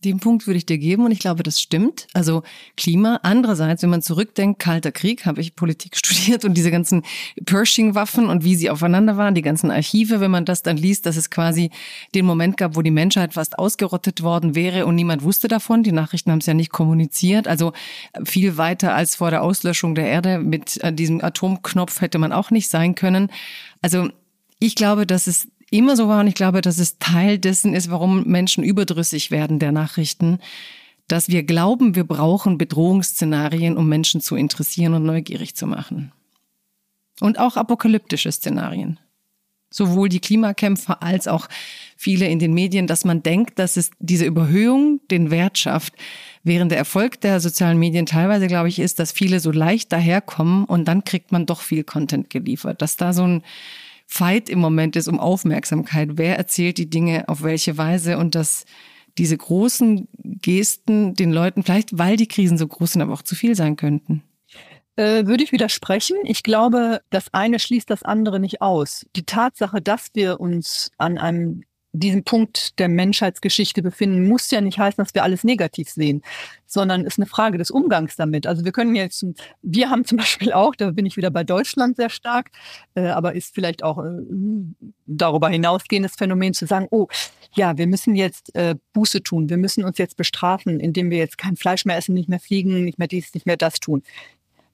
Den 0.05 0.21
Punkt 0.21 0.47
würde 0.47 0.59
ich 0.59 0.67
dir 0.67 0.79
geben 0.79 1.05
und 1.05 1.11
ich 1.11 1.19
glaube, 1.19 1.43
das 1.43 1.61
stimmt. 1.61 2.07
Also 2.15 2.45
Klima. 2.77 3.19
Andererseits, 3.25 3.83
wenn 3.83 3.91
man 3.91 4.01
zurückdenkt, 4.01 4.61
Kalter 4.61 4.93
Krieg, 4.93 5.27
habe 5.27 5.41
ich 5.41 5.57
Politik 5.57 5.97
studiert 5.97 6.45
und 6.45 6.55
diese 6.55 6.71
ganzen 6.71 7.03
Pershing-Waffen 7.45 8.29
und 8.29 8.45
wie 8.45 8.55
sie 8.55 8.71
aufeinander 8.71 9.17
waren, 9.17 9.35
die 9.35 9.43
ganzen 9.43 9.73
Archive, 9.73 10.21
wenn 10.21 10.31
man 10.31 10.45
das 10.45 10.63
dann 10.63 10.77
liest, 10.77 11.07
dass 11.07 11.17
es 11.17 11.31
quasi 11.31 11.71
den 12.15 12.27
Moment 12.27 12.57
gab, 12.57 12.77
wo 12.77 12.83
die 12.83 12.93
Menschheit 12.93 13.35
fast 13.35 13.59
ausgerottet 13.59 14.23
worden 14.23 14.55
wäre 14.55 14.87
und 14.87 14.95
niemand 14.95 15.25
wusste 15.25 15.49
davon. 15.49 15.83
Die 15.83 15.93
Nachrichten 15.93 16.31
haben 16.31 16.39
es 16.39 16.47
ja 16.47 16.55
nicht 16.55 16.71
kommuniziert. 16.71 17.49
Also 17.49 17.73
viel 18.25 18.57
weiter 18.57 18.95
als 18.95 19.17
vor 19.17 19.31
der 19.31 19.43
Auslöschung 19.43 19.97
der 19.97 20.07
Erde 20.07 20.39
mit 20.39 20.83
äh, 20.85 20.93
diesem 20.93 21.25
Atomknopf 21.25 22.01
hätte 22.01 22.19
man 22.19 22.33
auch 22.33 22.53
nicht 22.53 22.69
sein 22.69 22.95
können. 22.95 23.33
Also 23.83 24.11
ich 24.61 24.77
glaube, 24.77 25.07
dass 25.07 25.27
es 25.27 25.49
immer 25.71 25.97
so 25.97 26.09
war 26.09 26.21
und 26.21 26.27
ich 26.27 26.35
glaube, 26.35 26.61
dass 26.61 26.79
es 26.79 26.99
Teil 26.99 27.39
dessen 27.39 27.75
ist, 27.75 27.91
warum 27.91 28.25
Menschen 28.25 28.65
überdrüssig 28.65 29.31
werden 29.31 29.59
der 29.59 29.73
Nachrichten, 29.73 30.39
dass 31.09 31.29
wir 31.29 31.43
glauben, 31.43 31.95
wir 31.95 32.05
brauchen 32.05 32.59
Bedrohungsszenarien, 32.59 33.77
um 33.77 33.89
Menschen 33.89 34.21
zu 34.21 34.37
interessieren 34.37 34.95
und 34.95 35.05
neugierig 35.05 35.57
zu 35.57 35.67
machen. 35.67 36.13
Und 37.21 37.39
auch 37.39 37.57
apokalyptische 37.57 38.31
Szenarien. 38.31 39.01
Sowohl 39.71 40.09
die 40.09 40.21
Klimakämpfer 40.21 41.03
als 41.03 41.29
auch 41.29 41.49
viele 41.97 42.27
in 42.29 42.39
den 42.39 42.55
Medien, 42.55 42.87
dass 42.87 43.05
man 43.05 43.23
denkt, 43.23 43.59
dass 43.59 43.77
es 43.77 43.91
diese 43.99 44.25
Überhöhung 44.25 45.01
den 45.11 45.31
Wert 45.31 45.59
schafft, 45.59 45.95
während 46.43 46.71
der 46.71 46.79
Erfolg 46.79 47.21
der 47.21 47.41
sozialen 47.41 47.79
Medien 47.79 48.07
teilweise, 48.07 48.47
glaube 48.47 48.69
ich, 48.69 48.79
ist, 48.79 48.99
dass 48.99 49.13
viele 49.13 49.41
so 49.41 49.51
leicht 49.51 49.93
daherkommen 49.93 50.65
und 50.65 50.87
dann 50.87 51.05
kriegt 51.05 51.33
man 51.33 51.45
doch 51.45 51.61
viel 51.61 51.85
Content 51.85 52.31
geliefert. 52.31 52.81
Dass 52.81 52.97
da 52.97 53.13
so 53.13 53.25
ein 53.25 53.43
Fight 54.11 54.49
im 54.49 54.59
Moment 54.59 54.97
ist 54.97 55.07
um 55.07 55.21
Aufmerksamkeit. 55.21 56.11
Wer 56.15 56.39
erzählt 56.39 56.79
die 56.79 56.89
Dinge 56.89 57.29
auf 57.29 57.43
welche 57.43 57.77
Weise 57.77 58.19
und 58.19 58.35
dass 58.35 58.65
diese 59.19 59.37
großen 59.37 60.09
Gesten 60.23 61.15
den 61.15 61.31
Leuten, 61.31 61.63
vielleicht 61.63 61.99
weil 61.99 62.17
die 62.17 62.27
Krisen 62.27 62.57
so 62.57 62.67
groß 62.67 62.93
sind, 62.93 63.03
aber 63.03 63.13
auch 63.13 63.23
zu 63.23 63.35
viel 63.35 63.55
sein 63.55 63.77
könnten. 63.77 64.23
Äh, 64.97 65.27
würde 65.27 65.45
ich 65.45 65.53
widersprechen. 65.53 66.17
Ich 66.25 66.43
glaube, 66.43 67.03
das 67.11 67.27
eine 67.33 67.59
schließt 67.59 67.91
das 67.91 68.03
andere 68.03 68.41
nicht 68.41 68.63
aus. 68.63 69.07
Die 69.15 69.25
Tatsache, 69.25 69.83
dass 69.83 70.09
wir 70.15 70.41
uns 70.41 70.91
an 70.97 71.19
einem 71.19 71.63
diesem 71.93 72.23
Punkt 72.23 72.79
der 72.79 72.89
Menschheitsgeschichte 72.89 73.83
befinden, 73.83 74.29
muss 74.29 74.51
ja 74.51 74.61
nicht 74.61 74.79
heißen, 74.79 75.03
dass 75.03 75.15
wir 75.15 75.23
alles 75.23 75.43
negativ 75.43 75.89
sehen, 75.89 76.23
sondern 76.67 77.05
ist 77.05 77.19
eine 77.19 77.27
Frage 77.27 77.57
des 77.57 77.71
Umgangs 77.71 78.17
damit. 78.17 78.47
Also 78.47 78.65
wir 78.65 78.73
können 78.73 78.95
jetzt, 78.95 79.25
wir 79.63 79.91
haben 79.91 80.05
zum 80.05 80.19
Beispiel 80.19 80.53
auch, 80.53 80.75
da 80.75 80.91
bin 80.91 81.07
ich 81.07 81.17
wieder 81.17 81.31
bei 81.31 81.45
Deutschland 81.45 81.97
sehr 81.97 82.11
stark, 82.11 82.51
äh, 82.95 83.07
aber 83.09 83.35
ist 83.35 83.55
vielleicht 83.55 83.83
auch 83.83 84.05
äh, 84.05 84.09
darüber 85.07 85.49
hinausgehendes 85.49 86.17
Phänomen 86.17 86.53
zu 86.53 86.67
sagen, 86.67 86.89
oh, 86.91 87.09
ja, 87.55 87.79
wir 87.79 87.87
müssen 87.87 88.15
jetzt 88.15 88.55
äh, 88.55 88.75
Buße 88.93 89.23
tun, 89.23 89.49
wir 89.49 89.57
müssen 89.57 89.85
uns 89.85 89.97
jetzt 89.99 90.17
bestrafen, 90.17 90.81
indem 90.81 91.11
wir 91.11 91.19
jetzt 91.19 91.39
kein 91.39 91.57
Fleisch 91.57 91.87
mehr 91.87 91.97
essen, 91.97 92.15
nicht 92.15 92.29
mehr 92.29 92.41
fliegen, 92.41 92.85
nicht 92.85 92.99
mehr 92.99 93.09
dies, 93.09 93.33
nicht 93.33 93.47
mehr 93.47 93.57
das 93.57 93.81
tun. 93.81 94.03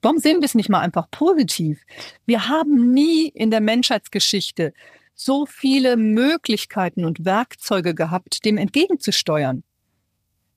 Warum 0.01 0.19
sehen 0.19 0.41
wir 0.41 0.45
es 0.45 0.53
nicht 0.53 0.69
mal 0.69 0.81
einfach 0.81 1.09
positiv? 1.09 1.81
Wir 2.27 2.47
haben 2.47 2.93
nie 2.93 3.27
in 3.29 3.49
der 3.49 3.61
Menschheitsgeschichte 3.61 4.73
so 5.15 5.45
viele 5.45 5.97
Möglichkeiten 5.97 7.05
und 7.05 7.25
Werkzeuge 7.25 7.95
gehabt, 7.95 8.45
dem 8.45 8.57
entgegenzusteuern. 8.57 9.63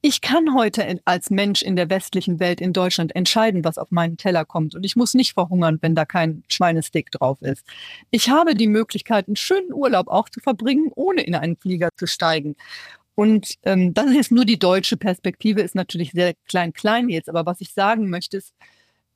Ich 0.01 0.21
kann 0.21 0.55
heute 0.55 1.01
als 1.07 1.31
Mensch 1.31 1.63
in 1.63 1.75
der 1.75 1.91
westlichen 1.91 2.39
Welt 2.39 2.61
in 2.61 2.73
Deutschland 2.73 3.17
entscheiden, 3.17 3.65
was 3.65 3.79
auf 3.79 3.91
meinen 3.91 4.17
Teller 4.17 4.45
kommt. 4.45 4.77
Und 4.77 4.85
ich 4.85 4.95
muss 4.95 5.15
nicht 5.15 5.33
verhungern, 5.33 5.79
wenn 5.81 5.97
da 5.97 6.05
kein 6.05 6.45
Schweinesteak 6.49 7.11
drauf 7.11 7.43
ist. 7.43 7.65
Ich 8.11 8.31
habe 8.31 8.55
die 8.55 8.69
Möglichkeit, 8.69 9.27
einen 9.27 9.35
schönen 9.35 9.73
Urlaub 9.73 10.07
auch 10.07 10.29
zu 10.29 10.39
verbringen, 10.39 10.93
ohne 10.95 11.23
in 11.23 11.35
einen 11.35 11.57
Flieger 11.57 11.89
zu 11.97 12.07
steigen. 12.07 12.55
Und 13.17 13.55
ähm, 13.65 13.93
das 13.93 14.13
ist 14.13 14.31
nur 14.31 14.45
die 14.45 14.61
deutsche 14.61 14.97
Perspektive, 14.97 15.63
ist 15.63 15.75
natürlich 15.75 16.13
sehr 16.13 16.35
klein-klein 16.47 17.09
jetzt. 17.09 17.29
Aber 17.29 17.45
was 17.45 17.61
ich 17.61 17.73
sagen 17.73 18.09
möchte, 18.09 18.37
ist, 18.37 18.55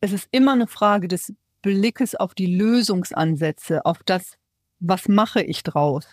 es 0.01 0.12
ist 0.12 0.26
immer 0.32 0.55
eine 0.55 0.66
Frage 0.66 1.07
des 1.07 1.32
Blickes 1.62 2.16
auf 2.16 2.34
die 2.34 2.47
Lösungsansätze, 2.57 3.86
auf 3.86 4.01
das, 4.05 4.36
was 4.83 5.09
mache 5.09 5.43
ich 5.43 5.62
draus, 5.62 6.05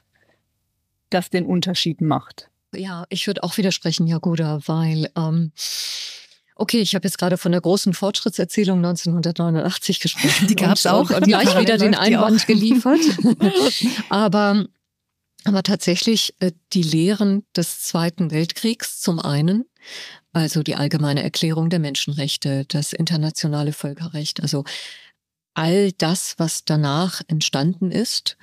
das 1.09 1.29
den 1.29 1.45
Unterschied 1.45 2.01
macht. 2.01 2.49
Ja, 2.73 3.05
ich 3.09 3.25
würde 3.25 3.43
auch 3.43 3.57
widersprechen, 3.57 4.07
Jagoda, 4.07 4.59
weil 4.67 5.11
ähm, 5.15 5.51
Okay, 6.55 6.81
ich 6.81 6.93
habe 6.93 7.07
jetzt 7.07 7.17
gerade 7.17 7.37
von 7.37 7.53
der 7.53 7.61
großen 7.61 7.93
Fortschrittserzählung 7.93 8.79
1989 8.79 10.01
gesprochen. 10.01 10.47
Die 10.47 10.57
gab 10.57 10.73
es 10.73 10.85
auch. 10.85 11.09
Und 11.09 11.23
gleich 11.23 11.57
wieder 11.57 11.77
den 11.77 11.95
Einwand 11.95 12.45
geliefert. 12.47 12.99
aber, 14.09 14.65
aber 15.45 15.63
tatsächlich 15.63 16.35
äh, 16.41 16.51
die 16.73 16.83
Lehren 16.83 17.45
des 17.55 17.81
Zweiten 17.83 18.29
Weltkriegs 18.29 18.99
zum 18.99 19.19
einen, 19.19 19.63
also 20.33 20.61
die 20.61 20.75
allgemeine 20.75 21.23
Erklärung 21.23 21.69
der 21.69 21.79
Menschenrechte, 21.79 22.65
das 22.67 22.91
internationale 22.91 23.71
Völkerrecht, 23.71 24.41
also 24.41 24.65
all 25.59 25.91
das, 25.91 26.35
was 26.37 26.63
danach 26.63 27.21
entstanden 27.27 27.91
ist, 27.91 28.37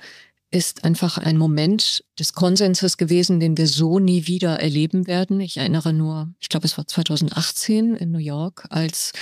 ist 0.51 0.83
einfach 0.83 1.17
ein 1.17 1.37
Moment 1.37 2.03
des 2.19 2.33
Konsenses 2.33 2.97
gewesen, 2.97 3.39
den 3.39 3.57
wir 3.57 3.67
so 3.67 3.97
nie 3.97 4.27
wieder 4.27 4.59
erleben 4.59 5.07
werden. 5.07 5.41
Ich 5.41 5.57
erinnere 5.57 5.93
nur, 5.93 6.29
ich 6.39 6.47
glaube, 6.47 6.67
es 6.67 6.77
war 6.77 6.85
2018 6.85 7.95
in 7.95 8.11
New 8.11 8.19
York, 8.19 8.67
als 8.69 9.13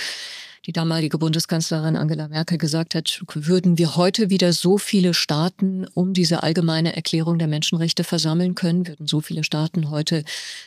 die 0.66 0.72
damalige 0.72 1.16
Bundeskanzlerin 1.16 1.96
Angela 1.96 2.28
Merkel 2.28 2.58
gesagt 2.58 2.94
hat, 2.94 3.22
würden 3.32 3.78
wir 3.78 3.96
heute 3.96 4.28
wieder 4.28 4.52
so 4.52 4.76
viele 4.76 5.14
Staaten 5.14 5.86
um 5.94 6.12
diese 6.12 6.42
allgemeine 6.42 6.94
Erklärung 6.94 7.38
der 7.38 7.48
Menschenrechte 7.48 8.04
versammeln 8.04 8.54
können, 8.54 8.86
würden 8.86 9.06
so 9.06 9.22
viele 9.22 9.42
Staaten 9.42 9.88
heute 9.88 10.22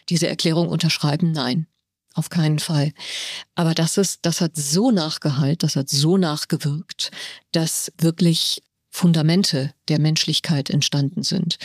diese 0.09 0.27
Erklärung 0.27 0.67
unterschreiben? 0.67 1.31
Nein. 1.31 1.67
Auf 2.19 2.29
keinen 2.29 2.59
Fall. 2.59 2.91
Aber 3.55 3.73
das 3.73 3.97
ist, 3.97 4.25
das 4.25 4.41
hat 4.41 4.57
so 4.57 4.91
nachgehalt, 4.91 5.63
das 5.63 5.77
hat 5.77 5.87
so 5.87 6.17
nachgewirkt, 6.17 7.11
dass 7.53 7.93
wirklich 7.97 8.61
Fundamente 8.89 9.73
der 9.87 10.01
Menschlichkeit 10.01 10.69
entstanden 10.69 11.23
sind. 11.23 11.57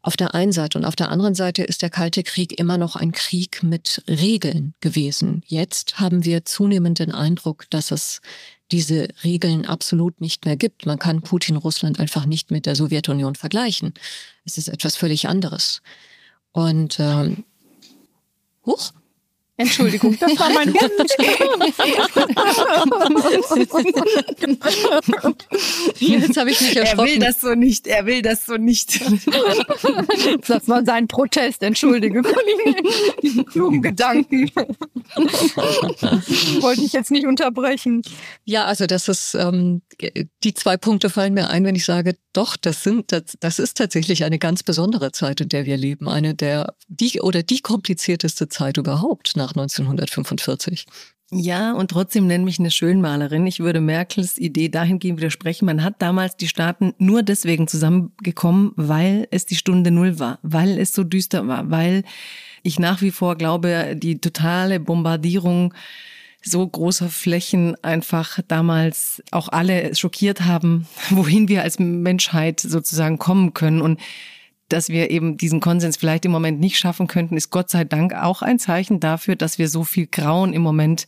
Auf 0.00 0.16
der 0.16 0.34
einen 0.34 0.52
Seite 0.52 0.78
und 0.78 0.86
auf 0.86 0.96
der 0.96 1.10
anderen 1.10 1.34
Seite 1.34 1.64
ist 1.64 1.82
der 1.82 1.90
Kalte 1.90 2.22
Krieg 2.22 2.58
immer 2.58 2.78
noch 2.78 2.96
ein 2.96 3.12
Krieg 3.12 3.62
mit 3.62 4.02
Regeln 4.08 4.72
gewesen. 4.80 5.42
Jetzt 5.46 6.00
haben 6.00 6.24
wir 6.24 6.46
zunehmend 6.46 6.98
den 6.98 7.12
Eindruck, 7.12 7.68
dass 7.68 7.90
es 7.90 8.22
diese 8.72 9.08
Regeln 9.22 9.66
absolut 9.66 10.22
nicht 10.22 10.46
mehr 10.46 10.56
gibt. 10.56 10.86
Man 10.86 10.98
kann 10.98 11.20
Putin 11.20 11.56
Russland 11.56 12.00
einfach 12.00 12.24
nicht 12.24 12.50
mit 12.50 12.64
der 12.64 12.74
Sowjetunion 12.74 13.34
vergleichen. 13.34 13.92
Es 14.46 14.56
ist 14.56 14.68
etwas 14.68 14.96
völlig 14.96 15.28
anderes. 15.28 15.82
Und 16.52 16.98
ähm, 16.98 17.44
huch, 18.64 18.94
Entschuldigung, 19.60 20.18
das 20.18 20.38
war 20.38 20.50
mein 20.54 20.72
Hund. 20.74 20.90
Jetzt 25.98 26.36
habe 26.38 26.50
ich 26.50 26.60
mich 26.62 26.76
erschrocken. 26.76 27.08
Er 27.08 27.12
will 27.12 27.18
das 27.18 27.40
so 27.42 27.54
nicht, 27.54 27.86
er 27.86 28.06
will 28.06 28.22
das 28.22 28.46
so 28.46 28.56
nicht. 28.56 29.00
Das 30.46 30.66
war 30.68 30.84
sein 30.84 31.06
Protest, 31.08 31.62
entschuldige. 31.62 32.22
Diesen 33.22 33.44
klugen 33.44 33.82
Gedanken. 33.82 34.50
Wollte 36.60 36.82
ich 36.82 36.92
jetzt 36.94 37.10
nicht 37.10 37.26
unterbrechen. 37.26 38.02
Ja, 38.44 38.64
also 38.64 38.86
das 38.86 39.08
ist, 39.08 39.34
ähm, 39.34 39.82
die 40.42 40.54
zwei 40.54 40.76
Punkte 40.78 41.10
fallen 41.10 41.34
mir 41.34 41.50
ein, 41.50 41.64
wenn 41.64 41.74
ich 41.74 41.84
sage, 41.84 42.16
doch, 42.32 42.56
das 42.56 42.82
sind, 42.82 43.12
das, 43.12 43.36
das 43.40 43.58
ist 43.58 43.76
tatsächlich 43.76 44.24
eine 44.24 44.38
ganz 44.38 44.62
besondere 44.62 45.12
Zeit, 45.12 45.40
in 45.40 45.48
der 45.48 45.66
wir 45.66 45.76
leben. 45.76 46.08
Eine 46.08 46.34
der, 46.34 46.74
die 46.88 47.20
oder 47.20 47.42
die 47.42 47.60
komplizierteste 47.60 48.48
Zeit 48.48 48.76
überhaupt 48.76 49.36
nach 49.36 49.49
1945. 49.56 50.86
Ja, 51.32 51.72
und 51.74 51.92
trotzdem 51.92 52.26
nenne 52.26 52.44
mich 52.44 52.58
eine 52.58 52.72
Schönmalerin. 52.72 53.46
Ich 53.46 53.60
würde 53.60 53.80
Merkels 53.80 54.36
Idee 54.36 54.68
dahingehend 54.68 55.20
widersprechen. 55.20 55.64
Man 55.64 55.84
hat 55.84 56.02
damals 56.02 56.36
die 56.36 56.48
Staaten 56.48 56.92
nur 56.98 57.22
deswegen 57.22 57.68
zusammengekommen, 57.68 58.72
weil 58.74 59.28
es 59.30 59.46
die 59.46 59.54
Stunde 59.54 59.92
Null 59.92 60.18
war, 60.18 60.40
weil 60.42 60.76
es 60.78 60.92
so 60.92 61.04
düster 61.04 61.46
war, 61.46 61.70
weil 61.70 62.02
ich 62.64 62.80
nach 62.80 63.00
wie 63.00 63.12
vor 63.12 63.36
glaube, 63.36 63.94
die 63.96 64.20
totale 64.20 64.80
Bombardierung 64.80 65.72
so 66.42 66.66
großer 66.66 67.08
Flächen 67.08 67.76
einfach 67.84 68.40
damals 68.48 69.22
auch 69.30 69.48
alle 69.50 69.94
schockiert 69.94 70.40
haben, 70.42 70.88
wohin 71.10 71.48
wir 71.48 71.62
als 71.62 71.78
Menschheit 71.78 72.58
sozusagen 72.58 73.18
kommen 73.18 73.54
können. 73.54 73.82
Und 73.82 74.00
dass 74.72 74.88
wir 74.88 75.10
eben 75.10 75.36
diesen 75.36 75.60
Konsens 75.60 75.96
vielleicht 75.96 76.24
im 76.24 76.30
Moment 76.30 76.60
nicht 76.60 76.78
schaffen 76.78 77.06
könnten, 77.06 77.36
ist 77.36 77.50
Gott 77.50 77.70
sei 77.70 77.84
Dank 77.84 78.14
auch 78.14 78.42
ein 78.42 78.58
Zeichen 78.58 79.00
dafür, 79.00 79.36
dass 79.36 79.58
wir 79.58 79.68
so 79.68 79.84
viel 79.84 80.06
Grauen 80.06 80.52
im 80.52 80.62
Moment 80.62 81.06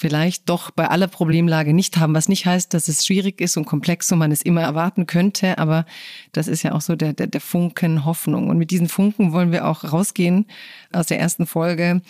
vielleicht 0.00 0.48
doch 0.48 0.70
bei 0.70 0.88
aller 0.88 1.08
Problemlage 1.08 1.74
nicht 1.74 1.98
haben, 1.98 2.14
was 2.14 2.28
nicht 2.28 2.46
heißt, 2.46 2.72
dass 2.72 2.88
es 2.88 3.04
schwierig 3.04 3.38
ist 3.38 3.58
und 3.58 3.66
komplex 3.66 4.10
und 4.10 4.18
man 4.18 4.32
es 4.32 4.40
immer 4.40 4.62
erwarten 4.62 5.06
könnte, 5.06 5.58
aber 5.58 5.84
das 6.32 6.48
ist 6.48 6.62
ja 6.62 6.72
auch 6.72 6.80
so 6.80 6.96
der, 6.96 7.12
der, 7.12 7.26
der 7.26 7.40
Funken 7.42 8.06
Hoffnung. 8.06 8.48
Und 8.48 8.56
mit 8.56 8.70
diesen 8.70 8.88
Funken 8.88 9.32
wollen 9.32 9.52
wir 9.52 9.66
auch 9.66 9.92
rausgehen 9.92 10.46
aus 10.90 11.08
der 11.08 11.20
ersten 11.20 11.44
Folge 11.44 12.00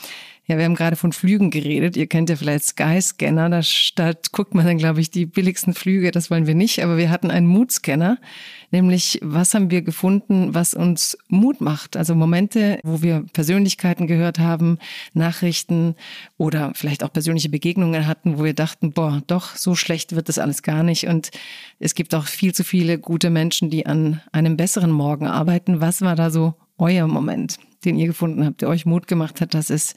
Ja, 0.51 0.59
wir 0.59 0.65
haben 0.65 0.75
gerade 0.75 0.97
von 0.97 1.13
Flügen 1.13 1.53
geredet. 1.53 1.97
Ihr 1.97 2.09
kennt 2.09 2.29
ja 2.29 2.35
vielleicht 2.35 2.65
Skyscanner. 2.65 3.49
Da, 3.51 3.61
da 3.95 4.13
guckt 4.33 4.53
man 4.53 4.67
dann, 4.67 4.79
glaube 4.79 5.01
ich, 5.01 5.09
die 5.09 5.25
billigsten 5.25 5.75
Flüge. 5.75 6.11
Das 6.11 6.29
wollen 6.29 6.49
wir 6.49 6.57
nicht. 6.57 6.83
Aber 6.83 6.97
wir 6.97 7.09
hatten 7.09 7.31
einen 7.31 7.47
Mutscanner. 7.47 8.19
Nämlich, 8.73 9.21
was 9.23 9.55
haben 9.55 9.71
wir 9.71 9.83
gefunden, 9.83 10.53
was 10.53 10.75
uns 10.75 11.17
Mut 11.29 11.61
macht? 11.61 11.97
Also 11.97 12.17
Momente, 12.17 12.81
wo 12.83 13.01
wir 13.01 13.25
Persönlichkeiten 13.33 14.09
gehört 14.09 14.41
haben, 14.41 14.81
Nachrichten 15.15 15.95
oder 16.37 16.73
vielleicht 16.75 17.05
auch 17.05 17.13
persönliche 17.13 17.49
Begegnungen 17.49 18.09
hatten, 18.09 18.37
wo 18.37 18.43
wir 18.43 18.55
dachten, 18.55 18.91
boah, 18.91 19.23
doch, 19.29 19.55
so 19.55 19.77
schlecht 19.77 20.17
wird 20.17 20.29
das 20.29 20.41
alles 20.41 20.65
gar 20.65 20.83
nicht. 20.83 21.07
Und 21.07 21.31
es 21.79 21.95
gibt 21.95 22.13
auch 22.13 22.27
viel 22.27 22.53
zu 22.53 22.65
viele 22.65 22.99
gute 22.99 23.31
Menschen, 23.31 23.71
die 23.71 23.87
an 23.87 24.21
einem 24.33 24.57
besseren 24.57 24.91
Morgen 24.91 25.29
arbeiten. 25.29 25.81
Was 25.81 26.03
war 26.03 26.17
da 26.17 26.29
so 26.29 26.57
euer 26.81 27.07
Moment, 27.07 27.59
den 27.85 27.97
ihr 27.97 28.07
gefunden 28.07 28.45
habt, 28.45 28.63
der 28.63 28.69
euch 28.69 28.87
Mut 28.87 29.07
gemacht 29.07 29.41
hat, 29.41 29.55
dass 29.55 29.71
es 29.71 29.95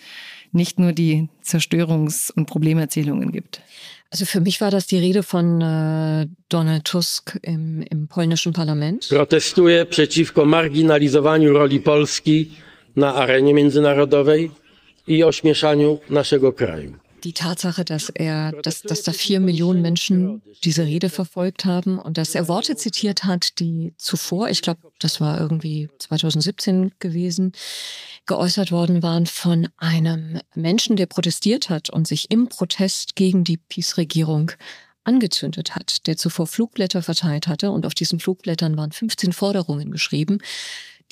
nicht 0.52 0.80
nur 0.80 0.92
die 0.94 1.30
Zerstörungs- 1.44 2.32
und 2.32 2.46
Problemerzählungen 2.46 3.32
gibt? 3.32 3.62
Also 4.12 4.26
für 4.26 4.42
mich 4.42 4.62
war 4.62 4.70
das 4.70 4.86
die 4.86 5.00
Rede 5.00 5.24
von 5.24 5.60
äh, 5.62 6.28
Donald 6.50 6.86
Tusk 6.86 7.40
im, 7.42 7.82
im 7.90 8.08
polnischen 8.08 8.54
Parlament. 8.54 9.08
Protestuję 9.10 9.86
przeciwko 9.86 10.46
marginalizowaniu 10.46 11.54
roli 11.54 11.80
Polski 11.80 12.52
na 12.96 13.16
arenie 13.16 13.54
międzynarodowej 13.54 14.52
i 15.08 15.24
ośmieszaniu 15.24 16.00
naszego 16.10 16.54
kraju. 16.54 16.94
Die 17.24 17.34
Tatsache, 17.34 17.86
dass 17.86 18.10
er, 18.10 18.52
dass, 18.64 18.82
dass 18.82 19.04
da 19.04 19.14
vier 19.14 19.40
Millionen 19.40 19.82
Menschen 19.82 20.42
diese 20.64 20.86
Rede 20.86 21.10
verfolgt 21.10 21.66
haben 21.66 22.00
und 22.00 22.18
dass 22.18 22.36
er 22.36 22.48
Worte 22.48 22.76
zitiert 22.76 23.24
hat, 23.24 23.60
die 23.60 23.94
zuvor, 23.98 24.50
ich 24.50 24.62
glaube, 24.62 24.82
das 25.00 25.22
war 25.22 25.40
irgendwie 25.40 25.90
2017 26.00 26.92
gewesen, 27.00 27.54
geäußert 28.26 28.72
worden 28.72 29.04
waren 29.04 29.26
von 29.26 29.68
einem 29.78 30.40
Menschen, 30.56 30.96
der 30.96 31.06
protestiert 31.06 31.70
hat 31.70 31.90
und 31.90 32.08
sich 32.08 32.32
im 32.32 32.50
Protest 32.50 33.16
gegen 33.16 33.44
die 33.44 33.58
Peace-Regierung 33.58 34.52
angezündet 35.04 35.76
hat, 35.76 36.08
der 36.08 36.18
zuvor 36.18 36.48
Flugblätter 36.48 37.02
verteilt 37.02 37.48
hatte. 37.48 37.72
Und 37.72 37.86
auf 37.86 37.94
diesen 37.94 38.20
Flugblättern 38.20 38.78
waren 38.78 38.92
15 38.92 39.34
Forderungen 39.34 39.92
geschrieben, 39.92 40.40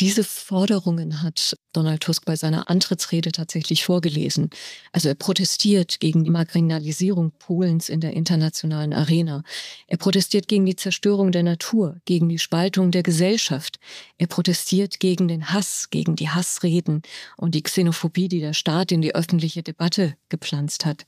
diese 0.01 0.23
Forderungen 0.23 1.21
hat 1.21 1.55
Donald 1.73 2.01
Tusk 2.01 2.25
bei 2.25 2.35
seiner 2.35 2.71
Antrittsrede 2.71 3.31
tatsächlich 3.31 3.85
vorgelesen. 3.85 4.49
Also 4.91 5.09
er 5.09 5.15
protestiert 5.15 5.99
gegen 5.99 6.23
die 6.23 6.31
Marginalisierung 6.31 7.31
Polens 7.37 7.87
in 7.87 8.01
der 8.01 8.13
internationalen 8.13 8.93
Arena. 8.93 9.43
Er 9.85 9.97
protestiert 9.97 10.47
gegen 10.47 10.65
die 10.65 10.75
Zerstörung 10.75 11.31
der 11.31 11.43
Natur, 11.43 11.97
gegen 12.05 12.29
die 12.29 12.39
Spaltung 12.39 12.89
der 12.89 13.03
Gesellschaft. 13.03 13.77
Er 14.17 14.25
protestiert 14.25 14.99
gegen 14.99 15.27
den 15.27 15.53
Hass, 15.53 15.91
gegen 15.91 16.15
die 16.15 16.29
Hassreden 16.29 17.03
und 17.37 17.53
die 17.53 17.61
Xenophobie, 17.61 18.27
die 18.27 18.39
der 18.39 18.53
Staat 18.53 18.91
in 18.91 19.03
die 19.03 19.13
öffentliche 19.13 19.61
Debatte 19.61 20.15
gepflanzt 20.29 20.83
hat, 20.83 21.05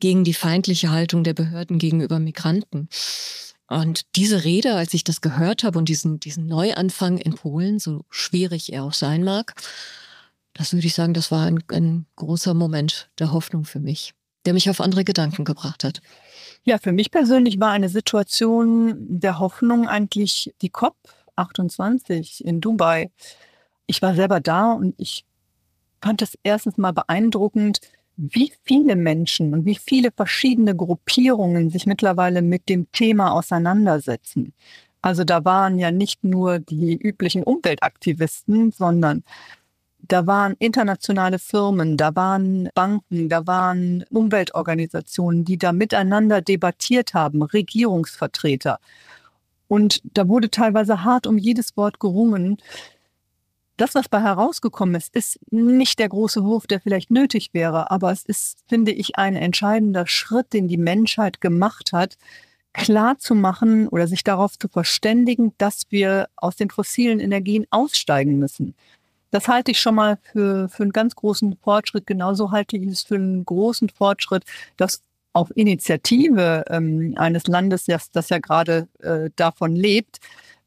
gegen 0.00 0.24
die 0.24 0.34
feindliche 0.34 0.90
Haltung 0.90 1.24
der 1.24 1.34
Behörden 1.34 1.78
gegenüber 1.78 2.18
Migranten. 2.18 2.88
Und 3.70 4.16
diese 4.16 4.42
Rede, 4.42 4.74
als 4.74 4.92
ich 4.94 5.04
das 5.04 5.20
gehört 5.20 5.62
habe 5.62 5.78
und 5.78 5.88
diesen, 5.88 6.18
diesen 6.18 6.46
Neuanfang 6.46 7.18
in 7.18 7.36
Polen, 7.36 7.78
so 7.78 8.04
schwierig 8.10 8.72
er 8.72 8.82
auch 8.82 8.92
sein 8.92 9.22
mag, 9.22 9.54
das 10.54 10.72
würde 10.72 10.88
ich 10.88 10.94
sagen, 10.94 11.14
das 11.14 11.30
war 11.30 11.46
ein, 11.46 11.62
ein 11.68 12.06
großer 12.16 12.52
Moment 12.52 13.10
der 13.20 13.32
Hoffnung 13.32 13.64
für 13.64 13.78
mich, 13.78 14.12
der 14.44 14.54
mich 14.54 14.68
auf 14.68 14.80
andere 14.80 15.04
Gedanken 15.04 15.44
gebracht 15.44 15.84
hat. 15.84 16.02
Ja, 16.64 16.78
für 16.78 16.90
mich 16.90 17.12
persönlich 17.12 17.60
war 17.60 17.70
eine 17.70 17.88
Situation 17.88 18.96
der 19.08 19.38
Hoffnung 19.38 19.86
eigentlich 19.88 20.52
die 20.62 20.70
COP 20.70 20.96
28 21.36 22.44
in 22.44 22.60
Dubai. 22.60 23.10
Ich 23.86 24.02
war 24.02 24.16
selber 24.16 24.40
da 24.40 24.72
und 24.72 24.94
ich 24.98 25.24
fand 26.02 26.22
es 26.22 26.36
erstens 26.42 26.76
mal 26.76 26.92
beeindruckend, 26.92 27.80
wie 28.16 28.52
viele 28.64 28.96
Menschen 28.96 29.54
und 29.54 29.64
wie 29.64 29.76
viele 29.76 30.10
verschiedene 30.10 30.76
Gruppierungen 30.76 31.70
sich 31.70 31.86
mittlerweile 31.86 32.42
mit 32.42 32.68
dem 32.68 32.90
Thema 32.92 33.32
auseinandersetzen. 33.32 34.52
Also 35.02 35.24
da 35.24 35.44
waren 35.44 35.78
ja 35.78 35.90
nicht 35.90 36.22
nur 36.24 36.58
die 36.58 36.96
üblichen 36.96 37.42
Umweltaktivisten, 37.42 38.70
sondern 38.72 39.24
da 40.10 40.26
waren 40.26 40.54
internationale 40.58 41.38
Firmen, 41.38 41.96
da 41.96 42.14
waren 42.16 42.68
Banken, 42.74 43.28
da 43.28 43.46
waren 43.46 44.04
Umweltorganisationen, 44.10 45.44
die 45.44 45.56
da 45.56 45.72
miteinander 45.72 46.42
debattiert 46.42 47.14
haben, 47.14 47.42
Regierungsvertreter. 47.42 48.78
Und 49.68 50.00
da 50.02 50.28
wurde 50.28 50.50
teilweise 50.50 51.04
hart 51.04 51.26
um 51.26 51.38
jedes 51.38 51.76
Wort 51.76 52.00
gerungen. 52.00 52.58
Das, 53.80 53.94
was 53.94 54.10
bei 54.10 54.20
herausgekommen 54.20 54.94
ist, 54.94 55.16
ist 55.16 55.40
nicht 55.50 55.98
der 56.00 56.10
große 56.10 56.44
Wurf, 56.44 56.66
der 56.66 56.82
vielleicht 56.82 57.10
nötig 57.10 57.54
wäre, 57.54 57.90
aber 57.90 58.12
es 58.12 58.26
ist, 58.26 58.58
finde 58.68 58.92
ich, 58.92 59.16
ein 59.16 59.36
entscheidender 59.36 60.06
Schritt, 60.06 60.52
den 60.52 60.68
die 60.68 60.76
Menschheit 60.76 61.40
gemacht 61.40 61.94
hat, 61.94 62.18
klar 62.74 63.16
zu 63.16 63.34
machen 63.34 63.88
oder 63.88 64.06
sich 64.06 64.22
darauf 64.22 64.58
zu 64.58 64.68
verständigen, 64.68 65.54
dass 65.56 65.86
wir 65.88 66.28
aus 66.36 66.56
den 66.56 66.68
fossilen 66.68 67.20
Energien 67.20 67.66
aussteigen 67.70 68.38
müssen. 68.38 68.74
Das 69.30 69.48
halte 69.48 69.70
ich 69.70 69.80
schon 69.80 69.94
mal 69.94 70.18
für, 70.30 70.68
für 70.68 70.82
einen 70.82 70.92
ganz 70.92 71.14
großen 71.14 71.56
Fortschritt. 71.56 72.06
Genauso 72.06 72.50
halte 72.50 72.76
ich 72.76 72.86
es 72.86 73.04
für 73.04 73.14
einen 73.14 73.46
großen 73.46 73.88
Fortschritt, 73.88 74.44
dass 74.76 75.00
auf 75.32 75.56
Initiative 75.56 76.64
ähm, 76.68 77.14
eines 77.16 77.46
Landes, 77.46 77.84
das, 77.86 78.10
das 78.10 78.28
ja 78.28 78.40
gerade 78.40 78.88
äh, 78.98 79.30
davon 79.36 79.74
lebt, 79.74 80.20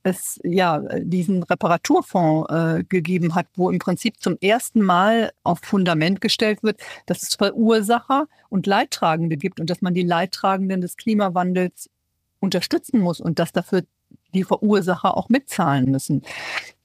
es 0.04 0.40
ja 0.44 0.80
diesen 1.00 1.44
Reparaturfonds 1.44 2.52
äh, 2.52 2.84
gegeben 2.84 3.36
hat, 3.36 3.48
wo 3.56 3.70
im 3.70 3.80
Prinzip 3.80 4.22
zum 4.22 4.38
ersten 4.42 4.82
Mal 4.82 5.32
auf 5.44 5.60
Fundament 5.60 6.22
gestellt 6.22 6.64
wird, 6.64 6.80
dass 7.06 7.24
es 7.24 7.36
Verursacher 7.36 8.28
und 8.50 8.68
Leidtragende 8.68 9.38
gibt 9.38 9.60
und 9.60 9.70
dass 9.70 9.82
man 9.82 9.94
die 9.94 10.04
Leidtragenden 10.04 10.82
des 10.82 10.98
Klimawandels 10.98 11.90
unterstützen 12.40 13.00
muss 13.00 13.22
und 13.22 13.40
dass 13.40 13.54
dafür 13.54 13.84
die 14.34 14.44
Verursacher 14.44 15.16
auch 15.16 15.30
mitzahlen 15.30 15.90
müssen. 15.90 16.24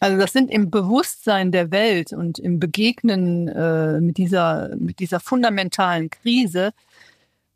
Also 0.01 0.19
das 0.19 0.33
sind 0.33 0.51
im 0.51 0.71
Bewusstsein 0.71 1.51
der 1.51 1.71
Welt 1.71 2.13
und 2.13 2.39
im 2.39 2.61
Begegnen 2.61 3.49
äh, 3.49 4.01
mit, 4.01 4.19
dieser, 4.19 4.77
mit 4.77 5.01
dieser 5.01 5.21
fundamentalen 5.21 6.11
Krise 6.11 6.73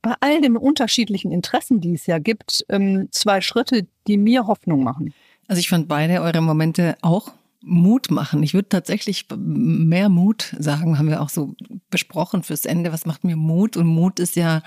bei 0.01 0.15
all 0.21 0.41
den 0.41 0.57
unterschiedlichen 0.57 1.31
Interessen, 1.31 1.81
die 1.81 1.95
es 1.95 2.07
ja 2.07 2.19
gibt, 2.19 2.65
ähm, 2.69 3.09
zwei 3.13 3.41
Schritte, 3.41 3.87
die 4.09 4.19
mir 4.19 4.47
Hoffnung 4.49 4.83
machen. 4.83 5.15
Also 5.49 5.61
ich 5.61 5.69
fand 5.69 5.89
beide 5.89 6.23
eure 6.23 6.41
Momente 6.41 6.97
auch 7.03 7.33
Mut 7.63 8.11
machen. 8.11 8.43
Ich 8.43 8.55
würde 8.55 8.69
tatsächlich 8.69 9.27
mehr 9.37 10.09
Mut 10.09 10.55
sagen, 10.59 10.99
haben 10.99 11.09
wir 11.09 11.21
auch 11.21 11.29
so 11.29 11.55
besprochen 11.91 12.43
fürs 12.43 12.65
Ende. 12.65 12.93
Was 12.93 13.07
macht 13.07 13.25
mir 13.25 13.37
Mut? 13.37 13.77
Und 13.77 13.87
Mut 13.87 14.19
ist 14.19 14.37
ja 14.37 14.63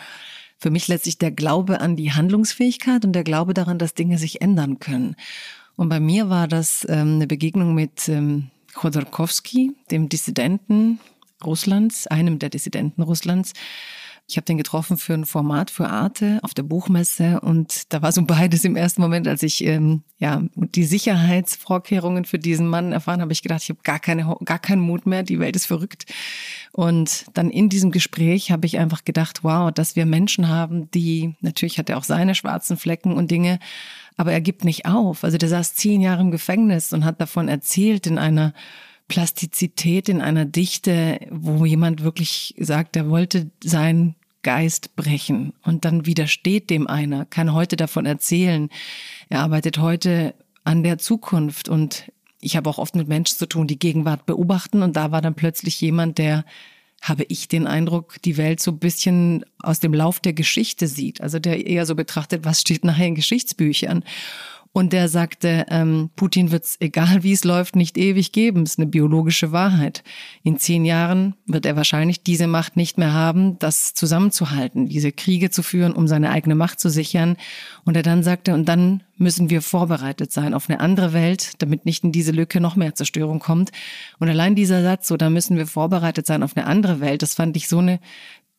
für 0.58 0.72
mich 0.72 0.88
letztlich 0.88 1.18
der 1.18 1.32
Glaube 1.32 1.82
an 1.82 1.96
die 1.96 2.14
Handlungsfähigkeit 2.14 3.04
und 3.04 3.14
der 3.14 3.24
Glaube 3.24 3.54
daran, 3.54 3.78
dass 3.78 3.94
Dinge 3.94 4.18
sich 4.18 4.42
ändern 4.42 4.80
können. 4.80 5.16
Und 5.76 5.90
bei 5.90 6.00
mir 6.00 6.30
war 6.30 6.48
das 6.48 6.86
ähm, 6.90 7.16
eine 7.16 7.28
Begegnung 7.28 7.76
mit 7.76 8.08
ähm, 8.08 8.50
Chodorkowski, 8.74 9.74
dem 9.92 10.08
Dissidenten 10.08 11.00
Russlands, 11.44 12.08
einem 12.08 12.40
der 12.40 12.50
Dissidenten 12.50 13.02
Russlands, 13.02 13.54
ich 14.28 14.38
habe 14.38 14.46
den 14.46 14.58
getroffen 14.58 14.98
für 14.98 15.14
ein 15.14 15.26
Format 15.26 15.70
für 15.70 15.88
Arte 15.88 16.40
auf 16.42 16.56
der 16.56 16.64
Buchmesse 16.64 17.40
und 17.42 17.94
da 17.94 18.02
war 18.02 18.12
so 18.12 18.24
beides 18.24 18.64
im 18.64 18.76
ersten 18.76 19.02
Moment, 19.02 19.28
als 19.28 19.44
ich 19.44 19.64
ähm, 19.64 20.02
ja 20.18 20.42
die 20.56 20.84
Sicherheitsvorkehrungen 20.84 22.26
für 22.26 22.40
diesen 22.40 22.68
Mann 22.68 22.92
erfahren 22.92 23.22
habe, 23.22 23.34
ich 23.34 23.44
gedacht, 23.44 23.62
ich 23.62 23.70
habe 23.70 23.82
gar 23.84 24.00
keine 24.00 24.36
gar 24.44 24.58
keinen 24.58 24.82
Mut 24.82 25.06
mehr, 25.06 25.22
die 25.22 25.40
Welt 25.40 25.56
ist 25.56 25.68
verrückt. 25.68 26.12
Und 26.72 27.26
dann 27.34 27.52
in 27.52 27.70
diesem 27.70 27.92
Gespräch 27.92 28.52
habe 28.52 28.66
ich 28.66 28.80
einfach 28.80 29.06
gedacht, 29.06 29.44
wow, 29.44 29.72
dass 29.72 29.96
wir 29.96 30.08
Menschen 30.08 30.48
haben, 30.48 30.90
die 30.90 31.36
natürlich 31.42 31.78
hat 31.78 31.90
er 31.92 31.98
auch 31.98 32.04
seine 32.04 32.34
schwarzen 32.34 32.78
Flecken 32.78 33.14
und 33.14 33.30
Dinge, 33.30 33.60
aber 34.18 34.32
er 34.32 34.42
gibt 34.42 34.66
nicht 34.66 34.88
auf. 34.88 35.24
Also 35.24 35.38
der 35.38 35.50
saß 35.50 35.76
zehn 35.76 36.02
Jahre 36.02 36.22
im 36.22 36.32
Gefängnis 36.32 36.94
und 36.94 37.06
hat 37.06 37.22
davon 37.22 37.48
erzählt 37.48 38.08
in 38.08 38.18
einer 38.18 38.54
Plastizität 39.08 40.10
in 40.10 40.22
einer 40.22 40.46
Dichte, 40.46 41.20
wo 41.30 41.66
jemand 41.66 42.04
wirklich 42.04 42.56
sagt, 42.58 42.96
er 42.96 43.10
wollte 43.10 43.52
seinen 43.64 44.16
Geist 44.42 44.96
brechen 44.96 45.54
und 45.64 45.86
dann 45.86 46.06
widersteht 46.06 46.70
dem 46.70 46.88
einer, 46.88 47.26
kann 47.26 47.54
heute 47.54 47.76
davon 47.76 48.06
erzählen. 48.06 48.70
Er 49.30 49.42
arbeitet 49.42 49.80
heute 49.80 50.36
an 50.64 50.84
der 50.84 50.98
Zukunft 50.98 51.68
und 51.68 52.12
ich 52.40 52.56
habe 52.56 52.70
auch 52.70 52.78
oft 52.78 52.96
mit 52.96 53.08
Menschen 53.08 53.38
zu 53.38 53.48
tun, 53.48 53.66
die 53.66 53.80
Gegenwart 53.80 54.26
beobachten 54.26 54.84
und 54.84 54.96
da 54.96 55.12
war 55.12 55.22
dann 55.22 55.34
plötzlich 55.34 55.82
jemand, 55.82 56.20
der 56.20 56.46
habe 57.02 57.24
ich 57.28 57.48
den 57.48 57.68
Eindruck, 57.68 58.22
die 58.24 58.38
Welt 58.38 58.60
so 58.60 58.72
ein 58.72 58.80
bisschen 58.80 59.46
aus 59.60 59.80
dem 59.80 59.94
Lauf 59.94 60.20
der 60.20 60.34
Geschichte 60.34 60.88
sieht. 60.88 61.22
Also 61.22 61.40
der 61.40 61.66
eher 61.66 61.86
so 61.86 61.96
betrachtet, 61.96 62.46
was 62.46 62.62
steht 62.62 62.84
nachher 62.84 63.08
in 63.08 63.16
Geschichtsbüchern. 63.16 64.04
Und 64.76 64.92
der 64.92 65.08
sagte, 65.08 65.66
ähm, 65.70 66.10
Putin 66.18 66.52
wird 66.52 66.66
es, 66.66 66.76
egal 66.82 67.24
wie 67.24 67.32
es 67.32 67.46
läuft, 67.46 67.78
nicht 67.78 67.98
ewig 67.98 68.34
geben. 68.34 68.66
Das 68.66 68.74
ist 68.74 68.80
eine 68.80 68.88
biologische 68.88 69.54
Wahrheit. 69.54 70.04
In 70.44 70.60
zehn 70.60 70.84
Jahren 70.84 71.34
wird 71.46 71.66
er 71.66 71.78
wahrscheinlich 71.78 72.24
diese 72.24 72.46
Macht 72.46 72.76
nicht 72.76 72.98
mehr 72.98 73.14
haben, 73.14 73.58
das 73.60 73.94
zusammenzuhalten, 73.94 74.90
diese 74.90 75.14
Kriege 75.14 75.50
zu 75.50 75.64
führen, 75.64 75.94
um 75.94 76.10
seine 76.10 76.30
eigene 76.30 76.56
Macht 76.56 76.82
zu 76.82 76.90
sichern. 76.90 77.38
Und 77.86 77.96
er 77.96 78.04
dann 78.04 78.22
sagte, 78.22 78.54
und 78.54 78.68
dann 78.68 79.02
müssen 79.16 79.50
wir 79.50 79.62
vorbereitet 79.62 80.34
sein 80.34 80.54
auf 80.54 80.70
eine 80.70 80.82
andere 80.82 81.14
Welt, 81.14 81.54
damit 81.60 81.86
nicht 81.86 82.04
in 82.04 82.12
diese 82.12 82.34
Lücke 82.34 82.60
noch 82.60 82.76
mehr 82.76 82.96
Zerstörung 82.96 83.40
kommt. 83.40 83.72
Und 84.20 84.28
allein 84.28 84.56
dieser 84.56 84.84
Satz, 84.84 85.08
so, 85.08 85.16
da 85.16 85.30
müssen 85.30 85.56
wir 85.56 85.68
vorbereitet 85.68 86.26
sein 86.26 86.44
auf 86.44 86.58
eine 86.58 86.66
andere 86.66 87.00
Welt, 87.00 87.22
das 87.22 87.34
fand 87.34 87.56
ich 87.56 87.70
so 87.70 87.78
eine 87.78 88.02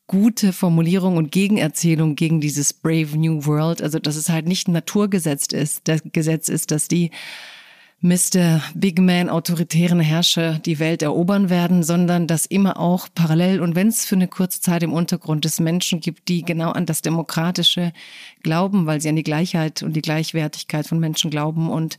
gute 0.06 0.52
Formulierung 0.52 1.16
und 1.16 1.32
Gegenerzählung 1.32 2.14
gegen 2.14 2.40
dieses 2.40 2.72
Brave 2.72 3.16
New 3.16 3.44
World. 3.46 3.82
Also, 3.82 3.98
dass 3.98 4.16
es 4.16 4.28
halt 4.28 4.46
nicht 4.46 4.68
ein 4.68 4.72
Naturgesetz 4.72 5.46
ist, 5.52 5.88
das 5.88 6.02
Gesetz 6.12 6.48
ist, 6.48 6.70
dass 6.70 6.88
die 6.88 7.10
Mr. 8.02 8.62
Big 8.74 9.00
Man 9.00 9.30
autoritären 9.30 10.00
Herrscher 10.00 10.58
die 10.58 10.78
Welt 10.78 11.02
erobern 11.02 11.48
werden, 11.48 11.82
sondern 11.82 12.26
dass 12.26 12.44
immer 12.44 12.78
auch 12.78 13.08
parallel 13.14 13.60
und 13.60 13.74
wenn 13.74 13.88
es 13.88 14.04
für 14.04 14.16
eine 14.16 14.28
kurze 14.28 14.60
Zeit 14.60 14.82
im 14.82 14.92
Untergrund 14.92 15.46
es 15.46 15.60
Menschen 15.60 16.00
gibt, 16.00 16.28
die 16.28 16.42
genau 16.42 16.72
an 16.72 16.84
das 16.84 17.00
Demokratische 17.00 17.94
glauben, 18.42 18.84
weil 18.84 19.00
sie 19.00 19.08
an 19.08 19.16
die 19.16 19.22
Gleichheit 19.22 19.82
und 19.82 19.94
die 19.94 20.02
Gleichwertigkeit 20.02 20.86
von 20.86 21.00
Menschen 21.00 21.30
glauben 21.30 21.70
und 21.70 21.96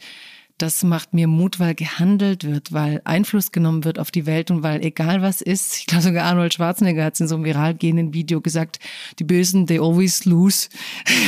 das 0.58 0.84
macht 0.84 1.14
mir 1.14 1.28
Mut, 1.28 1.60
weil 1.60 1.76
gehandelt 1.76 2.44
wird, 2.44 2.74
weil 2.74 3.02
Einfluss 3.04 3.52
genommen 3.52 3.84
wird 3.84 4.00
auf 4.00 4.12
die 4.12 4.26
Welt 4.26 4.50
und 4.50 4.64
weil 4.64 4.84
egal 4.84 5.22
was 5.22 5.42
ist, 5.42 5.78
ich 5.78 5.86
glaube 5.86 6.04
sogar 6.04 6.26
Arnold 6.26 6.54
Schwarzenegger 6.54 7.04
hat 7.04 7.14
es 7.14 7.20
in 7.20 7.28
so 7.28 7.36
einem 7.36 7.46
viral 7.46 7.76
gehenden 7.76 8.14
Video 8.14 8.42
gesagt, 8.42 8.80
die 9.20 9.24
Bösen, 9.24 9.68
they 9.68 9.80
always 9.80 10.26
lose. 10.26 10.70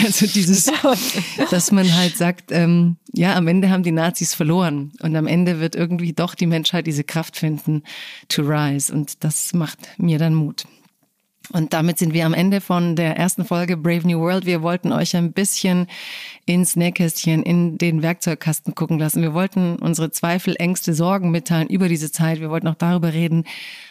Also 0.04 0.28
dieses, 0.28 0.72
dass 1.52 1.72
man 1.72 1.94
halt 1.94 2.16
sagt, 2.16 2.52
ähm, 2.52 2.98
ja, 3.14 3.36
am 3.36 3.48
Ende 3.48 3.70
haben 3.70 3.84
die 3.84 3.92
Nazis 3.92 4.34
verloren 4.34 4.92
und 5.02 5.16
am 5.16 5.28
Ende 5.28 5.60
wird 5.60 5.76
irgendwie 5.76 6.14
doch 6.14 6.36
die 6.36 6.46
Menschheit 6.46 6.88
diese 6.88 7.04
Kraft 7.04 7.36
finden 7.36 7.84
to 8.30 8.44
rise 8.44 8.94
und 8.94 9.24
das 9.24 9.54
macht 9.54 9.80
mir 9.98 10.20
dann 10.20 10.34
Mut. 10.34 10.66
Und 11.52 11.74
damit 11.74 11.98
sind 11.98 12.14
wir 12.14 12.26
am 12.26 12.34
Ende 12.34 12.62
von 12.62 12.96
der 12.96 13.18
ersten 13.18 13.44
Folge 13.44 13.76
Brave 13.76 14.08
New 14.08 14.20
World. 14.20 14.46
Wir 14.46 14.62
wollten 14.62 14.92
euch 14.92 15.16
ein 15.16 15.34
bisschen 15.34 15.88
ins 16.46 16.76
Nähkästchen, 16.76 17.42
in 17.44 17.78
den 17.78 18.02
Werkzeugkasten 18.04 18.76
gucken 18.76 19.00
lassen. 19.00 19.22
Wir 19.22 19.34
wollten 19.34 19.78
unsere 19.78 20.12
Zweifel, 20.12 20.56
Ängste, 20.58 20.94
Sorgen 20.94 21.32
mitteilen 21.32 21.68
über 21.68 21.90
diese 21.90 22.12
Zeit. 22.12 22.40
Wir 22.40 22.52
wollten 22.52 22.68
auch 22.68 22.76
darüber 22.76 23.14
reden, 23.14 23.46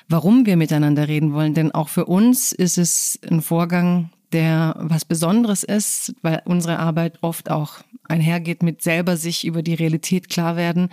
warum 0.08 0.46
wir 0.46 0.56
miteinander 0.56 1.08
reden 1.08 1.32
wollen. 1.32 1.54
Denn 1.54 1.72
auch 1.72 1.88
für 1.88 2.06
uns 2.06 2.52
ist 2.52 2.78
es 2.78 3.18
ein 3.28 3.42
Vorgang, 3.42 4.10
der 4.32 4.76
was 4.78 5.04
Besonderes 5.04 5.64
ist, 5.64 6.14
weil 6.22 6.42
unsere 6.44 6.78
Arbeit 6.78 7.18
oft 7.22 7.50
auch 7.50 7.78
einhergeht 8.04 8.62
mit 8.62 8.82
selber 8.82 9.16
sich 9.16 9.44
über 9.44 9.62
die 9.62 9.74
Realität 9.74 10.28
klar 10.28 10.56
werden. 10.56 10.90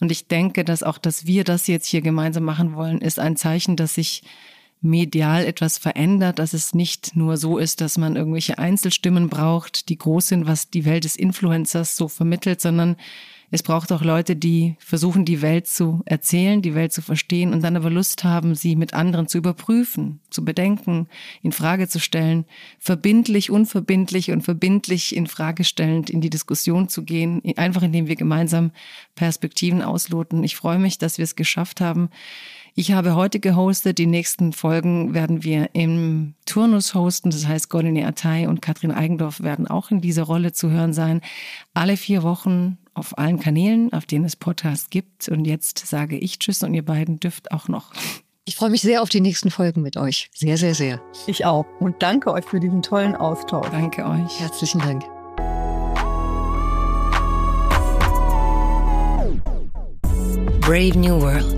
Und 0.00 0.10
ich 0.10 0.28
denke, 0.28 0.64
dass 0.64 0.82
auch, 0.82 0.98
dass 0.98 1.26
wir 1.26 1.44
das 1.44 1.66
jetzt 1.66 1.86
hier 1.86 2.00
gemeinsam 2.00 2.44
machen 2.44 2.74
wollen, 2.74 3.00
ist 3.00 3.18
ein 3.18 3.36
Zeichen, 3.36 3.76
dass 3.76 3.94
sich 3.94 4.22
medial 4.80 5.44
etwas 5.44 5.78
verändert, 5.78 6.38
dass 6.38 6.52
es 6.52 6.74
nicht 6.74 7.16
nur 7.16 7.36
so 7.36 7.58
ist, 7.58 7.80
dass 7.80 7.98
man 7.98 8.16
irgendwelche 8.16 8.58
Einzelstimmen 8.58 9.28
braucht, 9.28 9.88
die 9.88 9.98
groß 9.98 10.28
sind, 10.28 10.46
was 10.46 10.70
die 10.70 10.84
Welt 10.84 11.04
des 11.04 11.16
Influencers 11.16 11.96
so 11.96 12.08
vermittelt, 12.08 12.60
sondern 12.60 12.96
es 13.50 13.62
braucht 13.62 13.92
auch 13.92 14.02
Leute, 14.02 14.34
die 14.34 14.76
versuchen, 14.80 15.24
die 15.24 15.40
Welt 15.40 15.68
zu 15.68 16.02
erzählen, 16.04 16.62
die 16.62 16.74
Welt 16.74 16.92
zu 16.92 17.00
verstehen 17.00 17.52
und 17.52 17.62
dann 17.62 17.76
aber 17.76 17.90
Lust 17.90 18.24
haben, 18.24 18.56
sie 18.56 18.74
mit 18.74 18.92
anderen 18.92 19.28
zu 19.28 19.38
überprüfen, 19.38 20.20
zu 20.30 20.44
bedenken, 20.44 21.08
in 21.42 21.52
Frage 21.52 21.86
zu 21.86 22.00
stellen, 22.00 22.44
verbindlich, 22.80 23.50
unverbindlich 23.50 24.32
und 24.32 24.42
verbindlich 24.42 25.14
in 25.14 25.28
Frage 25.28 25.62
stellend 25.62 26.10
in 26.10 26.20
die 26.20 26.30
Diskussion 26.30 26.88
zu 26.88 27.04
gehen, 27.04 27.40
einfach 27.56 27.82
indem 27.82 28.08
wir 28.08 28.16
gemeinsam 28.16 28.72
Perspektiven 29.14 29.80
ausloten. 29.80 30.42
Ich 30.42 30.56
freue 30.56 30.80
mich, 30.80 30.98
dass 30.98 31.18
wir 31.18 31.24
es 31.24 31.36
geschafft 31.36 31.80
haben, 31.80 32.10
ich 32.78 32.92
habe 32.92 33.14
heute 33.14 33.40
gehostet. 33.40 33.96
Die 33.96 34.06
nächsten 34.06 34.52
Folgen 34.52 35.14
werden 35.14 35.42
wir 35.42 35.70
im 35.72 36.34
Turnus 36.44 36.94
hosten. 36.94 37.30
Das 37.30 37.46
heißt, 37.46 37.70
Goldene 37.70 38.06
Atay 38.06 38.46
und 38.46 38.60
Katrin 38.60 38.92
Eigendorf 38.92 39.42
werden 39.42 39.66
auch 39.66 39.90
in 39.90 40.02
dieser 40.02 40.24
Rolle 40.24 40.52
zu 40.52 40.70
hören 40.70 40.92
sein. 40.92 41.22
Alle 41.72 41.96
vier 41.96 42.22
Wochen 42.22 42.76
auf 42.92 43.16
allen 43.16 43.40
Kanälen, 43.40 43.94
auf 43.94 44.04
denen 44.04 44.26
es 44.26 44.36
Podcasts 44.36 44.90
gibt. 44.90 45.26
Und 45.30 45.46
jetzt 45.46 45.86
sage 45.86 46.18
ich 46.18 46.38
Tschüss 46.38 46.62
und 46.62 46.74
ihr 46.74 46.84
beiden 46.84 47.18
dürft 47.18 47.50
auch 47.50 47.68
noch. 47.68 47.92
Ich 48.44 48.56
freue 48.56 48.70
mich 48.70 48.82
sehr 48.82 49.00
auf 49.00 49.08
die 49.08 49.22
nächsten 49.22 49.50
Folgen 49.50 49.80
mit 49.80 49.96
euch. 49.96 50.28
Sehr, 50.34 50.58
sehr, 50.58 50.74
sehr. 50.74 51.00
Ich 51.26 51.46
auch. 51.46 51.64
Und 51.80 52.02
danke 52.02 52.30
euch 52.30 52.44
für 52.44 52.60
diesen 52.60 52.82
tollen 52.82 53.14
Austausch. 53.14 53.68
Danke 53.70 54.04
euch. 54.04 54.38
Herzlichen 54.38 54.80
Dank. 54.80 55.02
Brave 60.60 60.98
New 60.98 61.22
World 61.22 61.55